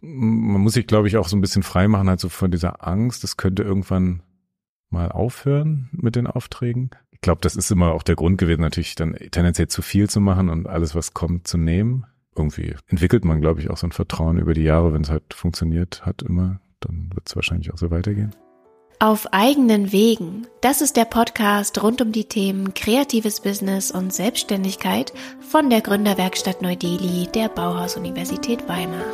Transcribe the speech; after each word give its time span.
man 0.00 0.60
muss 0.60 0.74
sich, 0.74 0.86
glaube 0.86 1.08
ich, 1.08 1.16
auch 1.16 1.28
so 1.28 1.36
ein 1.36 1.40
bisschen 1.40 1.62
frei 1.62 1.88
machen, 1.88 2.08
halt 2.08 2.20
so 2.20 2.28
von 2.28 2.50
dieser 2.50 2.86
Angst. 2.86 3.24
Das 3.24 3.36
könnte 3.36 3.62
irgendwann 3.62 4.22
mal 4.90 5.10
aufhören 5.10 5.88
mit 5.92 6.16
den 6.16 6.26
Aufträgen. 6.26 6.90
Ich 7.10 7.20
glaube, 7.20 7.40
das 7.40 7.56
ist 7.56 7.70
immer 7.70 7.92
auch 7.92 8.02
der 8.02 8.14
Grund 8.14 8.38
gewesen, 8.38 8.60
natürlich 8.60 8.94
dann 8.94 9.14
tendenziell 9.14 9.68
zu 9.68 9.82
viel 9.82 10.08
zu 10.08 10.20
machen 10.20 10.48
und 10.48 10.68
alles, 10.68 10.94
was 10.94 11.14
kommt, 11.14 11.48
zu 11.48 11.58
nehmen. 11.58 12.06
Irgendwie 12.36 12.76
entwickelt 12.86 13.24
man, 13.24 13.40
glaube 13.40 13.60
ich, 13.60 13.70
auch 13.70 13.76
so 13.76 13.88
ein 13.88 13.92
Vertrauen 13.92 14.38
über 14.38 14.54
die 14.54 14.62
Jahre, 14.62 14.92
wenn 14.92 15.02
es 15.02 15.10
halt 15.10 15.34
funktioniert 15.34 16.06
hat 16.06 16.22
immer, 16.22 16.60
dann 16.78 17.10
wird 17.12 17.28
es 17.28 17.34
wahrscheinlich 17.34 17.72
auch 17.72 17.78
so 17.78 17.90
weitergehen. 17.90 18.30
Auf 19.00 19.32
eigenen 19.32 19.92
Wegen. 19.92 20.46
Das 20.60 20.80
ist 20.80 20.96
der 20.96 21.04
Podcast 21.04 21.82
rund 21.82 22.00
um 22.00 22.12
die 22.12 22.24
Themen 22.24 22.74
kreatives 22.74 23.40
Business 23.40 23.90
und 23.90 24.12
Selbstständigkeit 24.12 25.12
von 25.40 25.70
der 25.70 25.80
Gründerwerkstatt 25.80 26.62
Neu-Delhi 26.62 27.28
der 27.32 27.48
Bauhaus-Universität 27.48 28.68
Weimar. 28.68 29.04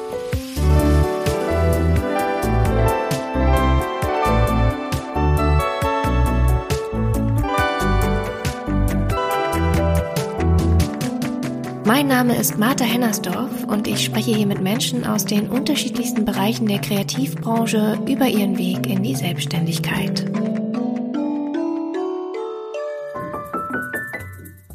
Mein 11.87 12.07
Name 12.07 12.35
ist 12.35 12.57
Martha 12.57 12.85
Hennersdorf 12.87 13.65
und 13.65 13.87
ich 13.87 14.03
spreche 14.03 14.35
hier 14.35 14.47
mit 14.47 14.63
Menschen 14.63 15.05
aus 15.05 15.27
den 15.27 15.51
unterschiedlichsten 15.51 16.25
Bereichen 16.25 16.67
der 16.67 16.81
Kreativbranche 16.81 17.99
über 18.09 18.27
ihren 18.27 18.57
Weg 18.57 18.87
in 18.87 19.03
die 19.03 19.15
Selbstständigkeit. 19.15 20.25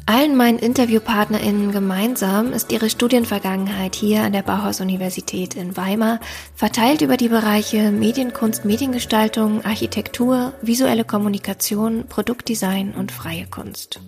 Allen 0.06 0.36
meinen 0.36 0.60
InterviewpartnerInnen 0.60 1.72
gemeinsam 1.72 2.52
ist 2.52 2.70
ihre 2.70 2.88
Studienvergangenheit 2.88 3.96
hier 3.96 4.22
an 4.22 4.32
der 4.32 4.42
Bauhaus-Universität 4.42 5.56
in 5.56 5.76
Weimar 5.76 6.20
verteilt 6.54 7.00
über 7.00 7.16
die 7.16 7.28
Bereiche 7.28 7.90
Medienkunst, 7.90 8.64
Mediengestaltung, 8.64 9.64
Architektur, 9.64 10.52
visuelle 10.62 11.04
Kommunikation, 11.04 12.06
Produktdesign 12.08 12.94
und 12.94 13.10
freie 13.10 13.46
Kunst. 13.46 14.00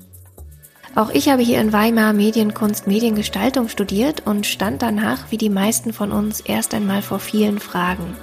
Auch 0.95 1.11
ich 1.11 1.31
habe 1.31 1.43
hier 1.43 1.61
in 1.61 1.73
Weimar 1.73 2.13
Medienkunst, 2.13 2.87
Mediengestaltung 2.87 3.69
studiert 3.69 4.27
und 4.27 4.47
stand 4.47 4.83
danach, 4.83 5.31
wie 5.31 5.39
die 5.39 5.49
meisten 5.49 5.95
von 5.95 6.13
uns, 6.13 6.41
erst 6.41 6.75
einmal 6.75 7.01
vor 7.01 7.19
vielen 7.19 7.61
Fragen. 7.61 8.15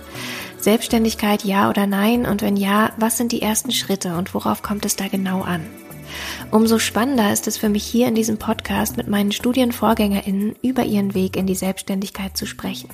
Selbstständigkeit 0.59 1.43
ja 1.43 1.69
oder 1.69 1.87
nein 1.87 2.25
und 2.27 2.41
wenn 2.41 2.57
ja, 2.57 2.91
was 2.97 3.17
sind 3.17 3.31
die 3.31 3.41
ersten 3.41 3.71
Schritte 3.71 4.15
und 4.17 4.33
worauf 4.35 4.61
kommt 4.61 4.85
es 4.85 4.95
da 4.95 5.07
genau 5.07 5.41
an? 5.41 5.65
Umso 6.51 6.79
spannender 6.79 7.31
ist 7.31 7.47
es 7.47 7.57
für 7.57 7.69
mich 7.69 7.83
hier 7.83 8.07
in 8.07 8.15
diesem 8.15 8.37
Podcast 8.37 8.97
mit 8.97 9.07
meinen 9.07 9.31
Studienvorgängerinnen 9.31 10.55
über 10.61 10.83
ihren 10.83 11.13
Weg 11.13 11.37
in 11.37 11.47
die 11.47 11.55
Selbstständigkeit 11.55 12.35
zu 12.35 12.45
sprechen. 12.45 12.89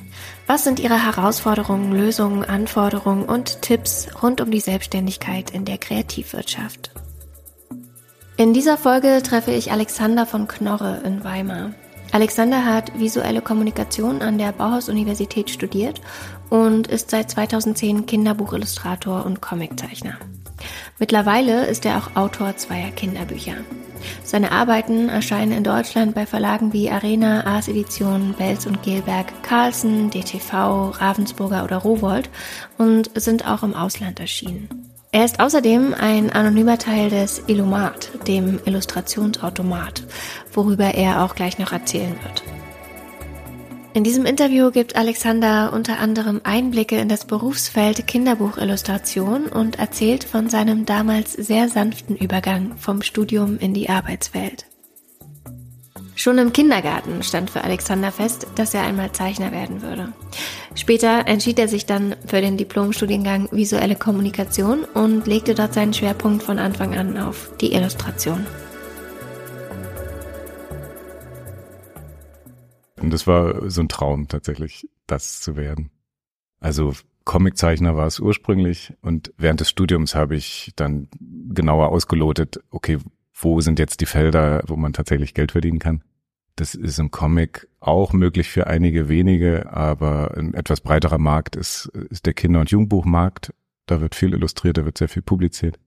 Was 0.48 0.64
sind 0.64 0.80
ihre 0.80 1.03
Herausforderungen, 1.03 1.92
Lösungen, 1.92 2.44
Anforderungen 2.44 3.23
und 3.23 3.62
Tipps 3.62 4.08
rund 4.22 4.42
um 4.42 4.52
die 4.52 4.59
Selbstständigkeit 4.59 5.52
in 5.52 5.66
der 5.66 5.78
Kreativwirtschaft? 5.78 6.92
In 8.38 8.53
dieser 8.53 8.78
Folge 8.78 9.23
treffe 9.23 9.52
ich 9.52 9.72
Alexander 9.72 10.25
von 10.25 10.50
Knorre 10.50 11.02
in 11.05 11.23
Weimar. 11.23 11.72
Alexander 12.11 12.66
hat 12.66 13.00
visuelle 13.00 13.41
Kommunikation 13.41 14.22
an 14.22 14.38
der 14.38 14.52
Bauhaus-Universität 14.52 15.50
studiert 15.50 16.02
und 16.50 16.88
ist 16.88 17.11
seit 17.11 17.31
2010 17.31 18.06
Kinderbuchillustrator 18.06 19.25
und 19.25 19.41
Comiczeichner. 19.41 20.17
Mittlerweile 21.00 21.66
ist 21.67 21.86
er 21.86 21.97
auch 21.97 22.17
Autor 22.17 22.58
zweier 22.58 22.91
Kinderbücher. 22.91 23.56
Seine 24.22 24.52
Arbeiten 24.52 25.08
erscheinen 25.08 25.53
in 25.53 25.63
Deutschland 25.63 26.13
bei 26.13 26.25
Verlagen 26.25 26.73
wie 26.73 26.89
Arena, 26.89 27.45
Ars 27.45 27.69
Edition, 27.69 28.36
Belz 28.38 28.66
und 28.66 28.83
Gelberg, 28.83 29.28
Carlsen, 29.44 30.09
DTV, 30.09 30.89
Ravensburger 30.89 31.63
oder 31.63 31.78
Rowold 31.78 32.30
und 32.78 33.09
sind 33.16 33.47
auch 33.47 33.63
im 33.63 33.73
Ausland 33.73 34.19
erschienen. 34.19 34.67
Er 35.16 35.24
ist 35.24 35.40
außerdem 35.40 35.94
ein 35.98 36.30
anonymer 36.30 36.78
Teil 36.78 37.10
des 37.10 37.42
Illumat, 37.48 38.10
dem 38.28 38.60
Illustrationsautomat, 38.66 40.03
worüber 40.52 40.94
er 40.94 41.24
auch 41.24 41.36
gleich 41.36 41.58
noch 41.58 41.72
erzählen 41.72 42.18
wird. 42.22 42.44
In 43.94 44.04
diesem 44.04 44.25
Interview 44.25 44.72
gibt 44.72 44.98
Alexander 44.98 45.72
unter 45.72 46.00
anderem 46.00 46.42
Einblicke 46.44 46.98
in 46.98 47.08
das 47.08 47.24
Berufsfeld 47.24 48.06
Kinderbuchillustration 48.08 49.46
und 49.46 49.80
erzählt 49.80 50.25
von 50.25 50.50
seinem 50.50 50.86
damals 50.86 51.31
sehr 51.31 51.70
sanften 51.70 52.18
Übergang 52.18 52.75
vom 52.75 53.02
Studium 53.02 53.58
in 53.58 53.74
die 53.74 53.88
Arbeitswelt. 53.88 54.66
Schon 56.18 56.38
im 56.38 56.53
Kindergarten 56.53 57.24
stand 57.24 57.50
für 57.50 57.66
Alexander 57.66 58.09
fest, 58.09 58.48
dass 58.56 58.74
er 58.74 58.84
einmal 58.84 59.12
Zeichner 59.12 59.52
werden 59.52 59.81
würde. 59.81 60.14
Später 60.74 61.28
entschied 61.28 61.59
er 61.59 61.68
sich 61.68 61.86
dann 61.86 62.16
für 62.26 62.40
den 62.40 62.56
Diplomstudiengang 62.56 63.50
Visuelle 63.52 63.98
Kommunikation 63.98 64.86
und 64.86 65.28
legte 65.28 65.56
dort 65.56 65.74
seinen 65.74 65.94
Schwerpunkt 65.94 66.42
von 66.42 66.58
Anfang 66.58 66.98
an 66.98 67.18
auf 67.18 67.52
die 67.59 67.74
Illustration. 67.74 68.46
Und 73.02 73.12
das 73.12 73.28
war 73.28 73.70
so 73.70 73.81
ein 73.81 73.90
Traum 73.90 74.30
tatsächlich, 74.30 74.90
das 75.08 75.42
zu 75.42 75.58
werden. 75.58 75.92
Also 76.62 76.94
Comiczeichner 77.25 77.98
war 77.98 78.08
es 78.08 78.20
ursprünglich 78.20 78.94
und 79.02 79.34
während 79.38 79.59
des 79.59 79.70
Studiums 79.70 80.16
habe 80.16 80.36
ich 80.36 80.72
dann 80.75 81.09
genauer 81.20 81.90
ausgelotet, 81.90 82.64
okay, 82.70 83.00
wo 83.38 83.62
sind 83.62 83.79
jetzt 83.79 84.01
die 84.01 84.06
Felder, 84.06 84.63
wo 84.68 84.75
man 84.75 84.94
tatsächlich 84.94 85.34
Geld 85.34 85.51
verdienen 85.51 85.79
kann. 85.79 86.03
Das 86.56 86.73
ist 86.73 87.00
im 87.00 87.12
Comic 87.12 87.68
auch 87.81 88.13
möglich 88.13 88.50
für 88.50 88.68
einige 88.68 89.09
wenige, 89.09 89.72
aber 89.73 90.38
ein 90.38 90.53
etwas 90.53 90.79
breiterer 90.79 91.18
Markt 91.18 91.57
ist, 91.57 91.88
ist 92.09 92.25
der 92.25 92.34
Kinder- 92.34 92.62
und 92.62 92.72
Jugendbuchmarkt. 92.72 93.53
Da 93.88 94.00
wird 94.00 94.16
viel 94.16 94.34
illustriert, 94.34 94.78
da 94.78 94.85
wird 94.85 94.97
sehr 94.97 95.09
viel 95.09 95.22
publiziert. 95.22 95.78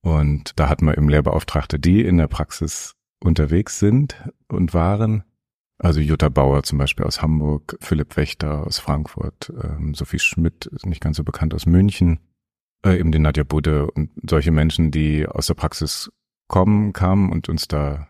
Und 0.00 0.58
da 0.58 0.68
hat 0.68 0.80
man 0.80 0.94
eben 0.94 1.08
Lehrbeauftragte, 1.08 1.78
die 1.78 2.02
in 2.02 2.16
der 2.16 2.28
Praxis 2.28 2.94
unterwegs 3.20 3.78
sind 3.78 4.16
und 4.48 4.72
waren. 4.72 5.24
Also 5.78 6.00
Jutta 6.00 6.30
Bauer 6.30 6.62
zum 6.62 6.78
Beispiel 6.78 7.04
aus 7.04 7.20
Hamburg, 7.20 7.76
Philipp 7.80 8.16
Wächter 8.16 8.66
aus 8.66 8.78
Frankfurt, 8.78 9.52
ähm, 9.62 9.92
Sophie 9.94 10.18
Schmidt 10.18 10.66
ist 10.66 10.86
nicht 10.86 11.02
ganz 11.02 11.18
so 11.18 11.24
bekannt 11.24 11.52
aus 11.52 11.66
München, 11.66 12.20
äh, 12.84 12.98
eben 12.98 13.12
die 13.12 13.18
Nadja 13.18 13.44
Budde 13.44 13.90
und 13.90 14.10
solche 14.28 14.52
Menschen, 14.52 14.90
die 14.90 15.26
aus 15.26 15.48
der 15.48 15.54
Praxis 15.54 16.10
kommen, 16.48 16.92
kamen 16.92 17.30
und 17.30 17.48
uns 17.48 17.68
da 17.68 18.08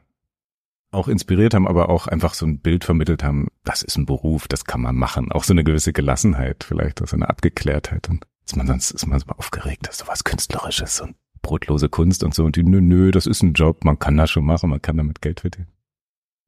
auch 0.91 1.08
inspiriert 1.08 1.54
haben, 1.54 1.69
aber 1.69 1.88
auch 1.88 2.06
einfach 2.06 2.34
so 2.34 2.47
ein 2.47 2.60
Bild 2.60 2.84
vermittelt 2.84 3.22
haben, 3.22 3.48
das 3.64 3.82
ist 3.82 3.97
ein 3.97 4.06
Beruf, 4.06 4.48
das 4.48 4.64
kann 4.64 4.80
man 4.80 4.97
machen. 4.97 5.32
Auch 5.32 5.44
so 5.44 5.52
eine 5.52 5.64
gewisse 5.64 5.92
Gelassenheit, 5.92 6.64
vielleicht 6.64 7.02
auch 7.02 7.08
so 7.08 7.16
eine 7.16 7.28
Abgeklärtheit. 7.28 8.08
Und 8.08 8.26
ist 8.46 8.56
man 8.56 8.66
sonst 8.66 8.92
ist 8.92 9.06
man 9.06 9.19
so 9.19 9.26
aufgeregt, 9.26 9.86
das 9.86 9.96
ist 9.96 10.06
so 10.06 10.08
was 10.08 10.25
Künstlerisches 10.25 11.00
und 11.00 11.16
brotlose 11.42 11.88
Kunst 11.88 12.25
und 12.25 12.34
so. 12.34 12.44
Und 12.44 12.56
die, 12.56 12.62
nö, 12.62 12.80
nö, 12.80 13.10
das 13.10 13.26
ist 13.26 13.42
ein 13.42 13.52
Job, 13.52 13.84
man 13.84 13.98
kann 13.98 14.16
das 14.16 14.30
schon 14.30 14.44
machen, 14.44 14.70
man 14.70 14.82
kann 14.82 14.96
damit 14.96 15.20
Geld 15.20 15.41
verdienen. 15.41 15.69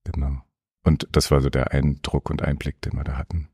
Genau. 0.05 0.43
Und 0.85 1.09
das 1.13 1.31
war 1.31 1.41
so 1.41 1.51
der 1.51 1.73
Eindruck 1.73 2.31
und 2.31 2.43
Einblick, 2.43 2.81
den 2.83 2.95
wir 2.95 3.05
da 3.05 3.19
hatten. 3.19 3.49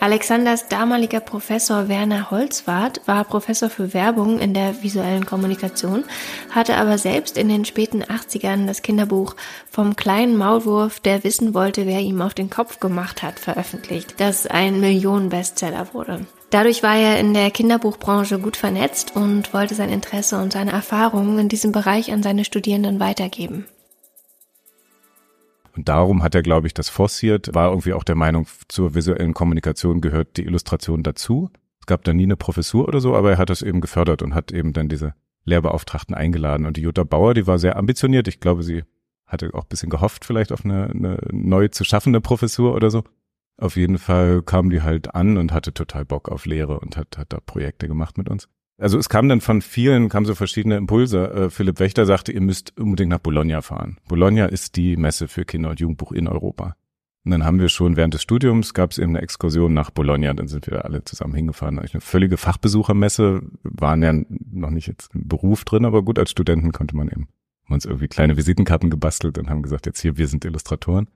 Alexanders 0.00 0.68
damaliger 0.68 1.18
Professor 1.18 1.88
Werner 1.88 2.30
Holzwart 2.30 3.00
war 3.06 3.24
Professor 3.24 3.68
für 3.68 3.94
Werbung 3.94 4.38
in 4.38 4.54
der 4.54 4.82
visuellen 4.82 5.26
Kommunikation, 5.26 6.04
hatte 6.50 6.76
aber 6.76 6.98
selbst 6.98 7.36
in 7.36 7.48
den 7.48 7.64
späten 7.64 8.04
80ern 8.04 8.66
das 8.66 8.82
Kinderbuch 8.82 9.34
Vom 9.68 9.96
kleinen 9.96 10.36
Maulwurf, 10.36 11.00
der 11.00 11.24
wissen 11.24 11.52
wollte, 11.52 11.84
wer 11.86 11.98
ihm 11.98 12.22
auf 12.22 12.34
den 12.34 12.48
Kopf 12.48 12.78
gemacht 12.78 13.24
hat, 13.24 13.40
veröffentlicht, 13.40 14.20
das 14.20 14.46
ein 14.46 14.78
Millionen-Bestseller 14.78 15.92
wurde. 15.92 16.26
Dadurch 16.50 16.84
war 16.84 16.96
er 16.96 17.18
in 17.18 17.34
der 17.34 17.50
Kinderbuchbranche 17.50 18.38
gut 18.38 18.56
vernetzt 18.56 19.16
und 19.16 19.52
wollte 19.52 19.74
sein 19.74 19.90
Interesse 19.90 20.38
und 20.38 20.52
seine 20.52 20.72
Erfahrungen 20.72 21.40
in 21.40 21.48
diesem 21.48 21.72
Bereich 21.72 22.12
an 22.12 22.22
seine 22.22 22.44
Studierenden 22.44 23.00
weitergeben. 23.00 23.66
Und 25.78 25.88
darum 25.88 26.24
hat 26.24 26.34
er, 26.34 26.42
glaube 26.42 26.66
ich, 26.66 26.74
das 26.74 26.88
forciert, 26.88 27.54
war 27.54 27.68
irgendwie 27.70 27.92
auch 27.92 28.02
der 28.02 28.16
Meinung, 28.16 28.48
zur 28.66 28.96
visuellen 28.96 29.32
Kommunikation 29.32 30.00
gehört 30.00 30.36
die 30.36 30.42
Illustration 30.42 31.04
dazu. 31.04 31.50
Es 31.78 31.86
gab 31.86 32.02
da 32.02 32.12
nie 32.12 32.24
eine 32.24 32.36
Professur 32.36 32.88
oder 32.88 32.98
so, 32.98 33.14
aber 33.14 33.30
er 33.30 33.38
hat 33.38 33.48
das 33.48 33.62
eben 33.62 33.80
gefördert 33.80 34.22
und 34.22 34.34
hat 34.34 34.50
eben 34.50 34.72
dann 34.72 34.88
diese 34.88 35.14
Lehrbeauftragten 35.44 36.16
eingeladen. 36.16 36.66
Und 36.66 36.78
die 36.78 36.80
Jutta 36.80 37.04
Bauer, 37.04 37.32
die 37.32 37.46
war 37.46 37.60
sehr 37.60 37.76
ambitioniert. 37.76 38.26
Ich 38.26 38.40
glaube, 38.40 38.64
sie 38.64 38.82
hatte 39.24 39.54
auch 39.54 39.62
ein 39.62 39.68
bisschen 39.68 39.88
gehofft 39.88 40.24
vielleicht 40.24 40.50
auf 40.50 40.64
eine, 40.64 40.86
eine 40.86 41.20
neu 41.30 41.68
zu 41.68 41.84
schaffende 41.84 42.20
Professur 42.20 42.74
oder 42.74 42.90
so. 42.90 43.04
Auf 43.56 43.76
jeden 43.76 43.98
Fall 43.98 44.42
kam 44.42 44.70
die 44.70 44.82
halt 44.82 45.14
an 45.14 45.38
und 45.38 45.52
hatte 45.52 45.72
total 45.72 46.04
Bock 46.04 46.28
auf 46.28 46.44
Lehre 46.44 46.80
und 46.80 46.96
hat, 46.96 47.18
hat 47.18 47.32
da 47.32 47.38
Projekte 47.38 47.86
gemacht 47.86 48.18
mit 48.18 48.28
uns. 48.28 48.48
Also 48.78 48.96
es 48.96 49.08
kam 49.08 49.28
dann 49.28 49.40
von 49.40 49.60
vielen, 49.60 50.08
kamen 50.08 50.24
so 50.24 50.36
verschiedene 50.36 50.76
Impulse. 50.76 51.30
Äh, 51.30 51.50
Philipp 51.50 51.80
Wächter 51.80 52.06
sagte, 52.06 52.30
ihr 52.32 52.40
müsst 52.40 52.78
unbedingt 52.78 53.10
nach 53.10 53.18
Bologna 53.18 53.60
fahren. 53.60 53.98
Bologna 54.08 54.46
ist 54.46 54.76
die 54.76 54.96
Messe 54.96 55.26
für 55.26 55.44
Kinder- 55.44 55.70
und 55.70 55.80
Jugendbuch 55.80 56.12
in 56.12 56.28
Europa. 56.28 56.76
Und 57.24 57.32
dann 57.32 57.44
haben 57.44 57.58
wir 57.58 57.68
schon 57.68 57.96
während 57.96 58.14
des 58.14 58.22
Studiums 58.22 58.74
gab 58.74 58.92
es 58.92 58.98
eben 58.98 59.10
eine 59.10 59.20
Exkursion 59.20 59.74
nach 59.74 59.90
Bologna, 59.90 60.32
dann 60.32 60.46
sind 60.46 60.68
wir 60.68 60.84
alle 60.84 61.04
zusammen 61.04 61.34
hingefahren. 61.34 61.78
Eine 61.78 62.00
völlige 62.00 62.36
Fachbesuchermesse, 62.36 63.42
waren 63.64 64.02
ja 64.02 64.12
noch 64.50 64.70
nicht 64.70 64.86
jetzt 64.86 65.10
im 65.12 65.26
Beruf 65.26 65.64
drin, 65.64 65.84
aber 65.84 66.02
gut, 66.02 66.18
als 66.18 66.30
Studenten 66.30 66.72
konnte 66.72 66.96
man 66.96 67.08
eben 67.08 67.28
uns 67.68 67.84
irgendwie 67.84 68.08
kleine 68.08 68.36
Visitenkarten 68.36 68.88
gebastelt 68.88 69.36
und 69.36 69.50
haben 69.50 69.62
gesagt, 69.62 69.84
jetzt 69.86 70.00
hier, 70.00 70.16
wir 70.16 70.26
sind 70.26 70.44
Illustratoren. 70.44 71.08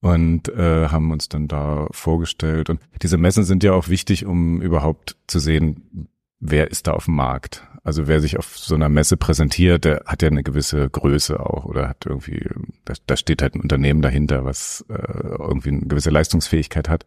und 0.00 0.48
äh, 0.50 0.88
haben 0.90 1.10
uns 1.10 1.28
dann 1.28 1.48
da 1.48 1.88
vorgestellt. 1.90 2.70
Und 2.70 2.80
diese 3.02 3.16
Messen 3.16 3.42
sind 3.42 3.64
ja 3.64 3.72
auch 3.72 3.88
wichtig, 3.88 4.26
um 4.26 4.62
überhaupt 4.62 5.16
zu 5.26 5.40
sehen, 5.40 6.08
wer 6.40 6.70
ist 6.70 6.86
da 6.86 6.92
auf 6.92 7.06
dem 7.06 7.16
Markt. 7.16 7.64
Also 7.82 8.06
wer 8.06 8.20
sich 8.20 8.38
auf 8.38 8.58
so 8.58 8.74
einer 8.74 8.88
Messe 8.88 9.16
präsentiert, 9.16 9.84
der 9.84 10.02
hat 10.06 10.22
ja 10.22 10.28
eine 10.28 10.42
gewisse 10.42 10.88
Größe 10.88 11.40
auch 11.40 11.64
oder 11.64 11.88
hat 11.88 12.04
irgendwie, 12.06 12.46
da, 12.84 12.94
da 13.06 13.16
steht 13.16 13.42
halt 13.42 13.54
ein 13.54 13.60
Unternehmen 13.60 14.02
dahinter, 14.02 14.44
was 14.44 14.84
äh, 14.88 14.94
irgendwie 14.94 15.70
eine 15.70 15.80
gewisse 15.80 16.10
Leistungsfähigkeit 16.10 16.88
hat. 16.88 17.06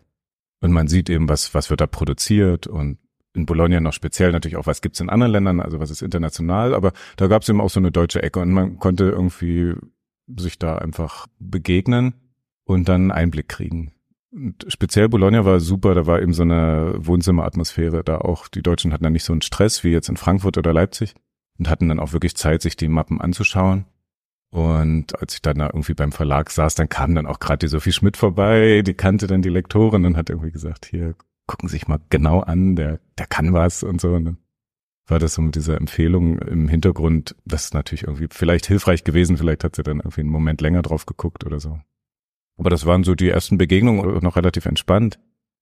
Und 0.59 0.71
man 0.71 0.87
sieht 0.87 1.09
eben, 1.09 1.29
was, 1.29 1.53
was 1.53 1.69
wird 1.69 1.81
da 1.81 1.87
produziert 1.87 2.67
und 2.67 2.97
in 3.33 3.45
Bologna 3.45 3.79
noch 3.79 3.93
speziell 3.93 4.31
natürlich 4.31 4.57
auch, 4.57 4.67
was 4.67 4.81
gibt's 4.81 4.99
in 4.99 5.09
anderen 5.09 5.31
Ländern, 5.31 5.59
also 5.61 5.79
was 5.79 5.89
ist 5.89 6.01
international, 6.01 6.73
aber 6.73 6.91
da 7.15 7.27
gab's 7.27 7.47
eben 7.47 7.61
auch 7.61 7.69
so 7.69 7.79
eine 7.79 7.91
deutsche 7.91 8.21
Ecke 8.21 8.39
und 8.39 8.51
man 8.51 8.77
konnte 8.77 9.05
irgendwie 9.05 9.75
sich 10.35 10.59
da 10.59 10.77
einfach 10.77 11.27
begegnen 11.39 12.13
und 12.65 12.89
dann 12.89 13.11
Einblick 13.11 13.47
kriegen. 13.47 13.93
Und 14.31 14.65
speziell 14.69 15.09
Bologna 15.09 15.43
war 15.43 15.59
super, 15.59 15.93
da 15.93 16.05
war 16.05 16.21
eben 16.21 16.33
so 16.33 16.43
eine 16.43 16.93
Wohnzimmeratmosphäre, 16.97 18.03
da 18.03 18.19
auch 18.19 18.47
die 18.47 18.61
Deutschen 18.61 18.93
hatten 18.93 19.03
dann 19.03 19.13
nicht 19.13 19.25
so 19.25 19.33
einen 19.33 19.41
Stress 19.41 19.83
wie 19.83 19.91
jetzt 19.91 20.07
in 20.07 20.17
Frankfurt 20.17 20.57
oder 20.57 20.73
Leipzig 20.73 21.13
und 21.59 21.69
hatten 21.69 21.89
dann 21.89 21.99
auch 21.99 22.13
wirklich 22.13 22.35
Zeit, 22.35 22.61
sich 22.61 22.77
die 22.77 22.87
Mappen 22.87 23.19
anzuschauen. 23.19 23.85
Und 24.51 25.19
als 25.19 25.35
ich 25.35 25.41
dann 25.41 25.59
da 25.59 25.67
irgendwie 25.67 25.93
beim 25.93 26.11
Verlag 26.11 26.49
saß, 26.49 26.75
dann 26.75 26.89
kam 26.89 27.15
dann 27.15 27.25
auch 27.25 27.39
gerade 27.39 27.59
die 27.59 27.67
Sophie 27.67 27.91
Schmidt 27.91 28.17
vorbei, 28.17 28.81
die 28.85 28.93
kannte 28.93 29.27
dann 29.27 29.41
die 29.41 29.49
Lektorin 29.49 30.05
und 30.05 30.17
hat 30.17 30.29
irgendwie 30.29 30.51
gesagt, 30.51 30.85
hier, 30.85 31.15
gucken 31.47 31.67
Sie 31.69 31.73
sich 31.73 31.87
mal 31.87 31.99
genau 32.09 32.39
an, 32.39 32.75
der, 32.75 32.99
der 33.17 33.27
kann 33.27 33.53
was 33.53 33.83
und 33.83 33.99
so. 33.99 34.13
Und 34.13 34.25
dann 34.25 34.37
war 35.07 35.19
das 35.19 35.33
so 35.33 35.41
mit 35.41 35.55
dieser 35.55 35.77
Empfehlung 35.77 36.39
im 36.39 36.67
Hintergrund, 36.67 37.35
das 37.45 37.65
ist 37.65 37.73
natürlich 37.73 38.03
irgendwie 38.03 38.27
vielleicht 38.29 38.65
hilfreich 38.65 39.03
gewesen, 39.03 39.37
vielleicht 39.37 39.63
hat 39.63 39.75
sie 39.75 39.83
dann 39.83 39.97
irgendwie 39.97 40.21
einen 40.21 40.29
Moment 40.29 40.61
länger 40.61 40.81
drauf 40.81 41.05
geguckt 41.05 41.45
oder 41.45 41.59
so. 41.59 41.79
Aber 42.61 42.69
das 42.69 42.85
waren 42.85 43.03
so 43.03 43.15
die 43.15 43.27
ersten 43.27 43.57
Begegnungen 43.57 44.19
noch 44.21 44.35
relativ 44.35 44.67
entspannt, 44.67 45.17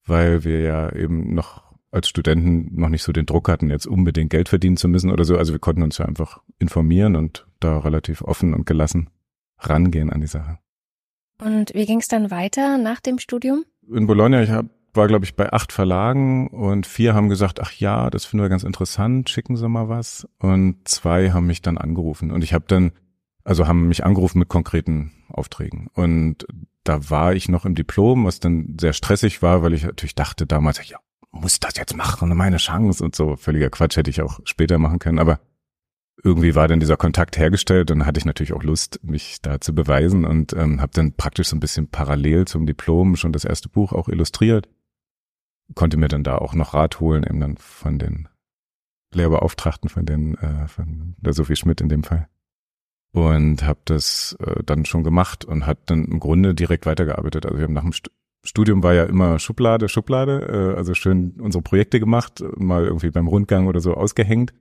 weil 0.05 0.43
wir 0.43 0.59
ja 0.59 0.93
eben 0.93 1.33
noch 1.33 1.63
als 1.91 2.09
Studenten 2.09 2.75
noch 2.77 2.89
nicht 2.89 3.03
so 3.03 3.13
den 3.13 3.25
Druck 3.25 3.47
hatten, 3.47 3.69
jetzt 3.69 3.87
unbedingt 3.87 4.31
Geld 4.31 4.49
verdienen 4.49 4.75
zu 4.75 4.89
müssen 4.89 5.09
oder 5.09 5.23
so. 5.23 5.37
Also 5.37 5.53
wir 5.53 5.61
konnten 5.61 5.81
uns 5.81 5.97
ja 5.97 6.03
einfach 6.03 6.41
informieren 6.57 7.15
und 7.15 7.47
da 7.61 7.77
relativ 7.79 8.21
offen 8.21 8.53
und 8.53 8.65
gelassen 8.65 9.11
rangehen 9.59 10.09
an 10.09 10.19
die 10.19 10.27
Sache. 10.27 10.59
Und 11.41 11.73
wie 11.73 11.85
ging 11.85 12.01
es 12.01 12.09
dann 12.09 12.31
weiter 12.31 12.77
nach 12.77 12.99
dem 12.99 13.17
Studium? 13.17 13.63
In 13.89 14.05
Bologna, 14.05 14.43
ich 14.43 14.49
hab, 14.49 14.65
war, 14.93 15.07
glaube 15.07 15.23
ich, 15.23 15.37
bei 15.37 15.53
acht 15.53 15.71
Verlagen 15.71 16.49
und 16.49 16.85
vier 16.85 17.13
haben 17.13 17.29
gesagt, 17.29 17.61
ach 17.61 17.71
ja, 17.71 18.09
das 18.09 18.25
finden 18.25 18.43
wir 18.43 18.49
ganz 18.49 18.63
interessant, 18.63 19.29
schicken 19.29 19.55
Sie 19.55 19.69
mal 19.69 19.87
was. 19.87 20.27
Und 20.39 20.85
zwei 20.85 21.31
haben 21.31 21.47
mich 21.47 21.61
dann 21.61 21.77
angerufen. 21.77 22.31
Und 22.31 22.43
ich 22.43 22.53
habe 22.53 22.65
dann, 22.67 22.91
also 23.45 23.67
haben 23.69 23.87
mich 23.87 24.03
angerufen 24.03 24.39
mit 24.39 24.49
konkreten 24.49 25.13
Aufträgen. 25.29 25.87
Und 25.93 26.45
da 26.89 27.07
war 27.11 27.35
ich 27.35 27.49
noch 27.49 27.65
im 27.65 27.75
Diplom, 27.75 28.25
was 28.25 28.39
dann 28.39 28.75
sehr 28.81 28.93
stressig 28.93 29.43
war, 29.43 29.61
weil 29.61 29.75
ich 29.75 29.83
natürlich 29.83 30.15
dachte 30.15 30.47
damals, 30.47 30.89
ja, 30.89 30.97
muss 31.31 31.59
das 31.59 31.77
jetzt 31.77 31.95
machen, 31.95 32.35
meine 32.35 32.57
Chance 32.57 33.03
und 33.03 33.15
so. 33.15 33.35
Völliger 33.35 33.69
Quatsch 33.69 33.95
hätte 33.95 34.09
ich 34.09 34.23
auch 34.23 34.39
später 34.43 34.79
machen 34.79 34.97
können, 34.97 35.19
aber 35.19 35.39
irgendwie 36.23 36.55
war 36.55 36.67
dann 36.67 36.79
dieser 36.79 36.97
Kontakt 36.97 37.37
hergestellt 37.37 37.91
und 37.91 38.07
hatte 38.07 38.17
ich 38.17 38.25
natürlich 38.25 38.53
auch 38.53 38.63
Lust, 38.63 38.99
mich 39.03 39.39
da 39.43 39.61
zu 39.61 39.75
beweisen 39.75 40.25
und 40.25 40.53
ähm, 40.53 40.81
habe 40.81 40.91
dann 40.95 41.13
praktisch 41.13 41.49
so 41.49 41.55
ein 41.55 41.59
bisschen 41.59 41.89
parallel 41.89 42.45
zum 42.45 42.65
Diplom 42.65 43.15
schon 43.17 43.33
das 43.33 43.45
erste 43.45 43.69
Buch 43.69 43.93
auch 43.93 44.09
illustriert. 44.09 44.67
Konnte 45.75 45.97
mir 45.97 46.07
dann 46.07 46.23
da 46.23 46.39
auch 46.39 46.55
noch 46.55 46.73
Rat 46.73 46.99
holen, 46.99 47.23
eben 47.23 47.39
dann 47.39 47.57
von 47.57 47.99
den 47.99 48.27
Lehrbeauftragten, 49.13 49.91
von 49.91 50.07
den, 50.07 50.33
äh, 50.39 50.67
von 50.67 51.13
der 51.19 51.33
Sophie 51.33 51.55
Schmidt 51.55 51.81
in 51.81 51.89
dem 51.89 52.01
Fall 52.01 52.27
und 53.11 53.63
habe 53.63 53.79
das 53.85 54.37
äh, 54.39 54.63
dann 54.63 54.85
schon 54.85 55.03
gemacht 55.03 55.45
und 55.45 55.65
hat 55.65 55.79
dann 55.87 56.05
im 56.05 56.19
Grunde 56.19 56.53
direkt 56.53 56.85
weitergearbeitet. 56.85 57.45
Also 57.45 57.57
wir 57.57 57.65
haben 57.65 57.73
nach 57.73 57.83
dem 57.83 57.93
St 57.93 58.11
Studium 58.41 58.83
war 58.83 58.93
ja 58.93 59.03
immer 59.03 59.37
Schublade, 59.37 59.89
Schublade, 59.89 60.71
äh, 60.73 60.77
also 60.77 60.93
schön 60.93 61.33
unsere 61.41 61.61
Projekte 61.61 61.99
gemacht, 61.99 62.41
mal 62.55 62.85
irgendwie 62.85 63.11
beim 63.11 63.27
Rundgang 63.27 63.67
oder 63.67 63.81
so 63.81 63.95
ausgehängt, 63.95 64.53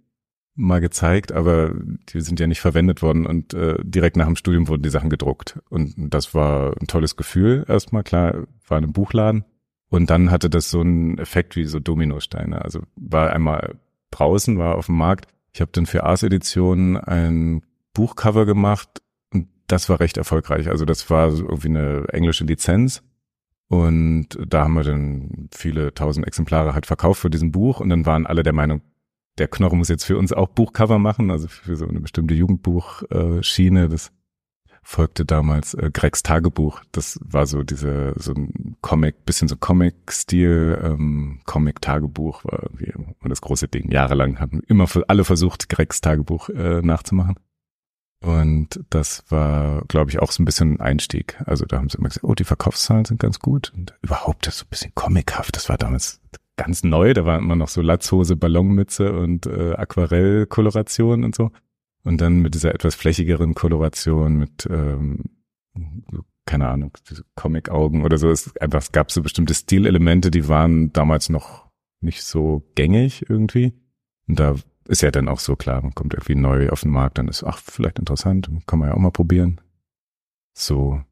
mal 0.57 0.81
gezeigt, 0.81 1.31
aber 1.31 1.75
die 2.09 2.21
sind 2.21 2.41
ja 2.41 2.49
nicht 2.49 2.61
verwendet 2.61 3.03
worden 3.03 3.25
und 3.25 3.55
äh, 3.55 3.77
direkt 3.85 4.17
nach 4.17 4.27
dem 4.27 4.35
Studium 4.35 4.67
wurden 4.67 4.83
die 4.83 4.91
Sachen 4.91 5.11
gedruckt 5.11 5.61
und 5.71 5.95
das 5.97 6.35
war 6.35 6.75
ein 6.81 6.89
tolles 6.89 7.17
Gefühl. 7.17 7.65
Erstmal 7.69 8.03
klar, 8.03 8.49
war 8.67 8.79
in 8.79 8.85
einem 8.85 8.93
Buchladen 8.93 9.45
und 9.91 10.11
dann 10.11 10.33
hatte 10.33 10.51
das 10.51 10.71
so 10.71 10.81
einen 10.81 11.19
Effekt 11.19 11.55
wie 11.55 11.65
so 11.65 11.79
Dominosteine. 11.79 12.63
Also 12.63 12.83
war 12.97 13.31
einmal 13.31 13.77
draußen, 14.11 14.59
war 14.59 14.77
auf 14.77 14.87
dem 14.87 14.97
Markt. 14.97 15.29
Ich 15.53 15.61
habe 15.61 15.71
dann 15.73 15.87
für 15.87 16.05
Ars 16.05 16.25
Edition 16.25 16.97
ein 16.97 17.63
Buchcover 17.99 18.47
gemacht 18.47 19.03
und 19.35 19.49
das 19.67 19.89
war 19.89 19.99
recht 19.99 20.19
erfolgreich. 20.19 20.69
Also 20.69 20.85
das 20.85 21.11
war 21.11 21.31
irgendwie 21.31 21.67
eine 21.67 22.05
englische 22.13 22.45
Lizenz 22.45 23.03
und 23.67 24.29
da 24.47 24.63
haben 24.63 24.75
wir 24.75 24.85
dann 24.85 25.49
viele 25.53 25.93
tausend 25.93 26.25
Exemplare 26.25 26.75
halt 26.75 26.87
verkauft 26.87 27.21
für 27.21 27.29
diesen 27.29 27.51
Buch 27.51 27.81
und 27.81 27.89
dann 27.89 28.07
waren 28.07 28.25
alle 28.25 28.45
der 28.45 28.53
Meinung, 28.53 28.83
der 29.39 29.49
Knorr 29.49 29.75
muss 29.75 29.89
jetzt 29.89 30.05
für 30.05 30.17
uns 30.17 30.33
auch 30.33 30.49
Buchcover 30.49 31.01
machen, 31.01 31.33
also 31.33 31.49
für 31.49 31.75
so 31.75 31.89
eine 31.89 31.99
bestimmte 31.99 32.35
Jugendbuchschiene. 32.35 33.89
Das 33.89 34.13
folgte 34.85 35.25
damals 35.25 35.75
äh, 35.75 35.91
Gregs 35.93 36.23
Tagebuch. 36.23 36.83
Das 36.93 37.19
war 37.25 37.47
so 37.47 37.65
diese 37.65 38.15
so 38.17 38.33
ein 38.33 38.77
Comic, 38.81 39.27
bisschen 39.27 39.49
so 39.49 39.57
Comic-Stil, 39.57 40.79
ähm, 40.85 41.41
Comic-Tagebuch 41.47 42.45
war 42.45 42.63
irgendwie 42.63 42.93
das 43.29 43.41
große 43.41 43.67
Ding. 43.67 43.91
Jahrelang 43.91 44.39
hatten 44.39 44.61
immer 44.69 44.87
alle 45.09 45.25
versucht, 45.25 45.69
Gregs 45.69 46.01
Tagebuch 46.01 46.49
äh, 46.51 46.81
nachzumachen. 46.81 47.35
Und 48.21 48.81
das 48.91 49.25
war, 49.29 49.85
glaube 49.87 50.11
ich, 50.11 50.19
auch 50.19 50.33
so 50.33 50.43
ein 50.43 50.45
bisschen 50.45 50.75
ein 50.75 50.81
Einstieg. 50.81 51.41
Also 51.47 51.65
da 51.65 51.77
haben 51.77 51.89
sie 51.89 51.99
immer 51.99 52.09
gesagt, 52.09 52.25
oh, 52.25 52.35
die 52.35 52.45
Verkaufszahlen 52.45 53.05
sind 53.05 53.21
ganz 53.21 53.39
gut. 53.39 53.73
Und 53.77 53.97
überhaupt 54.03 54.47
das 54.47 54.59
so 54.59 54.65
ein 54.65 54.71
bisschen 54.71 54.95
comichaft. 54.95 55.55
Das 55.55 55.69
war 55.69 55.79
damals 55.79 56.21
ganz 56.57 56.83
neu. 56.83 57.15
Da 57.15 57.25
war 57.25 57.39
immer 57.39 57.55
noch 57.55 57.69
so 57.69 57.81
Latzhose, 57.81 58.35
Ballonmütze 58.35 59.13
und 59.13 59.47
äh, 59.47 59.75
Aquarellkoloration 59.75 61.23
und 61.23 61.35
so. 61.35 61.53
Und 62.03 62.21
dann 62.21 62.41
mit 62.41 62.55
dieser 62.55 62.75
etwas 62.75 62.97
flächigeren 62.97 63.55
Koloration 63.55 64.37
mit, 64.37 64.67
ähm, 64.69 65.25
keine 66.45 66.69
Ahnung, 66.69 66.93
Comic-Augen 67.37 68.05
oder 68.05 68.19
so. 68.19 68.31
Es, 68.31 68.57
einfach, 68.57 68.81
es 68.81 68.93
gab 68.93 69.13
so 69.13 69.23
bestimmte 69.23 69.55
Stilelemente, 69.55 70.31
die 70.31 70.49
waren 70.49 70.93
damals 70.93 71.29
noch 71.29 71.69
nicht 72.01 72.23
so 72.23 72.65
gängig 72.75 73.29
irgendwie. 73.29 73.75
Und 74.27 74.41
da 74.41 74.57
ist 74.89 75.03
ja 75.03 75.11
dann 75.11 75.29
auch 75.29 75.39
so 75.39 75.55
klar, 75.55 75.83
man 75.83 75.95
kommt 75.95 76.15
irgendwie 76.15 76.35
neu 76.35 76.71
auf 76.71 76.81
den 76.81 76.91
Markt, 76.91 77.19
dann 77.19 77.29
ist, 77.29 77.45
ach, 77.45 77.59
vielleicht 77.59 77.99
interessant, 77.99 78.51
kann 78.67 78.79
man 78.79 78.89
ja 78.89 78.95
auch 78.95 79.01
mal 79.01 79.11
probieren. 79.11 79.61
So 80.55 81.03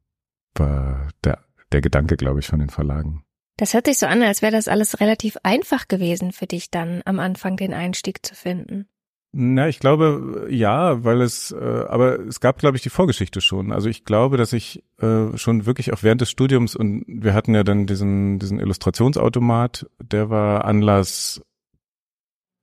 war 0.55 1.09
der, 1.23 1.45
der 1.73 1.81
Gedanke, 1.83 2.17
glaube 2.17 2.41
ich, 2.41 2.47
von 2.47 2.59
den 2.59 2.71
Verlagen. 2.71 3.23
Das 3.59 3.75
hört 3.75 3.87
sich 3.87 3.99
so 3.99 4.07
an, 4.07 4.23
als 4.23 4.43
wäre 4.43 4.53
das 4.53 4.69
alles 4.69 5.01
relativ 5.01 5.37
einfach 5.43 5.89
gewesen 5.89 6.33
für 6.33 6.47
dich 6.47 6.71
dann 6.71 7.03
am 7.05 7.21
Anfang 7.21 7.57
den 7.57 7.73
Einstieg 7.73 8.25
zu 8.25 8.35
finden. 8.35 8.89
Na, 9.33 9.69
ich 9.69 9.81
glaube, 9.81 10.47
ja, 10.51 11.05
weil 11.05 11.21
es, 11.21 11.53
äh, 11.53 11.85
aber 11.89 12.21
es 12.21 12.41
gab, 12.41 12.59
glaube 12.59 12.77
ich, 12.77 12.83
die 12.83 12.91
Vorgeschichte 12.91 13.43
schon. 13.43 13.71
Also 13.73 13.89
ich 13.91 14.05
glaube, 14.05 14.39
dass 14.39 14.55
ich 14.55 14.83
äh, 14.99 15.37
schon 15.37 15.67
wirklich 15.67 15.93
auch 15.93 16.03
während 16.03 16.23
des 16.23 16.31
Studiums 16.31 16.75
und 16.75 17.05
wir 17.07 17.35
hatten 17.35 17.55
ja 17.55 17.63
dann 17.63 17.87
diesen, 17.87 18.39
diesen 18.39 18.59
Illustrationsautomat, 18.59 19.91
der 20.01 20.31
war 20.31 20.65
Anlass, 20.65 21.43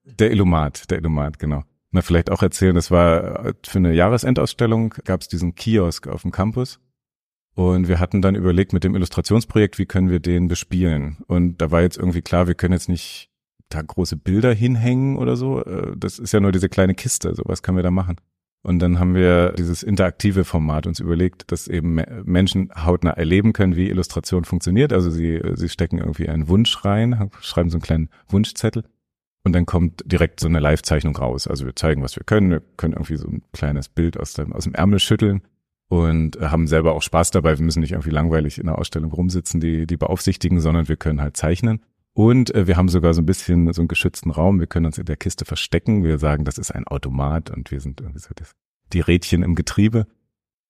der 0.05 0.31
Illumat, 0.31 0.89
der 0.89 0.99
Illumat, 0.99 1.39
genau. 1.39 1.63
Na, 1.91 2.01
vielleicht 2.01 2.31
auch 2.31 2.41
erzählen, 2.41 2.75
das 2.75 2.91
war 2.91 3.45
äh, 3.45 3.53
für 3.65 3.77
eine 3.77 3.93
Jahresendausstellung, 3.93 4.95
gab 5.05 5.21
es 5.21 5.27
diesen 5.27 5.55
Kiosk 5.55 6.07
auf 6.07 6.23
dem 6.23 6.31
Campus. 6.31 6.79
Und 7.55 7.87
wir 7.87 7.99
hatten 7.99 8.21
dann 8.21 8.33
überlegt 8.33 8.73
mit 8.73 8.83
dem 8.83 8.95
Illustrationsprojekt, 8.95 9.77
wie 9.77 9.85
können 9.85 10.09
wir 10.09 10.19
den 10.19 10.47
bespielen. 10.47 11.17
Und 11.27 11.59
da 11.61 11.69
war 11.69 11.83
jetzt 11.83 11.97
irgendwie 11.97 12.23
klar, 12.23 12.47
wir 12.47 12.55
können 12.55 12.73
jetzt 12.73 12.89
nicht 12.89 13.29
da 13.69 13.81
große 13.81 14.17
Bilder 14.17 14.53
hinhängen 14.53 15.17
oder 15.17 15.35
so. 15.35 15.63
Äh, 15.63 15.95
das 15.95 16.19
ist 16.19 16.33
ja 16.33 16.39
nur 16.39 16.51
diese 16.51 16.69
kleine 16.69 16.95
Kiste, 16.95 17.35
so 17.35 17.43
was 17.45 17.61
können 17.61 17.77
wir 17.77 17.83
da 17.83 17.91
machen. 17.91 18.17
Und 18.63 18.79
dann 18.79 18.97
haben 18.97 19.13
wir 19.13 19.51
dieses 19.51 19.83
interaktive 19.83 20.45
Format 20.45 20.87
uns 20.87 21.01
überlegt, 21.01 21.51
dass 21.51 21.67
eben 21.67 21.95
Menschen 22.23 22.71
hautnah 22.73 23.11
erleben 23.11 23.51
können, 23.51 23.75
wie 23.75 23.89
Illustration 23.89 24.45
funktioniert. 24.45 24.93
Also 24.93 25.11
sie, 25.11 25.41
sie 25.55 25.67
stecken 25.67 25.97
irgendwie 25.97 26.29
einen 26.29 26.47
Wunsch 26.47 26.85
rein, 26.85 27.29
schreiben 27.41 27.69
so 27.69 27.75
einen 27.75 27.81
kleinen 27.81 28.09
Wunschzettel 28.29 28.85
und 29.43 29.53
dann 29.53 29.65
kommt 29.65 30.03
direkt 30.05 30.39
so 30.39 30.47
eine 30.47 30.59
Live-Zeichnung 30.59 31.15
raus. 31.15 31.47
Also 31.47 31.65
wir 31.65 31.75
zeigen, 31.75 32.01
was 32.01 32.15
wir 32.15 32.23
können. 32.23 32.49
Wir 32.49 32.61
können 32.77 32.93
irgendwie 32.93 33.17
so 33.17 33.27
ein 33.27 33.43
kleines 33.51 33.89
Bild 33.89 34.17
aus 34.17 34.33
dem, 34.33 34.53
aus 34.53 34.63
dem 34.63 34.73
Ärmel 34.73 34.99
schütteln 34.99 35.41
und 35.89 36.39
haben 36.39 36.67
selber 36.67 36.93
auch 36.93 37.01
Spaß 37.01 37.31
dabei. 37.31 37.57
Wir 37.57 37.65
müssen 37.65 37.81
nicht 37.81 37.91
irgendwie 37.91 38.09
langweilig 38.09 38.57
in 38.57 38.67
der 38.67 38.77
Ausstellung 38.77 39.11
rumsitzen, 39.11 39.59
die, 39.59 39.85
die 39.85 39.97
beaufsichtigen, 39.97 40.61
sondern 40.61 40.87
wir 40.87 40.95
können 40.95 41.21
halt 41.21 41.35
zeichnen. 41.35 41.81
Und 42.13 42.55
äh, 42.55 42.67
wir 42.67 42.77
haben 42.77 42.87
sogar 42.87 43.13
so 43.13 43.21
ein 43.21 43.25
bisschen 43.25 43.71
so 43.73 43.81
einen 43.81 43.89
geschützten 43.89 44.31
Raum. 44.31 44.59
Wir 44.59 44.67
können 44.67 44.85
uns 44.85 44.97
in 44.97 45.05
der 45.05 45.17
Kiste 45.17 45.43
verstecken. 45.43 46.03
Wir 46.03 46.19
sagen, 46.19 46.45
das 46.45 46.57
ist 46.57 46.71
ein 46.71 46.87
Automat 46.87 47.49
und 47.49 47.69
wir 47.69 47.81
sind 47.81 47.99
irgendwie 47.99 48.19
so 48.19 48.29
das, 48.35 48.51
die 48.93 49.01
Rädchen 49.01 49.43
im 49.43 49.55
Getriebe 49.55 50.07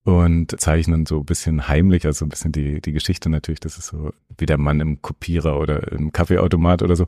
und 0.04 0.60
zeichnen 0.60 1.06
so 1.06 1.20
ein 1.20 1.26
bisschen 1.26 1.68
heimlich, 1.68 2.06
also 2.06 2.26
ein 2.26 2.30
bisschen 2.30 2.52
die, 2.52 2.82
die 2.82 2.92
Geschichte 2.92 3.30
natürlich. 3.30 3.60
Das 3.60 3.78
ist 3.78 3.88
so 3.88 4.12
wie 4.38 4.46
der 4.46 4.58
Mann 4.58 4.80
im 4.80 5.02
Kopierer 5.02 5.60
oder 5.60 5.92
im 5.92 6.12
Kaffeeautomat 6.12 6.82
oder 6.82 6.96
so 6.96 7.08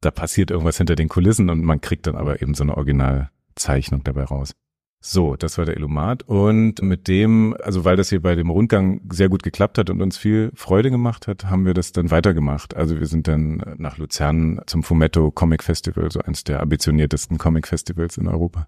da 0.00 0.10
passiert 0.10 0.50
irgendwas 0.50 0.78
hinter 0.78 0.94
den 0.94 1.08
Kulissen 1.08 1.50
und 1.50 1.62
man 1.62 1.80
kriegt 1.80 2.06
dann 2.06 2.16
aber 2.16 2.40
eben 2.42 2.54
so 2.54 2.62
eine 2.62 2.76
Originalzeichnung 2.76 4.04
dabei 4.04 4.24
raus. 4.24 4.54
So, 5.00 5.36
das 5.36 5.58
war 5.58 5.64
der 5.64 5.76
Illumat. 5.76 6.24
Und 6.24 6.82
mit 6.82 7.06
dem, 7.06 7.56
also 7.62 7.84
weil 7.84 7.96
das 7.96 8.08
hier 8.08 8.20
bei 8.20 8.34
dem 8.34 8.50
Rundgang 8.50 9.00
sehr 9.12 9.28
gut 9.28 9.44
geklappt 9.44 9.78
hat 9.78 9.90
und 9.90 10.02
uns 10.02 10.18
viel 10.18 10.50
Freude 10.54 10.90
gemacht 10.90 11.28
hat, 11.28 11.44
haben 11.44 11.64
wir 11.66 11.74
das 11.74 11.92
dann 11.92 12.10
weitergemacht. 12.10 12.74
Also 12.74 12.98
wir 12.98 13.06
sind 13.06 13.28
dann 13.28 13.62
nach 13.78 13.98
Luzern 13.98 14.60
zum 14.66 14.82
Fumetto 14.82 15.30
Comic 15.30 15.62
Festival, 15.62 16.10
so 16.10 16.20
eins 16.20 16.42
der 16.42 16.60
ambitioniertesten 16.60 17.38
Comic 17.38 17.68
Festivals 17.68 18.16
in 18.18 18.26
Europa 18.26 18.66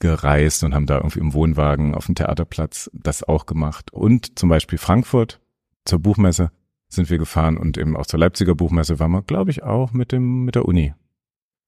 gereist 0.00 0.62
und 0.62 0.74
haben 0.74 0.86
da 0.86 0.96
irgendwie 0.96 1.18
im 1.20 1.32
Wohnwagen 1.34 1.94
auf 1.94 2.06
dem 2.06 2.14
Theaterplatz 2.14 2.90
das 2.92 3.24
auch 3.24 3.46
gemacht. 3.46 3.92
Und 3.92 4.38
zum 4.38 4.48
Beispiel 4.48 4.78
Frankfurt 4.78 5.40
zur 5.84 5.98
Buchmesse 5.98 6.50
sind 6.88 7.10
wir 7.10 7.18
gefahren 7.18 7.56
und 7.56 7.76
eben 7.76 7.96
auch 7.96 8.06
zur 8.06 8.20
Leipziger 8.20 8.54
Buchmesse 8.54 8.98
waren 8.98 9.12
wir, 9.12 9.22
glaube 9.22 9.50
ich, 9.50 9.62
auch 9.62 9.92
mit 9.92 10.12
dem, 10.12 10.44
mit 10.44 10.54
der 10.54 10.64
Uni. 10.64 10.94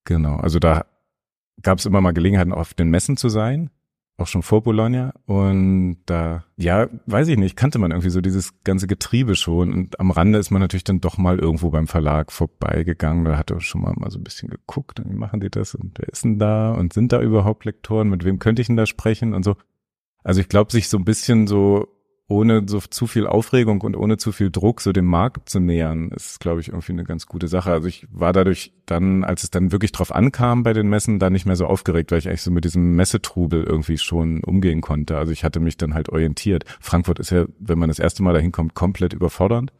Genau. 0.05 0.37
Also 0.37 0.59
da 0.59 0.85
gab 1.61 1.79
es 1.79 1.85
immer 1.85 2.01
mal 2.01 2.11
Gelegenheiten, 2.11 2.53
auf 2.53 2.73
den 2.73 2.89
Messen 2.89 3.17
zu 3.17 3.29
sein, 3.29 3.69
auch 4.17 4.27
schon 4.27 4.41
vor 4.41 4.63
Bologna. 4.63 5.13
Und 5.25 5.97
da, 6.05 6.43
ja, 6.57 6.87
weiß 7.05 7.27
ich 7.27 7.37
nicht, 7.37 7.55
kannte 7.55 7.77
man 7.77 7.91
irgendwie 7.91 8.09
so 8.09 8.21
dieses 8.21 8.63
ganze 8.63 8.87
Getriebe 8.87 9.35
schon. 9.35 9.73
Und 9.73 9.99
am 9.99 10.11
Rande 10.11 10.39
ist 10.39 10.49
man 10.49 10.61
natürlich 10.61 10.83
dann 10.83 11.01
doch 11.01 11.17
mal 11.17 11.39
irgendwo 11.39 11.69
beim 11.69 11.87
Verlag 11.87 12.31
vorbeigegangen. 12.31 13.25
Da 13.25 13.37
hat 13.37 13.51
er 13.51 13.61
schon 13.61 13.81
mal, 13.81 13.93
mal 13.95 14.09
so 14.09 14.19
ein 14.19 14.23
bisschen 14.23 14.49
geguckt, 14.49 15.01
wie 15.05 15.15
machen 15.15 15.39
die 15.39 15.49
das 15.49 15.75
und 15.75 15.97
wer 15.99 16.09
ist 16.09 16.23
denn 16.23 16.39
da 16.39 16.71
und 16.71 16.93
sind 16.93 17.11
da 17.11 17.21
überhaupt 17.21 17.65
Lektoren? 17.65 18.09
Mit 18.09 18.23
wem 18.23 18.39
könnte 18.39 18.61
ich 18.61 18.67
denn 18.67 18.77
da 18.77 18.85
sprechen 18.85 19.33
und 19.33 19.43
so. 19.43 19.55
Also 20.23 20.41
ich 20.41 20.49
glaube, 20.49 20.71
sich 20.71 20.87
so 20.89 20.97
ein 20.97 21.05
bisschen 21.05 21.47
so 21.47 21.87
ohne 22.31 22.63
so 22.65 22.79
zu 22.79 23.07
viel 23.07 23.27
Aufregung 23.27 23.81
und 23.81 23.95
ohne 23.95 24.17
zu 24.17 24.31
viel 24.31 24.49
Druck 24.49 24.79
so 24.79 24.93
dem 24.93 25.05
Markt 25.05 25.49
zu 25.49 25.59
nähern, 25.59 26.09
ist, 26.09 26.39
glaube 26.39 26.61
ich, 26.61 26.69
irgendwie 26.69 26.93
eine 26.93 27.03
ganz 27.03 27.27
gute 27.27 27.49
Sache. 27.49 27.71
Also 27.71 27.89
ich 27.89 28.07
war 28.09 28.31
dadurch 28.31 28.73
dann, 28.85 29.25
als 29.25 29.43
es 29.43 29.51
dann 29.51 29.73
wirklich 29.73 29.91
drauf 29.91 30.15
ankam 30.15 30.63
bei 30.63 30.71
den 30.71 30.87
Messen, 30.87 31.19
da 31.19 31.29
nicht 31.29 31.45
mehr 31.45 31.57
so 31.57 31.67
aufgeregt, 31.67 32.11
weil 32.11 32.19
ich 32.19 32.29
eigentlich 32.29 32.41
so 32.41 32.51
mit 32.51 32.63
diesem 32.63 32.95
Messetrubel 32.95 33.63
irgendwie 33.63 33.97
schon 33.97 34.43
umgehen 34.45 34.79
konnte. 34.79 35.17
Also 35.17 35.33
ich 35.33 35.43
hatte 35.43 35.59
mich 35.59 35.75
dann 35.75 35.93
halt 35.93 36.07
orientiert. 36.07 36.63
Frankfurt 36.79 37.19
ist 37.19 37.31
ja, 37.31 37.45
wenn 37.59 37.77
man 37.77 37.89
das 37.89 37.99
erste 37.99 38.23
Mal 38.23 38.33
dahin 38.33 38.53
kommt, 38.53 38.73
komplett 38.75 39.11
überfordernd. 39.11 39.73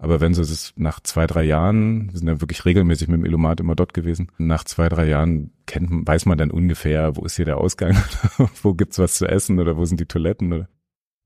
Aber 0.00 0.20
wenn 0.20 0.32
so 0.32 0.42
ist 0.42 0.52
es 0.52 0.72
nach 0.76 1.00
zwei, 1.00 1.26
drei 1.26 1.42
Jahren, 1.42 2.12
wir 2.12 2.18
sind 2.18 2.28
ja 2.28 2.40
wirklich 2.40 2.64
regelmäßig 2.64 3.08
mit 3.08 3.18
dem 3.18 3.24
Illumat 3.24 3.58
immer 3.58 3.74
dort 3.74 3.92
gewesen, 3.92 4.30
nach 4.38 4.62
zwei, 4.62 4.88
drei 4.88 5.08
Jahren 5.08 5.50
kennt, 5.66 6.06
weiß 6.06 6.26
man 6.26 6.38
dann 6.38 6.52
ungefähr, 6.52 7.16
wo 7.16 7.24
ist 7.24 7.34
hier 7.34 7.44
der 7.44 7.58
Ausgang, 7.58 7.96
wo 8.62 8.74
gibt's 8.74 9.00
was 9.00 9.14
zu 9.14 9.26
essen 9.26 9.58
oder 9.58 9.76
wo 9.76 9.84
sind 9.84 9.98
die 9.98 10.06
Toiletten 10.06 10.52
oder 10.52 10.68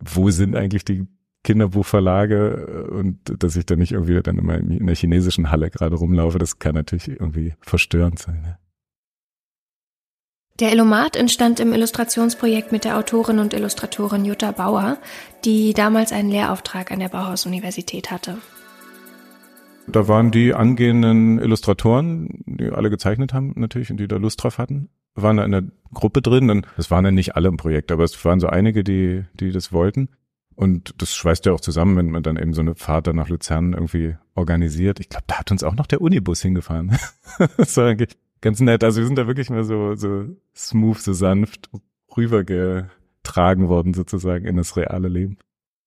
wo 0.02 0.30
sind 0.30 0.56
eigentlich 0.56 0.84
die 0.84 1.06
Kinderbuchverlage 1.44 2.88
und 2.90 3.18
dass 3.42 3.56
ich 3.56 3.66
dann 3.66 3.78
nicht 3.78 3.92
irgendwie 3.92 4.20
dann 4.22 4.38
immer 4.38 4.56
in 4.58 4.86
der 4.86 4.94
chinesischen 4.94 5.50
Halle 5.50 5.70
gerade 5.70 5.96
rumlaufe, 5.96 6.38
das 6.38 6.58
kann 6.58 6.74
natürlich 6.74 7.08
irgendwie 7.08 7.54
verstörend 7.60 8.18
sein. 8.18 8.42
Ne? 8.42 8.58
Der 10.60 10.70
Illumat 10.72 11.16
entstand 11.16 11.58
im 11.60 11.72
Illustrationsprojekt 11.72 12.70
mit 12.70 12.84
der 12.84 12.96
Autorin 12.96 13.38
und 13.38 13.54
Illustratorin 13.54 14.24
Jutta 14.24 14.52
Bauer, 14.52 14.98
die 15.44 15.72
damals 15.72 16.12
einen 16.12 16.30
Lehrauftrag 16.30 16.92
an 16.92 17.00
der 17.00 17.08
Bauhaus-Universität 17.08 18.10
hatte. 18.10 18.38
Da 19.88 20.06
waren 20.06 20.30
die 20.30 20.54
angehenden 20.54 21.40
Illustratoren, 21.40 22.44
die 22.46 22.68
alle 22.70 22.90
gezeichnet 22.90 23.32
haben 23.32 23.54
natürlich 23.56 23.90
und 23.90 23.96
die 23.96 24.06
da 24.06 24.16
Lust 24.16 24.42
drauf 24.42 24.58
hatten 24.58 24.90
waren 25.14 25.36
da 25.36 25.44
in 25.44 25.52
der 25.52 25.64
Gruppe 25.92 26.22
drin. 26.22 26.50
Und 26.50 26.66
das 26.76 26.90
waren 26.90 27.04
ja 27.04 27.10
nicht 27.10 27.36
alle 27.36 27.48
im 27.48 27.56
Projekt, 27.56 27.92
aber 27.92 28.04
es 28.04 28.24
waren 28.24 28.40
so 28.40 28.48
einige, 28.48 28.84
die, 28.84 29.24
die 29.34 29.52
das 29.52 29.72
wollten. 29.72 30.08
Und 30.54 30.94
das 30.98 31.14
schweißt 31.14 31.46
ja 31.46 31.52
auch 31.52 31.60
zusammen, 31.60 31.96
wenn 31.96 32.10
man 32.10 32.22
dann 32.22 32.36
eben 32.36 32.52
so 32.52 32.60
eine 32.60 32.74
Fahrt 32.74 33.06
dann 33.06 33.16
nach 33.16 33.28
Luzern 33.28 33.72
irgendwie 33.72 34.16
organisiert. 34.34 35.00
Ich 35.00 35.08
glaube, 35.08 35.24
da 35.26 35.38
hat 35.38 35.50
uns 35.50 35.64
auch 35.64 35.74
noch 35.74 35.86
der 35.86 36.00
Unibus 36.00 36.42
hingefahren. 36.42 36.98
das 37.56 37.76
war 37.76 37.88
eigentlich 37.88 38.16
ganz 38.40 38.60
nett. 38.60 38.84
Also 38.84 39.00
wir 39.00 39.06
sind 39.06 39.16
da 39.16 39.26
wirklich 39.26 39.50
mal 39.50 39.64
so, 39.64 39.94
so 39.94 40.26
smooth, 40.54 40.98
so 40.98 41.12
sanft 41.12 41.70
rübergetragen 42.16 43.68
worden 43.68 43.94
sozusagen 43.94 44.44
in 44.44 44.56
das 44.56 44.76
reale 44.76 45.08
Leben. 45.08 45.38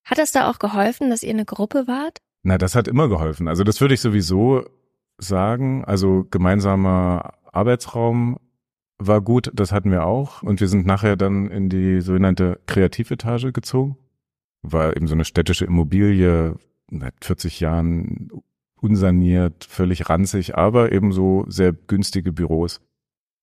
Hat 0.04 0.20
es 0.20 0.32
da 0.32 0.50
auch 0.50 0.60
geholfen, 0.60 1.10
dass 1.10 1.24
ihr 1.24 1.32
eine 1.32 1.46
Gruppe 1.46 1.88
wart? 1.88 2.20
Na, 2.44 2.58
das 2.58 2.76
hat 2.76 2.88
immer 2.88 3.08
geholfen. 3.08 3.48
Also 3.48 3.64
das 3.64 3.82
würde 3.82 3.94
ich 3.94 4.02
sowieso 4.02 4.66
sagen. 5.18 5.84
Also 5.86 6.26
gemeinsamer 6.30 7.34
Arbeitsraum 7.52 8.38
war 8.98 9.22
gut, 9.22 9.52
das 9.54 9.72
hatten 9.72 9.92
wir 9.92 10.06
auch. 10.06 10.42
Und 10.42 10.62
wir 10.62 10.68
sind 10.68 10.86
nachher 10.86 11.16
dann 11.16 11.50
in 11.50 11.70
die 11.70 12.02
sogenannte 12.02 12.60
Kreativetage 12.68 13.52
gezogen. 13.52 13.98
War 14.62 14.96
eben 14.96 15.08
so 15.08 15.14
eine 15.14 15.26
städtische 15.26 15.66
Immobilie, 15.66 16.56
seit 16.90 17.14
40 17.22 17.60
Jahren 17.60 18.30
unsaniert, 18.80 19.66
völlig 19.66 20.10
ranzig, 20.10 20.56
aber 20.56 20.92
eben 20.92 21.12
so 21.12 21.46
sehr 21.48 21.74
günstige 21.74 22.32
Büros. 22.32 22.82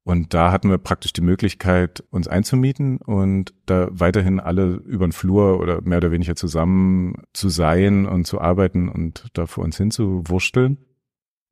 Und 0.04 0.34
da 0.34 0.50
hatten 0.50 0.68
wir 0.68 0.78
praktisch 0.78 1.12
die 1.12 1.20
Möglichkeit, 1.20 2.02
uns 2.10 2.26
einzumieten 2.26 2.98
und 2.98 3.54
da 3.66 3.88
weiterhin 3.92 4.40
alle 4.40 4.74
über 4.84 5.06
den 5.06 5.12
Flur 5.12 5.60
oder 5.60 5.80
mehr 5.82 5.98
oder 5.98 6.10
weniger 6.10 6.34
zusammen 6.34 7.22
zu 7.32 7.48
sein 7.50 8.06
und 8.06 8.26
zu 8.26 8.40
arbeiten 8.40 8.88
und 8.88 9.28
da 9.34 9.46
vor 9.46 9.62
uns 9.62 9.76
hin 9.76 9.92
zu 9.92 10.22
wursteln. 10.26 10.78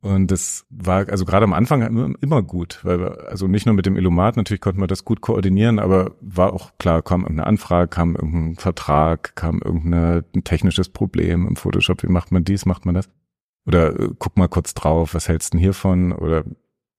Und 0.02 0.30
das 0.30 0.64
war 0.70 1.08
also 1.10 1.26
gerade 1.26 1.44
am 1.44 1.52
Anfang 1.52 2.14
immer 2.20 2.42
gut, 2.42 2.80
weil 2.84 3.00
wir, 3.00 3.28
also 3.28 3.48
nicht 3.48 3.66
nur 3.66 3.74
mit 3.74 3.84
dem 3.84 3.96
Illumat, 3.96 4.36
natürlich 4.38 4.62
konnten 4.62 4.80
wir 4.80 4.86
das 4.86 5.04
gut 5.04 5.20
koordinieren, 5.20 5.78
aber 5.78 6.12
war 6.22 6.54
auch 6.54 6.72
klar, 6.78 7.02
kam 7.02 7.20
irgendeine 7.20 7.46
Anfrage, 7.46 7.88
kam 7.88 8.16
irgendein 8.16 8.56
Vertrag, 8.56 9.36
kam 9.36 9.60
irgendein 9.62 10.24
technisches 10.44 10.88
Problem 10.88 11.46
im 11.46 11.56
Photoshop, 11.56 12.02
wie 12.02 12.10
macht 12.10 12.32
man 12.32 12.44
dies, 12.44 12.64
macht 12.64 12.86
man 12.86 12.94
das? 12.94 13.10
Oder 13.66 13.98
äh, 13.98 14.10
guck 14.18 14.36
mal 14.38 14.48
kurz 14.48 14.74
drauf, 14.74 15.14
was 15.14 15.28
hältst 15.28 15.52
du 15.52 15.58
denn 15.58 15.60
hiervon? 15.62 16.12
Oder 16.12 16.44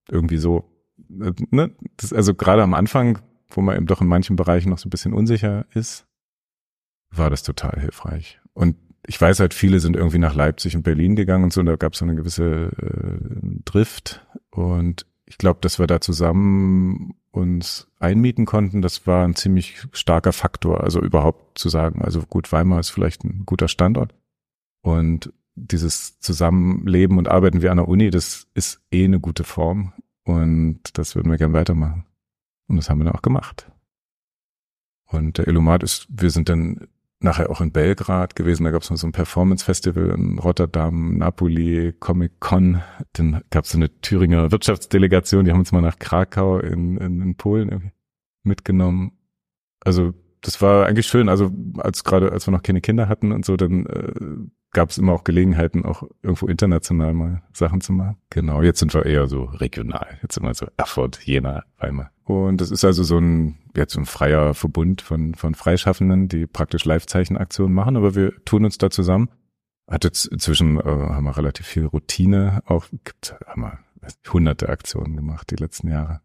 irgendwie 0.10 0.38
so. 0.38 0.70
Äh, 1.10 1.32
ne? 1.50 1.76
Das, 1.98 2.14
also 2.14 2.36
gerade 2.36 2.64
am 2.64 2.74
Anfang, 2.74 3.20
wo 3.50 3.62
man 3.62 3.78
eben 3.78 3.88
doch 3.88 4.02
in 4.02 4.08
manchen 4.08 4.36
Bereichen 4.36 4.70
noch 4.70 4.78
so 4.78 4.88
ein 4.88 4.92
bisschen 4.92 5.14
unsicher 5.14 5.66
ist, 5.74 6.06
war 7.10 7.30
das 7.30 7.44
total 7.44 7.80
hilfreich. 7.80 8.40
Und 8.54 8.78
ich 9.08 9.20
weiß 9.20 9.40
halt, 9.40 9.54
viele 9.54 9.80
sind 9.80 9.96
irgendwie 9.96 10.20
nach 10.20 10.36
Leipzig 10.36 10.76
und 10.76 10.84
Berlin 10.84 11.16
gegangen 11.16 11.44
und 11.44 11.54
so, 11.54 11.62
und 11.62 11.66
da 11.66 11.76
gab 11.76 11.94
es 11.94 12.00
so 12.00 12.06
eine 12.06 12.16
gewisse 12.16 12.72
äh, 12.78 13.62
Drift. 13.66 14.26
Und 14.52 15.06
ich 15.26 15.38
glaube, 15.38 15.60
dass 15.62 15.80
wir 15.80 15.88
da 15.88 16.02
zusammen 16.02 17.16
uns 17.32 17.88
einmieten 18.00 18.46
konnten, 18.46 18.82
das 18.82 19.08
war 19.08 19.24
ein 19.24 19.36
ziemlich 19.36 19.88
starker 19.94 20.34
Faktor. 20.34 20.84
Also 20.84 21.02
überhaupt 21.02 21.58
zu 21.58 21.70
sagen, 21.70 22.02
also 22.02 22.22
gut, 22.22 22.52
Weimar 22.52 22.80
ist 22.80 22.90
vielleicht 22.90 23.24
ein 23.24 23.44
guter 23.46 23.68
Standort. 23.68 24.14
Und 24.82 25.34
dieses 25.56 26.20
Zusammenleben 26.20 27.18
und 27.18 27.28
Arbeiten 27.28 27.62
wie 27.62 27.70
an 27.70 27.78
der 27.78 27.88
Uni, 27.88 28.10
das 28.10 28.48
ist 28.54 28.82
eh 28.92 29.06
eine 29.06 29.20
gute 29.20 29.44
Form. 29.44 29.94
Und 30.24 30.98
das 30.98 31.16
würden 31.16 31.32
wir 31.32 31.38
gern 31.38 31.54
weitermachen. 31.54 32.06
Und 32.68 32.78
das 32.78 32.90
haben 32.90 33.00
wir 33.00 33.06
dann 33.06 33.16
auch 33.16 33.22
gemacht. 33.22 33.72
Und 35.08 35.38
der 35.38 35.48
Illumat 35.48 35.84
ist, 35.84 36.08
wir 36.10 36.30
sind 36.30 36.50
dann 36.50 36.88
nachher 37.24 37.50
auch 37.50 37.62
in 37.62 37.72
Belgrad 37.72 38.36
gewesen. 38.36 38.64
Da 38.64 38.72
gab 38.72 38.82
es 38.82 38.90
noch 38.90 38.98
so 38.98 39.08
ein 39.08 39.12
Performance-Festival 39.12 40.10
in 40.10 40.40
Rotterdam, 40.40 41.18
Napoli, 41.18 41.94
Comic-Con. 42.00 42.82
Dann 43.14 43.44
gab 43.50 43.66
es 43.66 43.72
so 43.72 43.78
eine 43.78 43.90
Thüringer 44.02 44.52
Wirtschaftsdelegation, 44.52 45.46
die 45.46 45.52
haben 45.52 45.60
uns 45.60 45.72
mal 45.72 45.82
nach 45.82 46.00
Krakau 46.00 46.60
in, 46.60 46.98
in, 46.98 47.22
in 47.22 47.36
Polen 47.36 47.92
mitgenommen. 48.44 49.14
Also 49.84 50.14
das 50.42 50.62
war 50.62 50.88
eigentlich 50.88 51.08
schön. 51.08 51.30
Also 51.30 51.52
als 51.78 52.04
gerade 52.04 52.32
als 52.32 52.48
wir 52.48 52.52
noch 52.52 52.64
keine 52.64 52.82
Kinder 52.82 53.08
hatten 53.08 53.32
und 53.32 53.46
so, 53.46 53.58
dann 53.58 53.86
äh, 53.86 54.12
gab 54.72 54.90
es 54.90 54.98
immer 54.98 55.14
auch 55.14 55.24
Gelegenheiten, 55.24 55.86
auch 55.86 56.04
irgendwo 56.22 56.48
international 56.48 57.14
mal 57.14 57.42
Sachen 57.54 57.82
zu 57.82 57.94
machen. 57.94 58.18
Genau, 58.30 58.62
jetzt 58.62 58.80
sind 58.80 58.94
wir 58.94 59.06
eher 59.06 59.28
so 59.28 59.44
regional. 59.44 60.18
Jetzt 60.22 60.36
sind 60.36 60.44
wir 60.44 60.54
so 60.54 60.68
Erfurt, 60.78 61.20
Jena, 61.24 61.64
Weimar. 61.78 62.12
Und 62.24 62.62
das 62.62 62.72
ist 62.72 62.86
also 62.86 63.04
so 63.04 63.18
ein, 63.18 63.58
jetzt 63.76 63.94
so 63.94 64.00
ein 64.00 64.06
freier 64.06 64.54
Verbund 64.54 65.02
von, 65.02 65.36
von 65.36 65.56
Freischaffenden, 65.56 66.30
die 66.30 66.48
praktisch 66.48 66.86
Live-Zeichenaktionen 66.86 67.74
machen, 67.74 67.98
aber 67.98 68.16
wir 68.16 68.34
tun 68.46 68.64
uns 68.64 68.78
da 68.78 68.90
zusammen. 68.90 69.30
Hat 69.90 70.06
jetzt 70.06 70.26
inzwischen 70.26 70.80
äh, 70.80 70.84
haben 70.84 71.26
wir 71.26 71.36
relativ 71.36 71.66
viel 71.66 71.86
Routine 71.86 72.64
auch, 72.66 72.86
gibt, 73.04 73.36
haben 73.46 73.62
wir 73.62 73.80
hunderte 74.32 74.70
Aktionen 74.70 75.16
gemacht 75.16 75.52
die 75.52 75.58
letzten 75.58 75.90
Jahre. 75.90 76.22